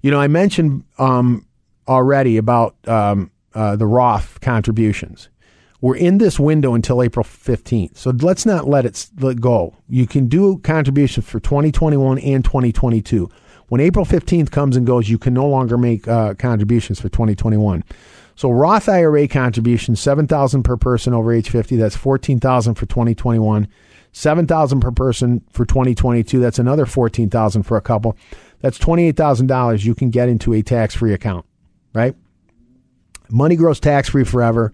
You 0.00 0.10
know, 0.10 0.20
I 0.20 0.28
mentioned 0.28 0.84
um, 0.98 1.46
already 1.86 2.36
about 2.36 2.76
um, 2.88 3.30
uh, 3.54 3.76
the 3.76 3.86
Roth 3.86 4.40
contributions. 4.40 5.28
We're 5.80 5.96
in 5.96 6.18
this 6.18 6.38
window 6.38 6.74
until 6.74 7.02
April 7.02 7.24
15th. 7.24 7.96
So 7.96 8.10
let's 8.10 8.46
not 8.46 8.68
let 8.68 8.86
it 8.86 9.08
let 9.18 9.40
go. 9.40 9.74
You 9.88 10.06
can 10.06 10.28
do 10.28 10.58
contributions 10.58 11.26
for 11.26 11.40
2021 11.40 12.20
and 12.20 12.44
2022. 12.44 13.28
When 13.68 13.80
April 13.80 14.04
15th 14.04 14.50
comes 14.50 14.76
and 14.76 14.86
goes, 14.86 15.08
you 15.08 15.18
can 15.18 15.34
no 15.34 15.46
longer 15.46 15.76
make 15.76 16.06
uh, 16.06 16.34
contributions 16.34 17.00
for 17.00 17.08
2021. 17.08 17.82
So 18.36 18.50
Roth 18.50 18.88
IRA 18.88 19.26
contributions, 19.26 20.00
7000 20.00 20.62
per 20.62 20.76
person 20.76 21.14
over 21.14 21.32
age 21.32 21.50
50, 21.50 21.76
that's 21.76 21.96
14000 21.96 22.74
for 22.74 22.86
2021. 22.86 23.68
7000 24.12 24.80
per 24.80 24.92
person 24.92 25.42
for 25.50 25.64
2022, 25.64 26.38
that's 26.40 26.58
another 26.58 26.86
14000 26.86 27.62
for 27.62 27.76
a 27.76 27.80
couple. 27.80 28.16
That's 28.60 28.78
$28,000 28.78 29.84
you 29.84 29.94
can 29.94 30.10
get 30.10 30.28
into 30.28 30.52
a 30.52 30.62
tax-free 30.62 31.12
account 31.12 31.46
right? 31.92 32.14
Money 33.30 33.56
grows 33.56 33.80
tax 33.80 34.10
free 34.10 34.24
forever. 34.24 34.72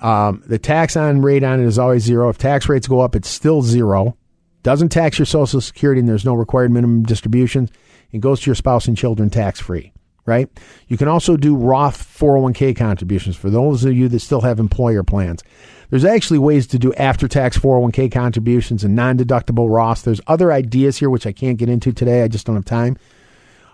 Um, 0.00 0.42
the 0.46 0.58
tax 0.58 0.96
on 0.96 1.22
rate 1.22 1.42
on 1.42 1.60
it 1.60 1.66
is 1.66 1.78
always 1.78 2.02
zero. 2.02 2.28
If 2.28 2.38
tax 2.38 2.68
rates 2.68 2.86
go 2.86 3.00
up, 3.00 3.14
it's 3.14 3.28
still 3.28 3.62
zero. 3.62 4.16
Doesn't 4.62 4.90
tax 4.90 5.18
your 5.18 5.26
Social 5.26 5.60
Security, 5.60 6.00
and 6.00 6.08
there's 6.08 6.24
no 6.24 6.34
required 6.34 6.70
minimum 6.70 7.02
distributions. 7.02 7.70
It 8.12 8.20
goes 8.20 8.40
to 8.40 8.46
your 8.46 8.54
spouse 8.54 8.88
and 8.88 8.96
children 8.96 9.30
tax 9.30 9.60
free, 9.60 9.92
right? 10.26 10.48
You 10.88 10.96
can 10.96 11.08
also 11.08 11.36
do 11.36 11.56
Roth 11.56 12.02
401k 12.18 12.76
contributions 12.76 13.36
for 13.36 13.50
those 13.50 13.84
of 13.84 13.94
you 13.94 14.08
that 14.08 14.20
still 14.20 14.42
have 14.42 14.58
employer 14.58 15.02
plans. 15.02 15.42
There's 15.90 16.04
actually 16.04 16.38
ways 16.38 16.68
to 16.68 16.78
do 16.78 16.94
after 16.94 17.26
tax 17.26 17.58
401k 17.58 18.12
contributions 18.12 18.84
and 18.84 18.94
non 18.94 19.18
deductible 19.18 19.68
Roths. 19.68 20.04
There's 20.04 20.20
other 20.26 20.52
ideas 20.52 20.98
here 20.98 21.10
which 21.10 21.26
I 21.26 21.32
can't 21.32 21.58
get 21.58 21.68
into 21.68 21.92
today. 21.92 22.22
I 22.22 22.28
just 22.28 22.46
don't 22.46 22.56
have 22.56 22.64
time. 22.64 22.96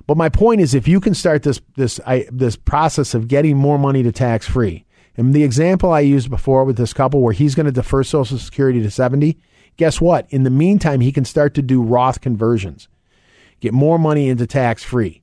But 0.07 0.17
my 0.17 0.29
point 0.29 0.61
is, 0.61 0.75
if 0.75 0.89
you 0.89 0.99
can 0.99 1.15
start 1.15 1.43
this 1.43 1.61
this 1.77 2.01
I, 2.07 2.27
this 2.33 2.57
process 2.57 3.15
of 3.15 3.29
getting 3.29 3.57
more 3.57 3.79
money 3.79 4.03
to 4.03 4.13
tax 4.13 4.47
free, 4.47 4.85
and 5.17 5.35
the 5.35 5.45
example 5.45 5.93
I 5.93 6.01
used 6.01 6.31
before 6.31 6.65
with 6.65 6.79
this 6.79 6.93
couple 6.93 7.21
where 7.21 7.35
he's 7.35 7.55
going 7.55 7.67
to 7.67 7.73
defer 7.73 8.03
Social 8.03 8.39
Security 8.39 8.83
to 8.83 8.91
seventy, 8.91 9.39
guess 9.77 10.01
what? 10.01 10.27
In 10.31 10.45
the 10.45 10.51
meantime, 10.51 11.01
he 11.01 11.13
can 11.13 11.25
start 11.25 11.55
to 11.55 11.63
do 11.63 11.83
Roth 11.83 12.23
conversions, 12.23 12.89
get 13.61 13.75
more 13.75 13.99
money 13.99 14.29
into 14.29 14.47
tax 14.47 14.83
free, 14.83 15.23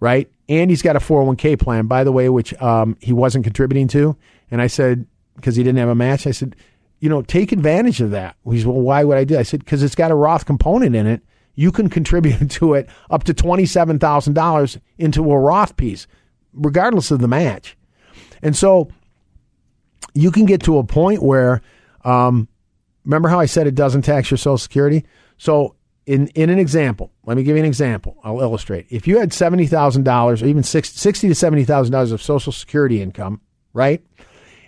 right? 0.00 0.28
And 0.48 0.70
he's 0.70 0.80
got 0.80 0.96
a 0.96 0.98
401k 0.98 1.60
plan, 1.60 1.86
by 1.88 2.04
the 2.04 2.12
way, 2.12 2.30
which 2.30 2.54
um, 2.62 2.96
he 3.02 3.12
wasn't 3.12 3.44
contributing 3.44 3.86
to. 3.88 4.16
And 4.50 4.62
I 4.62 4.66
said 4.66 5.06
because 5.38 5.56
he 5.56 5.62
didn't 5.62 5.78
have 5.78 5.88
a 5.88 5.94
match, 5.94 6.26
I 6.26 6.32
said, 6.32 6.56
you 7.00 7.08
know, 7.08 7.22
take 7.22 7.52
advantage 7.52 8.00
of 8.00 8.10
that. 8.10 8.36
He's 8.50 8.66
well, 8.66 8.80
why 8.80 9.04
would 9.04 9.16
I 9.16 9.24
do? 9.24 9.34
That? 9.34 9.40
I 9.40 9.44
said 9.44 9.60
because 9.60 9.82
it's 9.82 9.94
got 9.94 10.10
a 10.10 10.14
Roth 10.14 10.44
component 10.44 10.94
in 10.94 11.06
it 11.06 11.22
you 11.58 11.72
can 11.72 11.90
contribute 11.90 12.48
to 12.52 12.74
it 12.74 12.88
up 13.10 13.24
to 13.24 13.34
$27,000 13.34 14.80
into 14.96 15.32
a 15.32 15.38
Roth 15.38 15.76
piece, 15.76 16.06
regardless 16.52 17.10
of 17.10 17.18
the 17.18 17.26
match. 17.26 17.76
And 18.42 18.56
so 18.56 18.88
you 20.14 20.30
can 20.30 20.46
get 20.46 20.62
to 20.62 20.78
a 20.78 20.84
point 20.84 21.20
where, 21.20 21.60
um, 22.04 22.46
remember 23.04 23.28
how 23.28 23.40
I 23.40 23.46
said 23.46 23.66
it 23.66 23.74
doesn't 23.74 24.02
tax 24.02 24.30
your 24.30 24.38
Social 24.38 24.56
Security? 24.56 25.04
So, 25.36 25.74
in, 26.06 26.28
in 26.28 26.48
an 26.48 26.60
example, 26.60 27.10
let 27.26 27.36
me 27.36 27.42
give 27.42 27.56
you 27.56 27.62
an 27.62 27.68
example. 27.68 28.16
I'll 28.22 28.40
illustrate. 28.40 28.86
If 28.88 29.08
you 29.08 29.18
had 29.18 29.30
$70,000 29.30 30.42
or 30.42 30.46
even 30.46 30.62
60, 30.62 30.96
60 30.96 31.28
to 31.28 31.34
$70,000 31.34 32.12
of 32.12 32.22
Social 32.22 32.52
Security 32.52 33.02
income, 33.02 33.40
right? 33.72 34.00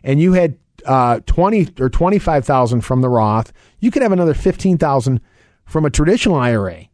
And 0.02 0.20
you 0.20 0.32
had 0.32 0.58
uh, 0.84 1.20
20 1.26 1.74
or 1.80 1.90
25,000 1.90 2.80
from 2.80 3.00
the 3.00 3.08
Roth, 3.08 3.52
you 3.80 3.90
could 3.90 4.02
have 4.02 4.12
another 4.12 4.34
15,000 4.34 5.20
from 5.64 5.84
a 5.84 5.90
traditional 5.90 6.36
IRA, 6.36 6.86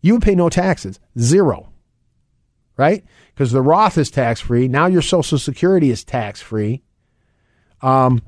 you 0.00 0.14
would 0.14 0.22
pay 0.22 0.34
no 0.34 0.48
taxes, 0.48 0.98
zero, 1.18 1.70
right? 2.76 3.04
Because 3.34 3.52
the 3.52 3.62
Roth 3.62 3.98
is 3.98 4.10
tax 4.10 4.40
free. 4.40 4.68
Now 4.68 4.86
your 4.86 5.02
Social 5.02 5.38
Security 5.38 5.90
is 5.90 6.04
tax 6.04 6.40
free. 6.40 6.82
Um, 7.82 8.22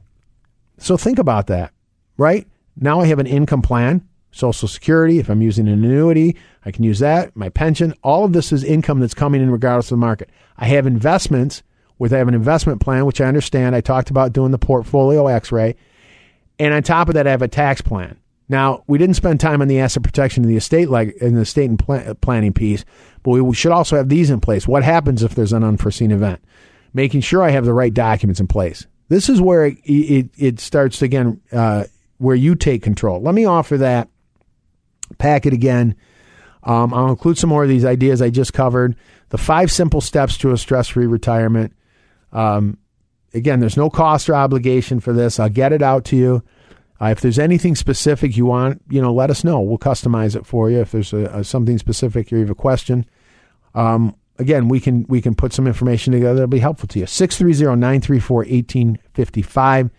so 0.79 0.97
think 0.97 1.19
about 1.19 1.47
that, 1.47 1.73
right? 2.17 2.47
Now 2.77 3.01
I 3.01 3.07
have 3.07 3.19
an 3.19 3.27
income 3.27 3.63
plan, 3.63 4.07
Social 4.31 4.69
Security. 4.69 5.19
If 5.19 5.31
I'm 5.31 5.43
using 5.43 5.67
an 5.69 5.85
annuity, 5.85 6.37
I 6.65 6.71
can 6.71 6.85
use 6.85 6.99
that. 6.99 7.35
My 7.35 7.49
pension, 7.49 7.95
all 8.03 8.25
of 8.25 8.33
this 8.33 8.53
is 8.53 8.63
income 8.63 9.01
that's 9.01 9.15
coming 9.15 9.41
in 9.41 9.51
regardless 9.51 9.87
of 9.87 9.99
the 9.99 10.05
market. 10.05 10.29
I 10.57 10.67
have 10.67 10.87
investments 10.87 11.63
with 11.99 12.13
I 12.13 12.19
have 12.19 12.29
an 12.29 12.35
investment 12.35 12.81
plan, 12.81 13.07
which 13.07 13.21
I 13.21 13.27
understand. 13.27 13.75
I 13.75 13.81
talked 13.81 14.11
about 14.11 14.33
doing 14.33 14.51
the 14.51 14.59
portfolio 14.59 15.27
X-ray, 15.27 15.77
and 16.59 16.75
on 16.75 16.83
top 16.83 17.09
of 17.09 17.15
that, 17.15 17.27
I 17.27 17.31
have 17.31 17.43
a 17.43 17.49
tax 17.49 17.81
plan. 17.81 18.19
Now, 18.49 18.83
we 18.87 18.97
didn't 18.97 19.17
spend 19.17 19.41
time 19.41 19.61
on 19.61 19.69
the 19.69 19.79
asset 19.81 20.03
protection 20.03 20.43
in 20.43 20.49
the 20.49 20.57
estate 20.57 20.89
like 20.89 21.17
in 21.17 21.35
the 21.35 21.43
estate 21.43 21.69
and 21.69 21.79
pl- 21.79 22.15
planning 22.15 22.53
piece, 22.53 22.85
but 23.23 23.33
we 23.33 23.55
should 23.55 23.73
also 23.73 23.97
have 23.97 24.09
these 24.09 24.31
in 24.31 24.41
place. 24.41 24.67
What 24.67 24.83
happens 24.83 25.23
if 25.23 25.35
there's 25.35 25.53
an 25.53 25.65
unforeseen 25.65 26.11
event? 26.11 26.43
Making 26.95 27.21
sure 27.21 27.43
I 27.43 27.51
have 27.51 27.67
the 27.67 27.75
right 27.75 27.93
documents 27.93 28.41
in 28.41 28.47
place. 28.47 28.87
This 29.09 29.29
is 29.29 29.41
where 29.41 29.67
it, 29.67 29.79
it, 29.85 30.31
it 30.39 30.61
starts 30.61 31.03
again, 31.03 31.41
uh, 31.53 31.85
where 32.17 32.37
you 32.37 32.55
take 32.55 32.83
control. 32.83 33.21
Let 33.21 33.35
me 33.35 33.45
offer 33.45 33.77
that 33.79 34.09
packet 35.19 35.53
again. 35.53 35.95
Um, 36.63 36.93
I'll 36.93 37.11
include 37.11 37.39
some 37.39 37.51
more 37.51 37.63
of 37.63 37.69
these 37.69 37.85
ideas 37.85 38.21
I 38.21 38.31
just 38.31 38.53
covered. 38.53 38.97
The 39.29 39.39
five 39.39 39.71
simple 39.71 40.01
steps 40.01 40.39
to 40.39 40.53
a 40.53 40.59
stress 40.59 40.89
free 40.89 41.07
retirement. 41.07 41.75
Um, 42.33 42.79
again, 43.35 43.61
there's 43.61 43.77
no 43.77 43.91
cost 43.91 44.29
or 44.29 44.35
obligation 44.35 44.99
for 45.01 45.13
this. 45.13 45.39
I'll 45.39 45.49
get 45.49 45.73
it 45.73 45.83
out 45.83 46.05
to 46.07 46.17
you. 46.17 46.43
Uh, 47.01 47.07
if 47.07 47.21
there's 47.21 47.39
anything 47.39 47.77
specific 47.77 48.37
you 48.37 48.47
want, 48.47 48.83
you 48.91 49.01
know, 49.01 49.15
let 49.15 49.31
us 49.31 49.45
know. 49.45 49.61
We'll 49.61 49.79
customize 49.79 50.35
it 50.35 50.45
for 50.45 50.69
you. 50.71 50.81
If 50.81 50.91
there's 50.91 51.13
a, 51.13 51.27
a 51.27 51.45
something 51.45 51.79
specific 51.79 52.33
or 52.33 52.37
you 52.37 52.43
have 52.43 52.51
a 52.51 52.57
question, 52.57 53.07
um, 53.75 54.17
again, 54.39 54.69
we 54.69 54.81
can 54.81 55.05
we 55.09 55.21
can 55.21 55.35
put 55.35 55.53
some 55.53 55.67
information 55.67 56.13
together 56.13 56.35
that'll 56.35 56.49
be 56.49 56.59
helpful 56.59 56.89
to 56.89 56.99
you. 56.99 57.05
630-934-1855. 57.05 59.91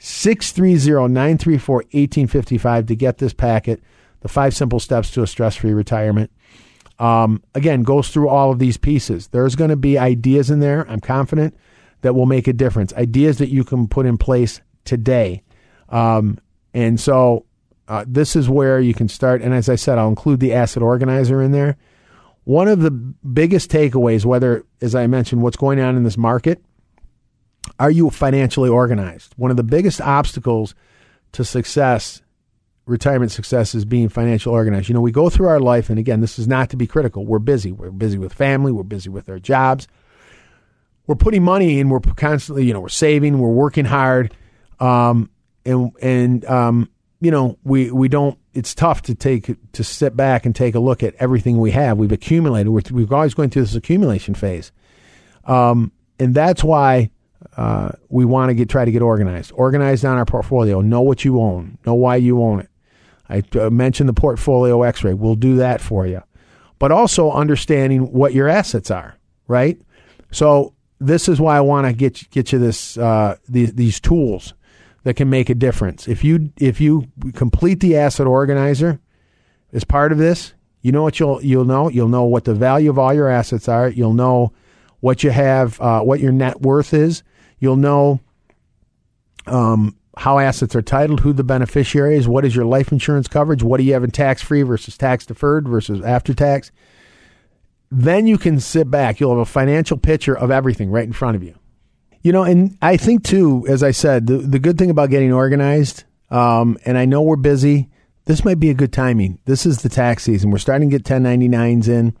630-934-1855 0.00 2.88
to 2.88 2.96
get 2.96 3.18
this 3.18 3.32
packet, 3.32 3.80
the 4.20 4.28
five 4.28 4.52
simple 4.52 4.80
steps 4.80 5.12
to 5.12 5.22
a 5.22 5.28
stress-free 5.28 5.72
retirement. 5.72 6.32
Um, 7.02 7.42
again, 7.54 7.82
goes 7.82 8.10
through 8.10 8.28
all 8.28 8.52
of 8.52 8.58
these 8.58 8.76
pieces. 8.76 9.28
There's 9.28 9.56
going 9.56 9.70
to 9.70 9.76
be 9.76 9.98
ideas 9.98 10.50
in 10.50 10.60
there, 10.60 10.88
I'm 10.88 11.00
confident, 11.00 11.56
that 12.02 12.14
will 12.14 12.26
make 12.26 12.46
a 12.46 12.52
difference. 12.52 12.92
Ideas 12.94 13.38
that 13.38 13.48
you 13.48 13.64
can 13.64 13.88
put 13.88 14.06
in 14.06 14.18
place 14.18 14.60
today 14.84 15.42
um, 15.92 16.38
and 16.74 16.98
so 16.98 17.44
uh, 17.86 18.04
this 18.08 18.34
is 18.34 18.48
where 18.48 18.80
you 18.80 18.94
can 18.94 19.08
start. 19.08 19.42
And 19.42 19.54
as 19.54 19.68
I 19.68 19.76
said, 19.76 19.98
I'll 19.98 20.08
include 20.08 20.40
the 20.40 20.54
asset 20.54 20.82
organizer 20.82 21.40
in 21.42 21.52
there. 21.52 21.76
One 22.44 22.66
of 22.66 22.80
the 22.80 22.90
biggest 22.90 23.70
takeaways, 23.70 24.24
whether, 24.24 24.64
as 24.80 24.96
I 24.96 25.06
mentioned, 25.06 25.42
what's 25.42 25.56
going 25.56 25.78
on 25.78 25.96
in 25.96 26.02
this 26.02 26.16
market, 26.16 26.64
are 27.78 27.90
you 27.90 28.10
financially 28.10 28.70
organized? 28.70 29.34
One 29.36 29.52
of 29.52 29.56
the 29.56 29.62
biggest 29.62 30.00
obstacles 30.00 30.74
to 31.32 31.44
success, 31.44 32.22
retirement 32.86 33.32
success, 33.32 33.74
is 33.74 33.84
being 33.84 34.08
financially 34.08 34.54
organized. 34.54 34.88
You 34.88 34.94
know, 34.94 35.00
we 35.00 35.12
go 35.12 35.30
through 35.30 35.48
our 35.48 35.60
life, 35.60 35.90
and 35.90 35.98
again, 35.98 36.20
this 36.20 36.38
is 36.38 36.48
not 36.48 36.70
to 36.70 36.76
be 36.76 36.86
critical. 36.86 37.24
We're 37.24 37.38
busy. 37.38 37.72
We're 37.72 37.90
busy 37.90 38.18
with 38.18 38.32
family. 38.32 38.72
We're 38.72 38.82
busy 38.82 39.10
with 39.10 39.28
our 39.28 39.38
jobs. 39.38 39.88
We're 41.06 41.16
putting 41.16 41.42
money 41.42 41.78
in. 41.78 41.88
We're 41.88 42.00
constantly, 42.00 42.64
you 42.64 42.72
know, 42.72 42.80
we're 42.80 42.88
saving. 42.88 43.38
We're 43.38 43.48
working 43.48 43.84
hard. 43.84 44.34
Um, 44.80 45.30
and 45.64 45.92
and 46.00 46.44
um, 46.46 46.90
you 47.20 47.30
know 47.30 47.58
we 47.64 47.90
we 47.90 48.08
don't. 48.08 48.38
It's 48.54 48.74
tough 48.74 49.02
to 49.02 49.14
take 49.14 49.54
to 49.72 49.84
sit 49.84 50.16
back 50.16 50.44
and 50.44 50.54
take 50.54 50.74
a 50.74 50.80
look 50.80 51.02
at 51.02 51.14
everything 51.16 51.58
we 51.58 51.70
have. 51.70 51.98
We've 51.98 52.12
accumulated. 52.12 52.68
We're, 52.68 52.82
we're 52.90 53.14
always 53.14 53.34
going 53.34 53.50
through 53.50 53.62
this 53.62 53.74
accumulation 53.74 54.34
phase, 54.34 54.72
um, 55.44 55.92
and 56.18 56.34
that's 56.34 56.62
why 56.62 57.10
uh, 57.56 57.92
we 58.08 58.24
want 58.24 58.50
to 58.50 58.54
get 58.54 58.68
try 58.68 58.84
to 58.84 58.92
get 58.92 59.02
organized. 59.02 59.52
Organized 59.54 60.04
on 60.04 60.18
our 60.18 60.26
portfolio. 60.26 60.80
Know 60.80 61.00
what 61.00 61.24
you 61.24 61.40
own. 61.40 61.78
Know 61.86 61.94
why 61.94 62.16
you 62.16 62.42
own 62.42 62.60
it. 62.60 62.70
I 63.28 63.42
uh, 63.58 63.70
mentioned 63.70 64.08
the 64.08 64.14
portfolio 64.14 64.82
X-ray. 64.82 65.14
We'll 65.14 65.34
do 65.34 65.56
that 65.56 65.80
for 65.80 66.06
you, 66.06 66.22
but 66.78 66.92
also 66.92 67.30
understanding 67.30 68.12
what 68.12 68.34
your 68.34 68.48
assets 68.48 68.90
are. 68.90 69.16
Right. 69.48 69.80
So 70.30 70.74
this 71.00 71.28
is 71.28 71.40
why 71.40 71.56
I 71.56 71.60
want 71.60 71.86
to 71.86 71.92
get 71.92 72.30
get 72.30 72.52
you 72.52 72.58
this 72.58 72.96
uh, 72.96 73.36
these, 73.48 73.74
these 73.74 74.00
tools 74.00 74.54
that 75.04 75.14
can 75.14 75.28
make 75.28 75.50
a 75.50 75.54
difference. 75.54 76.08
If 76.08 76.24
you 76.24 76.52
if 76.58 76.80
you 76.80 77.08
complete 77.34 77.80
the 77.80 77.96
asset 77.96 78.26
organizer 78.26 79.00
as 79.72 79.84
part 79.84 80.12
of 80.12 80.18
this, 80.18 80.54
you 80.80 80.92
know 80.92 81.02
what 81.02 81.18
you'll 81.18 81.42
you'll 81.42 81.64
know. 81.64 81.88
You'll 81.88 82.08
know 82.08 82.24
what 82.24 82.44
the 82.44 82.54
value 82.54 82.90
of 82.90 82.98
all 82.98 83.12
your 83.12 83.28
assets 83.28 83.68
are. 83.68 83.88
You'll 83.88 84.14
know 84.14 84.52
what 85.00 85.24
you 85.24 85.30
have, 85.30 85.80
uh, 85.80 86.00
what 86.00 86.20
your 86.20 86.32
net 86.32 86.60
worth 86.60 86.94
is. 86.94 87.24
You'll 87.58 87.76
know 87.76 88.20
um, 89.46 89.96
how 90.18 90.38
assets 90.38 90.76
are 90.76 90.82
titled, 90.82 91.20
who 91.20 91.32
the 91.32 91.44
beneficiary 91.44 92.16
is, 92.16 92.28
what 92.28 92.44
is 92.44 92.54
your 92.54 92.64
life 92.64 92.92
insurance 92.92 93.28
coverage, 93.28 93.62
what 93.62 93.78
do 93.78 93.84
you 93.84 93.94
have 93.94 94.04
in 94.04 94.10
tax 94.10 94.42
free 94.42 94.62
versus 94.62 94.98
tax 94.98 95.24
deferred 95.24 95.66
versus 95.66 96.02
after 96.02 96.34
tax. 96.34 96.70
Then 97.90 98.26
you 98.26 98.38
can 98.38 98.60
sit 98.60 98.90
back. 98.90 99.20
You'll 99.20 99.30
have 99.30 99.38
a 99.38 99.44
financial 99.44 99.96
picture 99.96 100.36
of 100.36 100.50
everything 100.50 100.90
right 100.90 101.04
in 101.04 101.12
front 101.12 101.36
of 101.36 101.42
you. 101.42 101.54
You 102.22 102.32
know, 102.32 102.44
and 102.44 102.76
I 102.80 102.96
think 102.96 103.24
too, 103.24 103.66
as 103.68 103.82
I 103.82 103.90
said, 103.90 104.26
the, 104.26 104.38
the 104.38 104.58
good 104.58 104.78
thing 104.78 104.90
about 104.90 105.10
getting 105.10 105.32
organized, 105.32 106.04
um, 106.30 106.78
and 106.84 106.96
I 106.96 107.04
know 107.04 107.20
we're 107.20 107.36
busy, 107.36 107.88
this 108.26 108.44
might 108.44 108.60
be 108.60 108.70
a 108.70 108.74
good 108.74 108.92
timing. 108.92 109.38
This 109.44 109.66
is 109.66 109.82
the 109.82 109.88
tax 109.88 110.22
season. 110.22 110.50
We're 110.50 110.58
starting 110.58 110.88
to 110.90 110.98
get 110.98 111.04
1099s 111.04 111.88
in. 111.88 112.16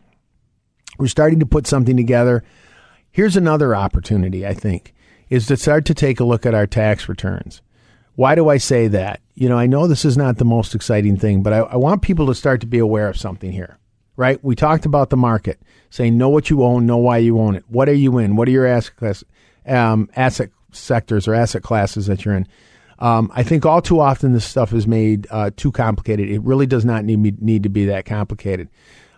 We're 0.98 1.06
starting 1.06 1.40
to 1.40 1.46
put 1.46 1.66
something 1.66 1.96
together. 1.96 2.42
Here's 3.10 3.36
another 3.36 3.76
opportunity, 3.76 4.46
I 4.46 4.54
think, 4.54 4.94
is 5.30 5.46
to 5.46 5.56
start 5.56 5.84
to 5.86 5.94
take 5.94 6.18
a 6.18 6.24
look 6.24 6.44
at 6.44 6.54
our 6.54 6.66
tax 6.66 7.08
returns. 7.08 7.62
Why 8.14 8.34
do 8.34 8.48
I 8.48 8.58
say 8.58 8.88
that? 8.88 9.20
You 9.34 9.48
know, 9.48 9.56
I 9.56 9.66
know 9.66 9.86
this 9.86 10.04
is 10.04 10.16
not 10.16 10.36
the 10.36 10.44
most 10.44 10.74
exciting 10.74 11.16
thing, 11.16 11.42
but 11.42 11.52
I, 11.52 11.58
I 11.60 11.76
want 11.76 12.02
people 12.02 12.26
to 12.26 12.34
start 12.34 12.60
to 12.60 12.66
be 12.66 12.78
aware 12.78 13.08
of 13.08 13.16
something 13.16 13.50
here, 13.50 13.78
right? 14.16 14.42
We 14.44 14.54
talked 14.54 14.84
about 14.84 15.10
the 15.10 15.16
market, 15.16 15.60
saying 15.90 16.18
know 16.18 16.28
what 16.28 16.50
you 16.50 16.62
own, 16.62 16.86
know 16.86 16.98
why 16.98 17.18
you 17.18 17.40
own 17.40 17.54
it. 17.54 17.64
What 17.68 17.88
are 17.88 17.94
you 17.94 18.18
in? 18.18 18.36
What 18.36 18.48
are 18.48 18.52
your 18.52 18.66
asset 18.66 18.96
class, 18.96 19.24
um, 19.66 20.10
asset 20.14 20.50
sectors 20.72 21.26
or 21.26 21.34
asset 21.34 21.62
classes 21.62 22.06
that 22.06 22.24
you're 22.24 22.36
in? 22.36 22.46
Um, 22.98 23.32
I 23.34 23.42
think 23.42 23.66
all 23.66 23.82
too 23.82 23.98
often 23.98 24.32
this 24.32 24.44
stuff 24.44 24.72
is 24.72 24.86
made 24.86 25.26
uh, 25.30 25.50
too 25.56 25.72
complicated. 25.72 26.28
It 26.28 26.42
really 26.42 26.66
does 26.66 26.84
not 26.84 27.04
need 27.04 27.42
need 27.42 27.64
to 27.64 27.68
be 27.68 27.86
that 27.86 28.04
complicated. 28.04 28.68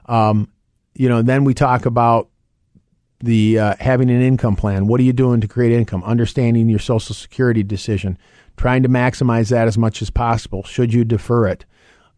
Um, 0.06 0.48
you 0.94 1.08
know, 1.08 1.20
then 1.20 1.44
we 1.44 1.52
talk 1.52 1.84
about 1.84 2.28
the 3.20 3.58
uh, 3.58 3.74
having 3.80 4.10
an 4.10 4.22
income 4.22 4.56
plan. 4.56 4.86
What 4.86 5.00
are 5.00 5.02
you 5.04 5.12
doing 5.12 5.40
to 5.40 5.48
create 5.48 5.72
income? 5.72 6.02
Understanding 6.04 6.68
your 6.68 6.78
Social 6.78 7.14
Security 7.14 7.62
decision 7.62 8.16
trying 8.56 8.82
to 8.82 8.88
maximize 8.88 9.50
that 9.50 9.68
as 9.68 9.78
much 9.78 10.02
as 10.02 10.10
possible. 10.10 10.62
Should 10.62 10.94
you 10.94 11.04
defer 11.04 11.46
it? 11.48 11.64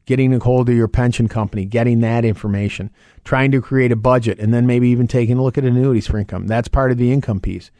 Getting 0.04 0.32
a 0.32 0.38
hold 0.38 0.68
of 0.68 0.76
your 0.76 0.88
pension 0.88 1.28
company, 1.28 1.64
getting 1.64 2.00
that 2.00 2.24
information, 2.24 2.90
trying 3.24 3.50
to 3.50 3.60
create 3.60 3.90
a 3.90 3.96
budget, 3.96 4.38
and 4.38 4.54
then 4.54 4.66
maybe 4.66 4.88
even 4.88 5.08
taking 5.08 5.38
a 5.38 5.42
look 5.42 5.58
at 5.58 5.64
annuities 5.64 6.06
for 6.06 6.18
income. 6.18 6.46
That's 6.46 6.68
part 6.68 6.92
of 6.92 6.98
the 6.98 7.12
income 7.12 7.40
piece. 7.40 7.70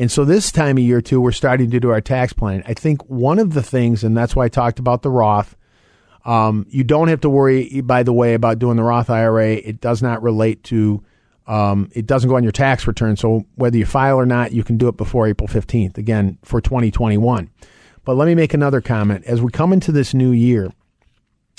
And 0.00 0.10
so 0.10 0.24
this 0.24 0.50
time 0.50 0.78
of 0.78 0.82
year 0.82 1.02
too, 1.02 1.20
we're 1.20 1.32
starting 1.32 1.70
to 1.70 1.80
do 1.80 1.90
our 1.90 2.00
tax 2.00 2.32
planning. 2.32 2.62
I 2.66 2.74
think 2.74 3.04
one 3.08 3.38
of 3.38 3.52
the 3.52 3.62
things, 3.62 4.02
and 4.02 4.16
that's 4.16 4.34
why 4.34 4.46
I 4.46 4.48
talked 4.48 4.78
about 4.78 5.02
the 5.02 5.10
Roth. 5.10 5.56
Um, 6.24 6.66
you 6.70 6.84
don't 6.84 7.08
have 7.08 7.20
to 7.20 7.30
worry, 7.30 7.82
by 7.82 8.02
the 8.02 8.12
way, 8.12 8.34
about 8.34 8.58
doing 8.58 8.76
the 8.76 8.82
Roth 8.82 9.10
IRA. 9.10 9.52
It 9.56 9.80
does 9.80 10.02
not 10.02 10.22
relate 10.22 10.64
to. 10.64 11.02
Um, 11.46 11.90
it 11.92 12.06
doesn't 12.06 12.30
go 12.30 12.36
on 12.36 12.42
your 12.42 12.52
tax 12.52 12.86
return. 12.86 13.16
So 13.16 13.44
whether 13.56 13.76
you 13.76 13.84
file 13.84 14.16
or 14.16 14.24
not, 14.24 14.52
you 14.52 14.62
can 14.62 14.78
do 14.78 14.88
it 14.88 14.96
before 14.96 15.26
April 15.26 15.48
15th, 15.48 15.98
again, 15.98 16.38
for 16.44 16.60
2021. 16.60 17.50
But 18.10 18.16
let 18.16 18.26
me 18.26 18.34
make 18.34 18.54
another 18.54 18.80
comment. 18.80 19.24
As 19.24 19.40
we 19.40 19.52
come 19.52 19.72
into 19.72 19.92
this 19.92 20.14
new 20.14 20.32
year, 20.32 20.72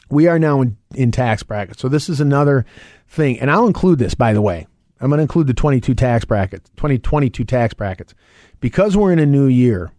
we 0.09 0.27
are 0.27 0.37
now 0.37 0.59
in, 0.59 0.75
in 0.93 1.09
tax 1.09 1.43
brackets. 1.43 1.79
So 1.79 1.87
this 1.87 2.09
is 2.09 2.19
another 2.19 2.65
thing. 3.07 3.39
And 3.39 3.49
I'll 3.49 3.67
include 3.67 3.99
this, 3.99 4.15
by 4.15 4.33
the 4.33 4.41
way. 4.41 4.67
I'm 4.99 5.07
going 5.07 5.19
to 5.19 5.21
include 5.21 5.47
the 5.47 5.53
22 5.53 5.95
tax 5.95 6.25
brackets, 6.25 6.69
2022 6.75 7.45
tax 7.45 7.73
brackets. 7.73 8.13
Because 8.59 8.97
we're 8.97 9.13
in 9.13 9.19
a 9.19 9.25
new 9.25 9.45
year, 9.45 9.93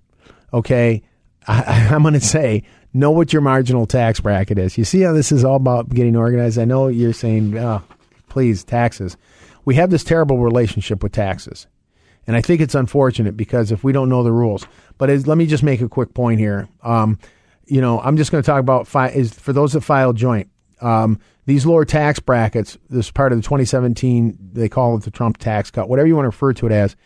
okay, 0.53 1.03
I, 1.48 1.88
I'm 1.90 2.03
going 2.03 2.12
to 2.12 2.20
say, 2.20 2.64
know 2.92 3.12
what 3.12 3.32
your 3.32 3.40
marginal 3.40 3.86
tax 3.86 4.20
bracket 4.20 4.59
is. 4.59 4.76
You 4.76 4.84
see 4.84 5.00
how 5.00 5.14
this 5.14 5.32
is 5.32 5.44
all 5.44 5.57
about 5.57 5.88
getting 5.88 6.16
organized? 6.16 6.59
I 6.59 6.66
know 6.66 6.88
you're 6.88 7.14
saying, 7.14 7.57
oh, 7.57 7.82
please, 8.28 8.62
taxes. 8.62 9.16
We 9.64 9.76
have 9.76 9.88
this 9.88 10.05
terrible 10.05 10.36
relationship 10.36 11.03
with 11.03 11.12
taxes. 11.12 11.66
And 12.27 12.37
I 12.37 12.41
think 12.41 12.61
it's 12.61 12.75
unfortunate 12.75 13.37
because 13.37 13.73
if 13.73 13.83
we 13.83 13.93
don't 13.93 14.09
know 14.09 14.23
the 14.23 14.33
rules, 14.33 14.66
but 14.99 15.11
as, 15.11 15.27
let 15.27 15.39
me 15.39 15.47
just 15.47 15.62
make 15.62 15.81
a 15.81 15.89
quick 15.89 16.14
point 16.14 16.39
here. 16.39 16.68
Um, 16.83 17.18
you 17.66 17.81
know, 17.81 18.01
I'm 18.01 18.16
just 18.16 18.31
going 18.31 18.43
to 18.43 18.47
talk 18.47 18.61
about 18.61 18.87
fi- 18.87 19.09
is 19.09 19.33
for 19.33 19.53
those 19.53 19.73
that 19.73 19.81
file 19.81 20.12
joint. 20.12 20.49
Um, 20.81 21.18
these 21.47 21.66
lower 21.66 21.85
tax 21.85 22.20
brackets, 22.20 22.79
this 22.89 23.11
part 23.11 23.33
of 23.33 23.39
the 23.39 23.43
2017, 23.43 24.39
they 24.53 24.68
call 24.68 24.97
it 24.97 25.03
the 25.03 25.11
Trump 25.11 25.39
tax 25.39 25.70
cut, 25.70 25.89
whatever 25.89 26.07
you 26.07 26.14
want 26.14 26.25
to 26.25 26.29
refer 26.29 26.53
to 26.55 26.66
it 26.66 26.73
as. 26.73 26.97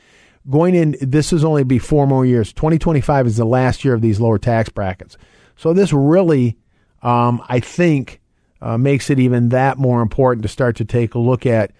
Going 0.48 0.74
in, 0.74 0.96
this 1.00 1.32
is 1.32 1.44
only 1.44 1.64
be 1.64 1.78
four 1.78 2.06
more 2.06 2.24
years. 2.24 2.52
2025 2.52 3.26
is 3.26 3.36
the 3.36 3.44
last 3.44 3.84
year 3.84 3.94
of 3.94 4.02
these 4.02 4.20
lower 4.20 4.38
tax 4.38 4.68
brackets. 4.68 5.16
So 5.56 5.72
this 5.72 5.92
really, 5.92 6.56
um, 7.02 7.42
I 7.48 7.60
think, 7.60 8.20
uh, 8.60 8.78
makes 8.78 9.10
it 9.10 9.18
even 9.18 9.50
that 9.50 9.78
more 9.78 10.02
important 10.02 10.42
to 10.42 10.48
start 10.48 10.76
to 10.76 10.84
take 10.84 11.14
a 11.14 11.18
look 11.18 11.46
at 11.46 11.72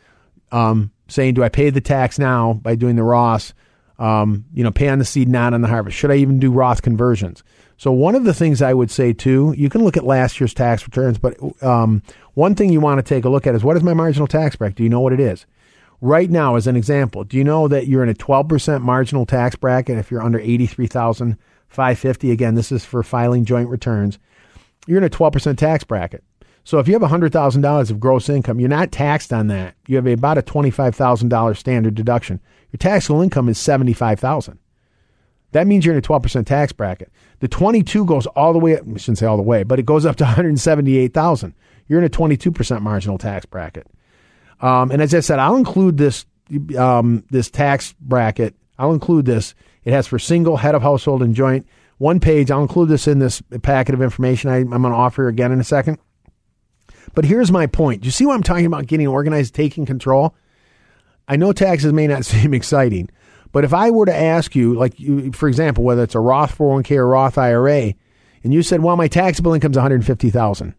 um, 0.53 0.91
saying, 1.09 1.35
do 1.35 1.45
I 1.45 1.49
pay 1.49 1.71
the 1.71 1.81
tax 1.81 2.19
now 2.19 2.55
by 2.55 2.75
doing 2.75 2.97
the 2.97 3.03
Roth? 3.03 3.53
Um, 3.99 4.45
you 4.53 4.63
know, 4.63 4.71
pay 4.71 4.89
on 4.89 4.99
the 4.99 5.05
seed, 5.05 5.29
not 5.29 5.55
on 5.55 5.63
the 5.63 5.69
harvest. 5.69 5.97
Should 5.97 6.11
I 6.11 6.17
even 6.17 6.39
do 6.39 6.51
Roth 6.51 6.83
conversions? 6.83 7.43
So 7.79 7.93
one 7.93 8.15
of 8.15 8.25
the 8.25 8.35
things 8.35 8.63
I 8.63 8.75
would 8.75 8.91
say 8.91 9.13
too, 9.13 9.55
you 9.57 9.69
can 9.69 9.85
look 9.85 9.97
at 9.97 10.05
last 10.05 10.41
year's 10.41 10.55
tax 10.55 10.87
returns, 10.87 11.19
but 11.19 11.37
um, 11.63 12.03
one 12.35 12.55
thing 12.55 12.71
you 12.71 12.81
want 12.81 12.99
to 12.99 13.03
take 13.03 13.25
a 13.25 13.29
look 13.29 13.47
at 13.47 13.55
is 13.55 13.65
what 13.65 13.77
is 13.77 13.83
my 13.83 13.95
marginal 13.95 14.27
tax 14.27 14.57
bracket? 14.57 14.77
Do 14.77 14.83
you 14.83 14.89
know 14.89 15.01
what 15.01 15.13
it 15.13 15.21
is? 15.21 15.47
Right 16.01 16.31
now, 16.31 16.57
as 16.57 16.67
an 16.67 16.77
example, 16.77 17.25
do 17.25 17.37
you 17.37 17.45
know 17.45 17.69
that 17.69 17.87
you're 17.87 18.03
in 18.03 18.09
a 18.09 18.15
12% 18.15 18.83
marginal 18.83 19.25
tax 19.25 19.57
bracket 19.57 19.99
if 19.99 20.11
you're 20.11 20.23
under 20.23 20.39
83,550? 20.39 22.31
Again, 22.31 22.55
this 22.55 22.71
is 22.71 22.85
for 22.85 23.03
filing 23.03 23.45
joint 23.47 23.69
returns. 23.69 24.19
You're 24.87 24.99
in 24.99 25.05
a 25.05 25.11
12% 25.11 25.57
tax 25.57 25.85
bracket. 25.85 26.23
So 26.67 26.81
if 26.81 26.89
you 26.89 26.95
have 26.95 27.03
$100,000 27.09 27.91
of 27.93 28.01
gross 28.01 28.29
income, 28.29 28.59
you're 28.59 28.69
not 28.69 28.91
taxed 28.91 29.33
on 29.33 29.47
that. 29.47 29.77
You 29.87 29.95
have 29.95 30.07
about 30.09 30.37
a 30.37 30.43
$25,000 30.43 31.57
standard 31.57 31.95
deduction. 31.95 32.41
Your 32.73 32.79
taxable 32.79 33.23
income 33.23 33.49
is 33.49 33.57
75000 33.57 34.59
That 35.53 35.69
means 35.69 35.87
you're 35.87 35.95
in 35.95 35.99
a 36.01 36.03
12% 36.03 36.45
tax 36.45 36.73
bracket. 36.73 37.13
The 37.39 37.47
22 37.47 38.05
goes 38.05 38.27
all 38.27 38.53
the 38.53 38.59
way 38.59 38.77
up, 38.77 38.83
I 38.85 38.97
shouldn't 38.97 39.19
say 39.19 39.27
all 39.27 39.37
the 39.37 39.45
way, 39.45 39.63
but 39.63 39.79
it 39.79 39.87
goes 39.87 40.05
up 40.05 40.17
to 40.17 40.25
178000 40.25 41.55
You're 41.87 42.01
in 42.01 42.05
a 42.05 42.09
22% 42.09 42.81
marginal 42.81 43.17
tax 43.17 43.47
bracket. 43.47 43.87
Um, 44.61 44.91
and 44.91 45.01
as 45.01 45.15
I 45.15 45.21
said, 45.21 45.39
I'll 45.39 45.55
include 45.55 45.99
this 45.99 46.27
um, 46.77 47.23
this 47.31 47.49
tax 47.49 47.95
bracket. 48.01 48.57
I'll 48.77 48.93
include 48.93 49.25
this. 49.25 49.55
It 49.85 49.93
has 49.93 50.09
for 50.09 50.19
single, 50.19 50.57
head 50.57 50.75
of 50.75 50.83
household, 50.83 51.23
and 51.23 51.33
joint. 51.33 51.65
One 51.99 52.19
page. 52.19 52.51
I'll 52.51 52.63
include 52.63 52.89
this 52.89 53.07
in 53.07 53.21
this 53.21 53.41
packet 53.63 53.95
of 53.95 54.03
information 54.03 54.51
I, 54.51 54.57
I'm 54.57 54.69
going 54.69 54.83
to 54.83 54.91
offer 54.91 55.29
again 55.29 55.53
in 55.53 55.61
a 55.61 55.65
second. 55.65 55.99
But 57.17 57.25
here's 57.25 57.51
my 57.51 57.67
point. 57.67 58.05
You 58.05 58.11
see 58.13 58.27
what 58.27 58.35
I'm 58.35 58.43
talking 58.43 58.67
about 58.67 58.87
getting 58.87 59.09
organized, 59.09 59.55
taking 59.55 59.87
control? 59.87 60.37
I 61.27 61.37
know 61.37 61.53
taxes 61.53 61.93
may 61.93 62.07
not 62.07 62.25
seem 62.27 62.55
exciting, 62.55 63.09
but 63.53 63.65
if 63.65 63.73
I 63.75 63.91
were 63.91 64.07
to 64.07 64.15
ask 64.15 64.55
you, 64.55 64.75
like, 64.75 65.01
you, 65.01 65.33
for 65.33 65.49
example, 65.49 65.83
whether 65.83 66.03
it's 66.03 66.15
a 66.15 66.21
Roth 66.21 66.57
401k 66.57 66.97
or 66.99 67.09
Roth 67.09 67.39
IRA, 67.39 67.95
and 68.45 68.55
you 68.55 68.63
said, 68.63 68.83
well, 68.83 68.97
my 68.97 69.09
taxable 69.09 69.55
income 69.55 69.73
is 69.73 69.79
150000 69.79 70.75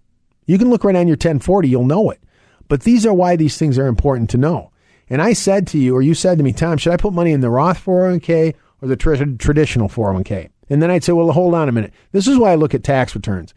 you 0.45 0.57
can 0.57 0.69
look 0.69 0.85
right 0.85 0.95
on 0.95 1.07
your 1.07 1.15
1040, 1.15 1.67
you'll 1.67 1.85
know 1.85 2.09
it. 2.09 2.21
But 2.69 2.83
these 2.83 3.05
are 3.05 3.13
why 3.13 3.35
these 3.35 3.57
things 3.57 3.77
are 3.77 3.87
important 3.87 4.29
to 4.29 4.37
know. 4.37 4.71
And 5.09 5.21
I 5.21 5.33
said 5.33 5.67
to 5.67 5.77
you, 5.77 5.93
or 5.93 6.01
you 6.01 6.13
said 6.13 6.37
to 6.37 6.43
me, 6.43 6.53
Tom, 6.53 6.77
should 6.77 6.93
I 6.93 6.97
put 6.97 7.13
money 7.13 7.31
in 7.31 7.41
the 7.41 7.49
Roth 7.49 7.83
401k 7.83 8.55
or 8.81 8.87
the 8.87 8.95
traditional 8.95 9.89
401k? 9.89 10.49
And 10.69 10.81
then 10.81 10.89
I'd 10.89 11.03
say, 11.03 11.11
well, 11.11 11.31
hold 11.31 11.53
on 11.53 11.67
a 11.67 11.73
minute. 11.73 11.93
This 12.13 12.27
is 12.27 12.37
why 12.37 12.51
I 12.51 12.55
look 12.55 12.73
at 12.73 12.83
tax 12.83 13.13
returns 13.13 13.53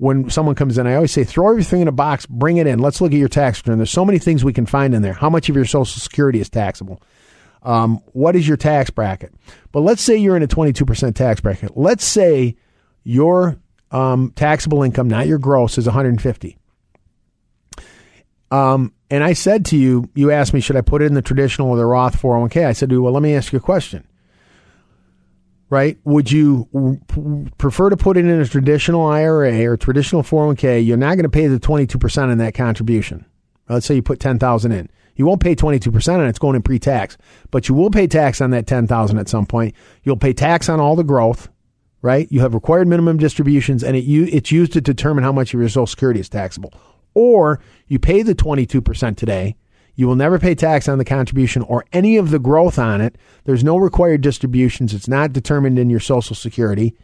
when 0.00 0.30
someone 0.30 0.54
comes 0.54 0.78
in, 0.78 0.86
I 0.86 0.94
always 0.94 1.12
say, 1.12 1.24
throw 1.24 1.50
everything 1.50 1.82
in 1.82 1.88
a 1.88 1.92
box, 1.92 2.24
bring 2.24 2.56
it 2.56 2.66
in. 2.66 2.78
Let's 2.78 3.02
look 3.02 3.12
at 3.12 3.18
your 3.18 3.28
tax 3.28 3.58
return. 3.58 3.76
There's 3.76 3.90
so 3.90 4.06
many 4.06 4.18
things 4.18 4.42
we 4.42 4.54
can 4.54 4.64
find 4.64 4.94
in 4.94 5.02
there. 5.02 5.12
How 5.12 5.28
much 5.28 5.50
of 5.50 5.56
your 5.56 5.66
Social 5.66 6.00
Security 6.00 6.40
is 6.40 6.48
taxable? 6.48 7.02
Um, 7.62 8.00
what 8.12 8.34
is 8.34 8.48
your 8.48 8.56
tax 8.56 8.88
bracket? 8.88 9.34
But 9.72 9.80
let's 9.80 10.00
say 10.00 10.16
you're 10.16 10.38
in 10.38 10.42
a 10.42 10.48
22% 10.48 11.14
tax 11.14 11.42
bracket. 11.42 11.76
Let's 11.76 12.02
say 12.02 12.56
your 13.04 13.60
um, 13.90 14.32
taxable 14.34 14.82
income, 14.82 15.06
not 15.06 15.26
your 15.26 15.38
gross, 15.38 15.76
is 15.76 15.84
150. 15.84 16.56
Um, 18.50 18.94
and 19.10 19.22
I 19.22 19.34
said 19.34 19.66
to 19.66 19.76
you, 19.76 20.08
you 20.14 20.30
asked 20.30 20.54
me, 20.54 20.60
should 20.60 20.76
I 20.76 20.80
put 20.80 21.02
it 21.02 21.06
in 21.06 21.14
the 21.14 21.20
traditional 21.20 21.68
or 21.68 21.76
the 21.76 21.84
Roth 21.84 22.18
401k? 22.18 22.64
I 22.64 22.72
said 22.72 22.88
to 22.88 22.94
you, 22.94 23.02
well, 23.02 23.12
let 23.12 23.22
me 23.22 23.34
ask 23.34 23.52
you 23.52 23.58
a 23.58 23.60
question 23.60 24.06
right? 25.70 25.98
Would 26.04 26.30
you 26.30 26.68
prefer 27.56 27.90
to 27.90 27.96
put 27.96 28.16
it 28.16 28.26
in 28.26 28.40
a 28.40 28.46
traditional 28.46 29.06
IRA 29.06 29.64
or 29.64 29.76
traditional 29.76 30.22
401k? 30.22 30.84
You're 30.84 30.96
not 30.96 31.14
going 31.14 31.22
to 31.22 31.30
pay 31.30 31.46
the 31.46 31.60
22% 31.60 32.30
on 32.30 32.38
that 32.38 32.54
contribution. 32.54 33.24
Let's 33.68 33.86
say 33.86 33.94
you 33.94 34.02
put 34.02 34.18
10,000 34.18 34.72
in. 34.72 34.90
You 35.14 35.26
won't 35.26 35.40
pay 35.40 35.54
22% 35.54 36.14
on 36.14 36.24
it. 36.24 36.28
It's 36.28 36.38
going 36.38 36.56
in 36.56 36.62
pre-tax, 36.62 37.16
but 37.50 37.68
you 37.68 37.74
will 37.74 37.90
pay 37.90 38.06
tax 38.06 38.40
on 38.40 38.50
that 38.50 38.66
10,000 38.66 39.18
at 39.18 39.28
some 39.28 39.46
point. 39.46 39.74
You'll 40.02 40.16
pay 40.16 40.32
tax 40.32 40.68
on 40.68 40.80
all 40.80 40.96
the 40.96 41.04
growth, 41.04 41.48
right? 42.02 42.26
You 42.32 42.40
have 42.40 42.54
required 42.54 42.88
minimum 42.88 43.18
distributions 43.18 43.84
and 43.84 43.96
it 43.96 44.04
it's 44.04 44.50
used 44.50 44.72
to 44.72 44.80
determine 44.80 45.22
how 45.22 45.32
much 45.32 45.54
of 45.54 45.60
your 45.60 45.68
social 45.68 45.86
security 45.86 46.20
is 46.20 46.28
taxable. 46.28 46.72
Or 47.14 47.60
you 47.86 47.98
pay 47.98 48.22
the 48.22 48.34
22% 48.34 49.16
today. 49.16 49.56
You 49.94 50.06
will 50.06 50.16
never 50.16 50.38
pay 50.38 50.54
tax 50.54 50.88
on 50.88 50.98
the 50.98 51.04
contribution 51.04 51.62
or 51.62 51.84
any 51.92 52.16
of 52.16 52.30
the 52.30 52.38
growth 52.38 52.78
on 52.78 53.00
it. 53.00 53.16
There's 53.44 53.64
no 53.64 53.76
required 53.76 54.20
distributions. 54.20 54.94
It's 54.94 55.08
not 55.08 55.32
determined 55.32 55.78
in 55.78 55.90
your 55.90 56.00
social 56.00 56.34
security 56.34 56.94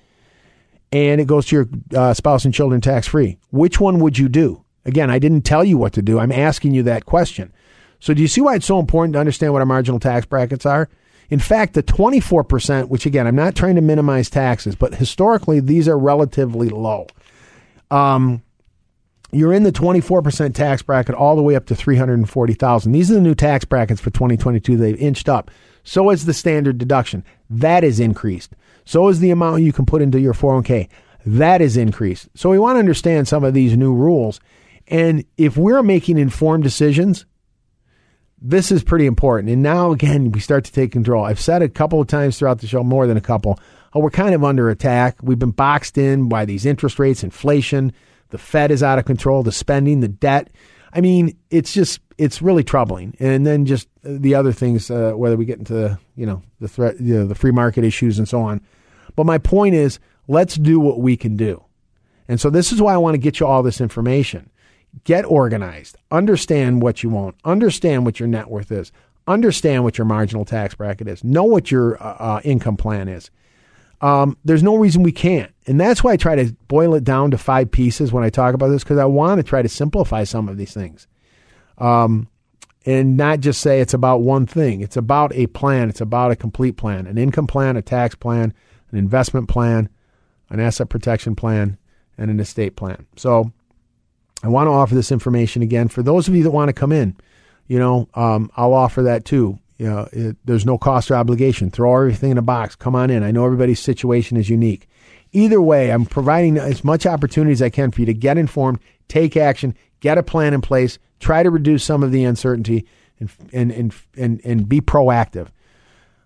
and 0.92 1.20
it 1.20 1.26
goes 1.26 1.46
to 1.46 1.56
your 1.56 1.68
uh, 1.94 2.14
spouse 2.14 2.44
and 2.44 2.54
children 2.54 2.80
tax 2.80 3.06
free. 3.06 3.38
Which 3.50 3.80
one 3.80 3.98
would 4.00 4.18
you 4.18 4.28
do? 4.28 4.64
Again, 4.84 5.10
I 5.10 5.18
didn't 5.18 5.42
tell 5.42 5.64
you 5.64 5.78
what 5.78 5.92
to 5.94 6.02
do. 6.02 6.18
I'm 6.18 6.32
asking 6.32 6.74
you 6.74 6.82
that 6.84 7.06
question. 7.06 7.52
So, 7.98 8.14
do 8.14 8.22
you 8.22 8.28
see 8.28 8.40
why 8.40 8.54
it's 8.54 8.66
so 8.66 8.78
important 8.78 9.14
to 9.14 9.18
understand 9.18 9.52
what 9.52 9.60
our 9.60 9.66
marginal 9.66 9.98
tax 9.98 10.26
brackets 10.26 10.64
are? 10.64 10.88
In 11.28 11.40
fact, 11.40 11.74
the 11.74 11.82
24%, 11.82 12.88
which 12.88 13.04
again, 13.04 13.26
I'm 13.26 13.34
not 13.34 13.56
trying 13.56 13.74
to 13.74 13.80
minimize 13.80 14.30
taxes, 14.30 14.76
but 14.76 14.94
historically, 14.94 15.58
these 15.58 15.88
are 15.88 15.98
relatively 15.98 16.68
low. 16.68 17.08
Um, 17.90 18.42
you're 19.32 19.52
in 19.52 19.64
the 19.64 19.72
24% 19.72 20.54
tax 20.54 20.82
bracket 20.82 21.14
all 21.14 21.36
the 21.36 21.42
way 21.42 21.56
up 21.56 21.66
to 21.66 21.74
340,000. 21.74 22.92
These 22.92 23.10
are 23.10 23.14
the 23.14 23.20
new 23.20 23.34
tax 23.34 23.64
brackets 23.64 24.00
for 24.00 24.10
2022. 24.10 24.76
They've 24.76 25.00
inched 25.00 25.28
up. 25.28 25.50
So 25.82 26.10
is 26.10 26.26
the 26.26 26.34
standard 26.34 26.78
deduction. 26.78 27.24
That 27.50 27.84
is 27.84 28.00
increased. 28.00 28.54
So 28.84 29.08
is 29.08 29.20
the 29.20 29.30
amount 29.30 29.62
you 29.62 29.72
can 29.72 29.86
put 29.86 30.02
into 30.02 30.20
your 30.20 30.34
401k. 30.34 30.88
That 31.24 31.60
is 31.60 31.76
increased. 31.76 32.28
So 32.34 32.50
we 32.50 32.58
want 32.58 32.76
to 32.76 32.80
understand 32.80 33.26
some 33.26 33.42
of 33.42 33.54
these 33.54 33.76
new 33.76 33.92
rules. 33.92 34.40
And 34.88 35.24
if 35.36 35.56
we're 35.56 35.82
making 35.82 36.18
informed 36.18 36.62
decisions, 36.62 37.26
this 38.40 38.70
is 38.70 38.84
pretty 38.84 39.06
important. 39.06 39.50
And 39.50 39.62
now, 39.62 39.90
again, 39.90 40.30
we 40.30 40.40
start 40.40 40.64
to 40.66 40.72
take 40.72 40.92
control. 40.92 41.24
I've 41.24 41.40
said 41.40 41.62
a 41.62 41.68
couple 41.68 42.00
of 42.00 42.06
times 42.06 42.38
throughout 42.38 42.60
the 42.60 42.68
show, 42.68 42.84
more 42.84 43.06
than 43.08 43.16
a 43.16 43.22
couple, 43.22 43.58
oh, 43.92 44.00
we're 44.00 44.10
kind 44.10 44.34
of 44.34 44.44
under 44.44 44.70
attack. 44.70 45.16
We've 45.20 45.38
been 45.38 45.50
boxed 45.50 45.98
in 45.98 46.28
by 46.28 46.44
these 46.44 46.64
interest 46.64 46.98
rates, 46.98 47.24
inflation. 47.24 47.92
The 48.30 48.38
Fed 48.38 48.70
is 48.70 48.82
out 48.82 48.98
of 48.98 49.04
control, 49.04 49.42
the 49.42 49.52
spending, 49.52 50.00
the 50.00 50.08
debt. 50.08 50.50
I 50.92 51.00
mean, 51.00 51.36
it's 51.50 51.72
just, 51.72 52.00
it's 52.18 52.40
really 52.40 52.64
troubling. 52.64 53.16
And 53.20 53.46
then 53.46 53.66
just 53.66 53.88
the 54.02 54.34
other 54.34 54.52
things, 54.52 54.90
uh, 54.90 55.12
whether 55.12 55.36
we 55.36 55.44
get 55.44 55.58
into, 55.58 55.98
you 56.16 56.26
know, 56.26 56.42
the 56.60 56.68
threat, 56.68 57.00
you 57.00 57.18
know, 57.18 57.26
the 57.26 57.34
free 57.34 57.50
market 57.50 57.84
issues 57.84 58.18
and 58.18 58.28
so 58.28 58.40
on. 58.40 58.60
But 59.14 59.26
my 59.26 59.38
point 59.38 59.74
is, 59.74 59.98
let's 60.28 60.56
do 60.56 60.80
what 60.80 61.00
we 61.00 61.16
can 61.16 61.36
do. 61.36 61.62
And 62.28 62.40
so 62.40 62.50
this 62.50 62.72
is 62.72 62.82
why 62.82 62.94
I 62.94 62.98
want 62.98 63.14
to 63.14 63.18
get 63.18 63.40
you 63.40 63.46
all 63.46 63.62
this 63.62 63.80
information. 63.80 64.50
Get 65.04 65.24
organized. 65.24 65.96
Understand 66.10 66.82
what 66.82 67.02
you 67.02 67.10
want. 67.10 67.36
Understand 67.44 68.04
what 68.04 68.18
your 68.18 68.28
net 68.28 68.48
worth 68.48 68.72
is. 68.72 68.92
Understand 69.26 69.84
what 69.84 69.98
your 69.98 70.04
marginal 70.06 70.44
tax 70.44 70.74
bracket 70.74 71.08
is. 71.08 71.22
Know 71.22 71.44
what 71.44 71.70
your 71.70 72.02
uh, 72.02 72.16
uh, 72.18 72.40
income 72.44 72.76
plan 72.76 73.08
is. 73.08 73.30
Um, 74.00 74.36
there's 74.44 74.62
no 74.62 74.76
reason 74.76 75.02
we 75.02 75.12
can't. 75.12 75.52
And 75.66 75.80
that's 75.80 76.04
why 76.04 76.12
I 76.12 76.16
try 76.16 76.36
to 76.36 76.52
boil 76.68 76.94
it 76.94 77.02
down 77.02 77.32
to 77.32 77.38
five 77.38 77.70
pieces 77.70 78.12
when 78.12 78.22
I 78.22 78.30
talk 78.30 78.54
about 78.54 78.68
this, 78.68 78.84
because 78.84 78.98
I 78.98 79.04
want 79.04 79.38
to 79.38 79.42
try 79.42 79.62
to 79.62 79.68
simplify 79.68 80.24
some 80.24 80.48
of 80.48 80.56
these 80.56 80.72
things. 80.72 81.08
Um, 81.78 82.28
and 82.84 83.16
not 83.16 83.40
just 83.40 83.60
say 83.60 83.80
it's 83.80 83.94
about 83.94 84.22
one 84.22 84.46
thing. 84.46 84.80
It's 84.80 84.96
about 84.96 85.34
a 85.34 85.48
plan. 85.48 85.90
It's 85.90 86.00
about 86.00 86.30
a 86.30 86.36
complete 86.36 86.76
plan, 86.76 87.08
an 87.08 87.18
income 87.18 87.48
plan, 87.48 87.76
a 87.76 87.82
tax 87.82 88.14
plan, 88.14 88.54
an 88.92 88.98
investment 88.98 89.48
plan, 89.48 89.88
an 90.50 90.60
asset 90.60 90.88
protection 90.88 91.34
plan, 91.34 91.78
and 92.16 92.30
an 92.30 92.38
estate 92.38 92.76
plan. 92.76 93.06
So 93.16 93.52
I 94.44 94.48
want 94.48 94.68
to 94.68 94.72
offer 94.72 94.94
this 94.94 95.10
information 95.10 95.62
again 95.62 95.88
for 95.88 96.02
those 96.02 96.28
of 96.28 96.36
you 96.36 96.44
that 96.44 96.52
want 96.52 96.68
to 96.68 96.72
come 96.72 96.92
in. 96.92 97.16
You 97.66 97.80
know, 97.80 98.08
um, 98.14 98.50
I'll 98.56 98.74
offer 98.74 99.02
that 99.02 99.24
too. 99.24 99.58
You 99.78 99.86
know, 99.86 100.08
it, 100.12 100.36
there's 100.44 100.64
no 100.64 100.78
cost 100.78 101.10
or 101.10 101.16
obligation. 101.16 101.70
Throw 101.70 101.94
everything 101.96 102.30
in 102.30 102.38
a 102.38 102.42
box. 102.42 102.76
Come 102.76 102.94
on 102.94 103.10
in. 103.10 103.24
I 103.24 103.32
know 103.32 103.44
everybody's 103.44 103.80
situation 103.80 104.36
is 104.36 104.48
unique. 104.48 104.88
Either 105.36 105.60
way, 105.60 105.90
I'm 105.90 106.06
providing 106.06 106.56
as 106.56 106.82
much 106.82 107.04
opportunity 107.04 107.52
as 107.52 107.60
I 107.60 107.68
can 107.68 107.90
for 107.90 108.00
you 108.00 108.06
to 108.06 108.14
get 108.14 108.38
informed, 108.38 108.80
take 109.06 109.36
action, 109.36 109.74
get 110.00 110.16
a 110.16 110.22
plan 110.22 110.54
in 110.54 110.62
place, 110.62 110.98
try 111.20 111.42
to 111.42 111.50
reduce 111.50 111.84
some 111.84 112.02
of 112.02 112.10
the 112.10 112.24
uncertainty, 112.24 112.86
and 113.20 113.30
and 113.52 113.70
and 113.70 113.94
and, 114.16 114.40
and 114.46 114.66
be 114.66 114.80
proactive. 114.80 115.48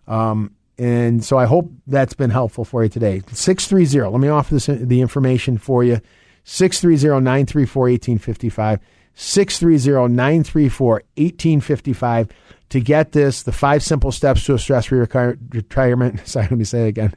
Um, 0.06 0.54
and 0.78 1.24
so 1.24 1.38
I 1.38 1.46
hope 1.46 1.72
that's 1.88 2.14
been 2.14 2.30
helpful 2.30 2.64
for 2.64 2.84
you 2.84 2.88
today. 2.88 3.22
630, 3.32 4.12
let 4.12 4.20
me 4.20 4.28
offer 4.28 4.54
this, 4.54 4.66
the 4.66 5.00
information 5.00 5.58
for 5.58 5.82
you. 5.82 6.00
630 6.44 7.20
934 7.20 7.82
1855. 7.82 8.78
630 9.14 10.14
934 10.14 10.92
1855 11.16 12.28
to 12.68 12.80
get 12.80 13.10
this, 13.10 13.42
the 13.42 13.50
five 13.50 13.82
simple 13.82 14.12
steps 14.12 14.44
to 14.44 14.54
a 14.54 14.58
stress 14.58 14.86
free 14.86 15.00
retirement. 15.00 16.20
Sorry, 16.28 16.46
let 16.46 16.56
me 16.56 16.64
say 16.64 16.84
it 16.84 16.88
again. 16.90 17.12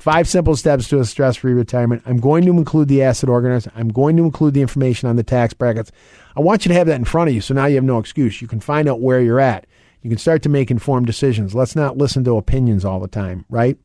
Five 0.00 0.26
simple 0.26 0.56
steps 0.56 0.88
to 0.88 0.98
a 0.98 1.04
stress 1.04 1.36
free 1.36 1.52
retirement. 1.52 2.02
I'm 2.06 2.16
going 2.16 2.46
to 2.46 2.52
include 2.52 2.88
the 2.88 3.02
asset 3.02 3.28
organizer. 3.28 3.70
I'm 3.74 3.88
going 3.88 4.16
to 4.16 4.24
include 4.24 4.54
the 4.54 4.62
information 4.62 5.10
on 5.10 5.16
the 5.16 5.22
tax 5.22 5.52
brackets. 5.52 5.92
I 6.34 6.40
want 6.40 6.64
you 6.64 6.70
to 6.70 6.74
have 6.74 6.86
that 6.86 6.96
in 6.98 7.04
front 7.04 7.28
of 7.28 7.34
you 7.34 7.42
so 7.42 7.52
now 7.52 7.66
you 7.66 7.74
have 7.74 7.84
no 7.84 7.98
excuse. 7.98 8.40
You 8.40 8.48
can 8.48 8.60
find 8.60 8.88
out 8.88 9.02
where 9.02 9.20
you're 9.20 9.38
at. 9.38 9.66
You 10.00 10.08
can 10.08 10.18
start 10.18 10.40
to 10.44 10.48
make 10.48 10.70
informed 10.70 11.04
decisions. 11.04 11.54
Let's 11.54 11.76
not 11.76 11.98
listen 11.98 12.24
to 12.24 12.38
opinions 12.38 12.82
all 12.82 12.98
the 12.98 13.08
time, 13.08 13.44
right? 13.50 13.76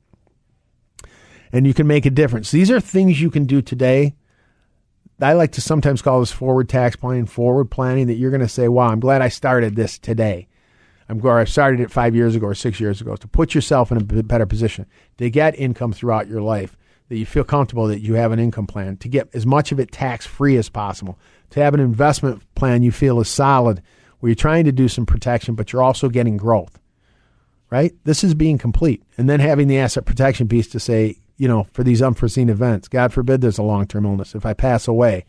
And 1.52 1.68
you 1.68 1.74
can 1.74 1.86
make 1.86 2.06
a 2.06 2.10
difference. 2.10 2.50
These 2.50 2.72
are 2.72 2.80
things 2.80 3.20
you 3.20 3.30
can 3.30 3.44
do 3.44 3.62
today. 3.62 4.16
I 5.20 5.34
like 5.34 5.52
to 5.52 5.62
sometimes 5.62 6.02
call 6.02 6.22
this 6.22 6.32
forward 6.32 6.70
tax 6.70 6.96
planning, 6.96 7.26
forward 7.26 7.70
planning, 7.70 8.08
that 8.08 8.14
you're 8.14 8.32
going 8.32 8.40
to 8.40 8.48
say, 8.48 8.70
wow, 8.70 8.88
I'm 8.88 9.02
glad 9.02 9.22
I 9.22 9.28
started 9.28 9.76
this 9.76 10.00
today. 10.00 10.48
I'm 11.08 11.20
glad 11.20 11.38
I 11.38 11.44
started 11.46 11.80
it 11.80 11.92
five 11.92 12.16
years 12.16 12.36
ago 12.36 12.48
or 12.48 12.56
six 12.56 12.80
years 12.80 13.02
ago 13.02 13.16
to 13.16 13.28
put 13.28 13.54
yourself 13.54 13.92
in 13.92 13.98
a 13.98 14.24
better 14.24 14.46
position 14.46 14.86
to 15.18 15.30
get 15.30 15.58
income 15.58 15.94
throughout 15.94 16.28
your 16.28 16.42
life, 16.42 16.76
that 17.10 17.18
you 17.18 17.26
feel 17.26 17.44
comfortable 17.44 17.88
that 17.88 18.02
you 18.02 18.16
have 18.16 18.32
an 18.32 18.40
income 18.40 18.66
plan, 18.66 18.98
to 18.98 19.08
get 19.08 19.30
as 19.34 19.46
much 19.46 19.72
of 19.72 19.80
it 19.80 19.92
tax 19.92 20.26
free 20.26 20.58
as 20.58 20.70
possible, 20.70 21.20
to 21.52 21.62
have 21.62 21.74
an 21.74 21.80
investment 21.80 22.44
plan 22.56 22.82
you 22.82 22.92
feel 22.92 23.20
is 23.20 23.30
solid 23.30 23.82
where 24.20 24.30
you're 24.30 24.36
trying 24.36 24.66
to 24.66 24.72
do 24.72 24.88
some 24.88 25.06
protection, 25.06 25.54
but 25.54 25.72
you're 25.72 25.84
also 25.84 26.10
getting 26.10 26.38
growth, 26.38 26.80
right? 27.70 27.94
This 28.04 28.24
is 28.24 28.34
being 28.34 28.58
complete. 28.58 29.04
And 29.18 29.30
then 29.30 29.40
having 29.40 29.68
the 29.68 29.78
asset 29.78 30.06
protection 30.06 30.48
piece 30.48 30.68
to 30.70 30.80
say, 30.80 31.18
you 31.38 31.48
know, 31.48 31.68
for 31.74 31.84
these 31.84 32.02
unforeseen 32.02 32.50
events, 32.50 32.88
God 32.88 33.14
forbid 33.14 33.42
there's 33.42 33.58
a 33.58 33.64
long 33.64 33.86
term 33.86 34.06
illness. 34.06 34.34
If 34.34 34.46
I 34.46 34.54
pass 34.54 34.88
away, 34.88 35.26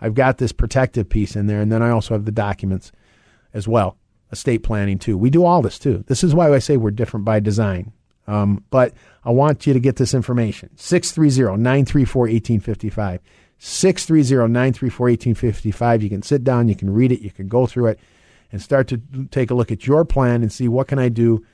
I've 0.00 0.14
got 0.14 0.38
this 0.38 0.50
protective 0.50 1.08
piece 1.08 1.36
in 1.36 1.46
there. 1.46 1.60
And 1.60 1.70
then 1.70 1.82
I 1.82 1.90
also 1.90 2.14
have 2.14 2.24
the 2.24 2.32
documents 2.32 2.90
as 3.54 3.68
well, 3.68 3.96
estate 4.32 4.62
planning 4.62 4.98
too. 4.98 5.16
We 5.16 5.30
do 5.30 5.44
all 5.44 5.62
this 5.62 5.78
too. 5.78 6.04
This 6.08 6.24
is 6.24 6.34
why 6.34 6.52
I 6.52 6.58
say 6.58 6.76
we're 6.76 6.90
different 6.90 7.24
by 7.24 7.40
design. 7.40 7.92
Um, 8.26 8.64
but 8.70 8.94
I 9.24 9.30
want 9.30 9.66
you 9.66 9.72
to 9.72 9.80
get 9.80 9.96
this 9.96 10.14
information 10.14 10.70
630 10.76 11.60
934 11.60 12.22
1855. 12.22 13.20
630 13.58 14.52
934 14.52 15.04
1855. 15.06 16.02
You 16.02 16.08
can 16.08 16.22
sit 16.22 16.44
down, 16.44 16.68
you 16.68 16.74
can 16.74 16.92
read 16.92 17.12
it, 17.12 17.20
you 17.20 17.30
can 17.30 17.48
go 17.48 17.66
through 17.66 17.86
it 17.88 18.00
and 18.50 18.60
start 18.60 18.88
to 18.88 19.00
take 19.30 19.50
a 19.50 19.54
look 19.54 19.70
at 19.72 19.86
your 19.86 20.04
plan 20.04 20.42
and 20.42 20.52
see 20.52 20.68
what 20.68 20.88
can 20.88 20.98
I 20.98 21.08
do. 21.08 21.44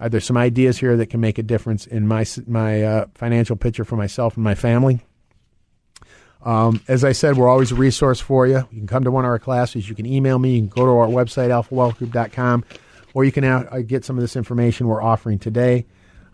Are 0.00 0.08
there 0.08 0.20
some 0.20 0.36
ideas 0.36 0.78
here 0.78 0.96
that 0.96 1.06
can 1.06 1.20
make 1.20 1.38
a 1.38 1.42
difference 1.42 1.86
in 1.86 2.06
my 2.06 2.24
my 2.46 2.82
uh, 2.82 3.06
financial 3.14 3.56
picture 3.56 3.84
for 3.84 3.96
myself 3.96 4.36
and 4.36 4.44
my 4.44 4.54
family? 4.54 5.00
Um, 6.42 6.80
as 6.88 7.04
I 7.04 7.12
said, 7.12 7.36
we're 7.36 7.48
always 7.48 7.72
a 7.72 7.74
resource 7.74 8.20
for 8.20 8.46
you. 8.46 8.58
You 8.70 8.78
can 8.78 8.86
come 8.86 9.04
to 9.04 9.10
one 9.10 9.24
of 9.24 9.28
our 9.30 9.38
classes. 9.38 9.88
You 9.88 9.94
can 9.94 10.06
email 10.06 10.38
me. 10.38 10.54
You 10.54 10.60
can 10.60 10.68
go 10.68 10.86
to 10.86 10.92
our 10.92 11.08
website, 11.08 11.48
alphawealthgroup.com, 11.48 12.64
or 13.14 13.24
you 13.24 13.32
can 13.32 13.44
uh, 13.44 13.80
get 13.86 14.04
some 14.04 14.16
of 14.16 14.22
this 14.22 14.36
information 14.36 14.86
we're 14.86 15.02
offering 15.02 15.38
today. 15.38 15.86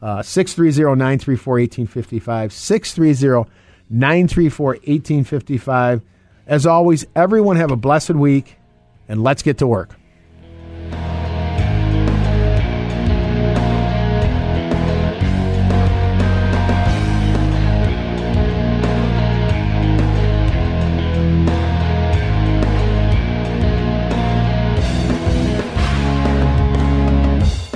Uh, 0.03 0.23
630 0.23 0.99
934 0.99 1.55
1855. 1.55 2.53
630 2.53 3.51
934 3.89 4.67
1855. 4.67 6.03
As 6.47 6.67
always, 6.67 7.07
everyone 7.17 7.57
have 7.57 7.71
a 7.71 7.77
blessed 7.77 8.11
week, 8.11 8.57
and 9.09 9.23
let's 9.23 9.43
get 9.43 9.59
to 9.59 9.67
work. 9.67 9.97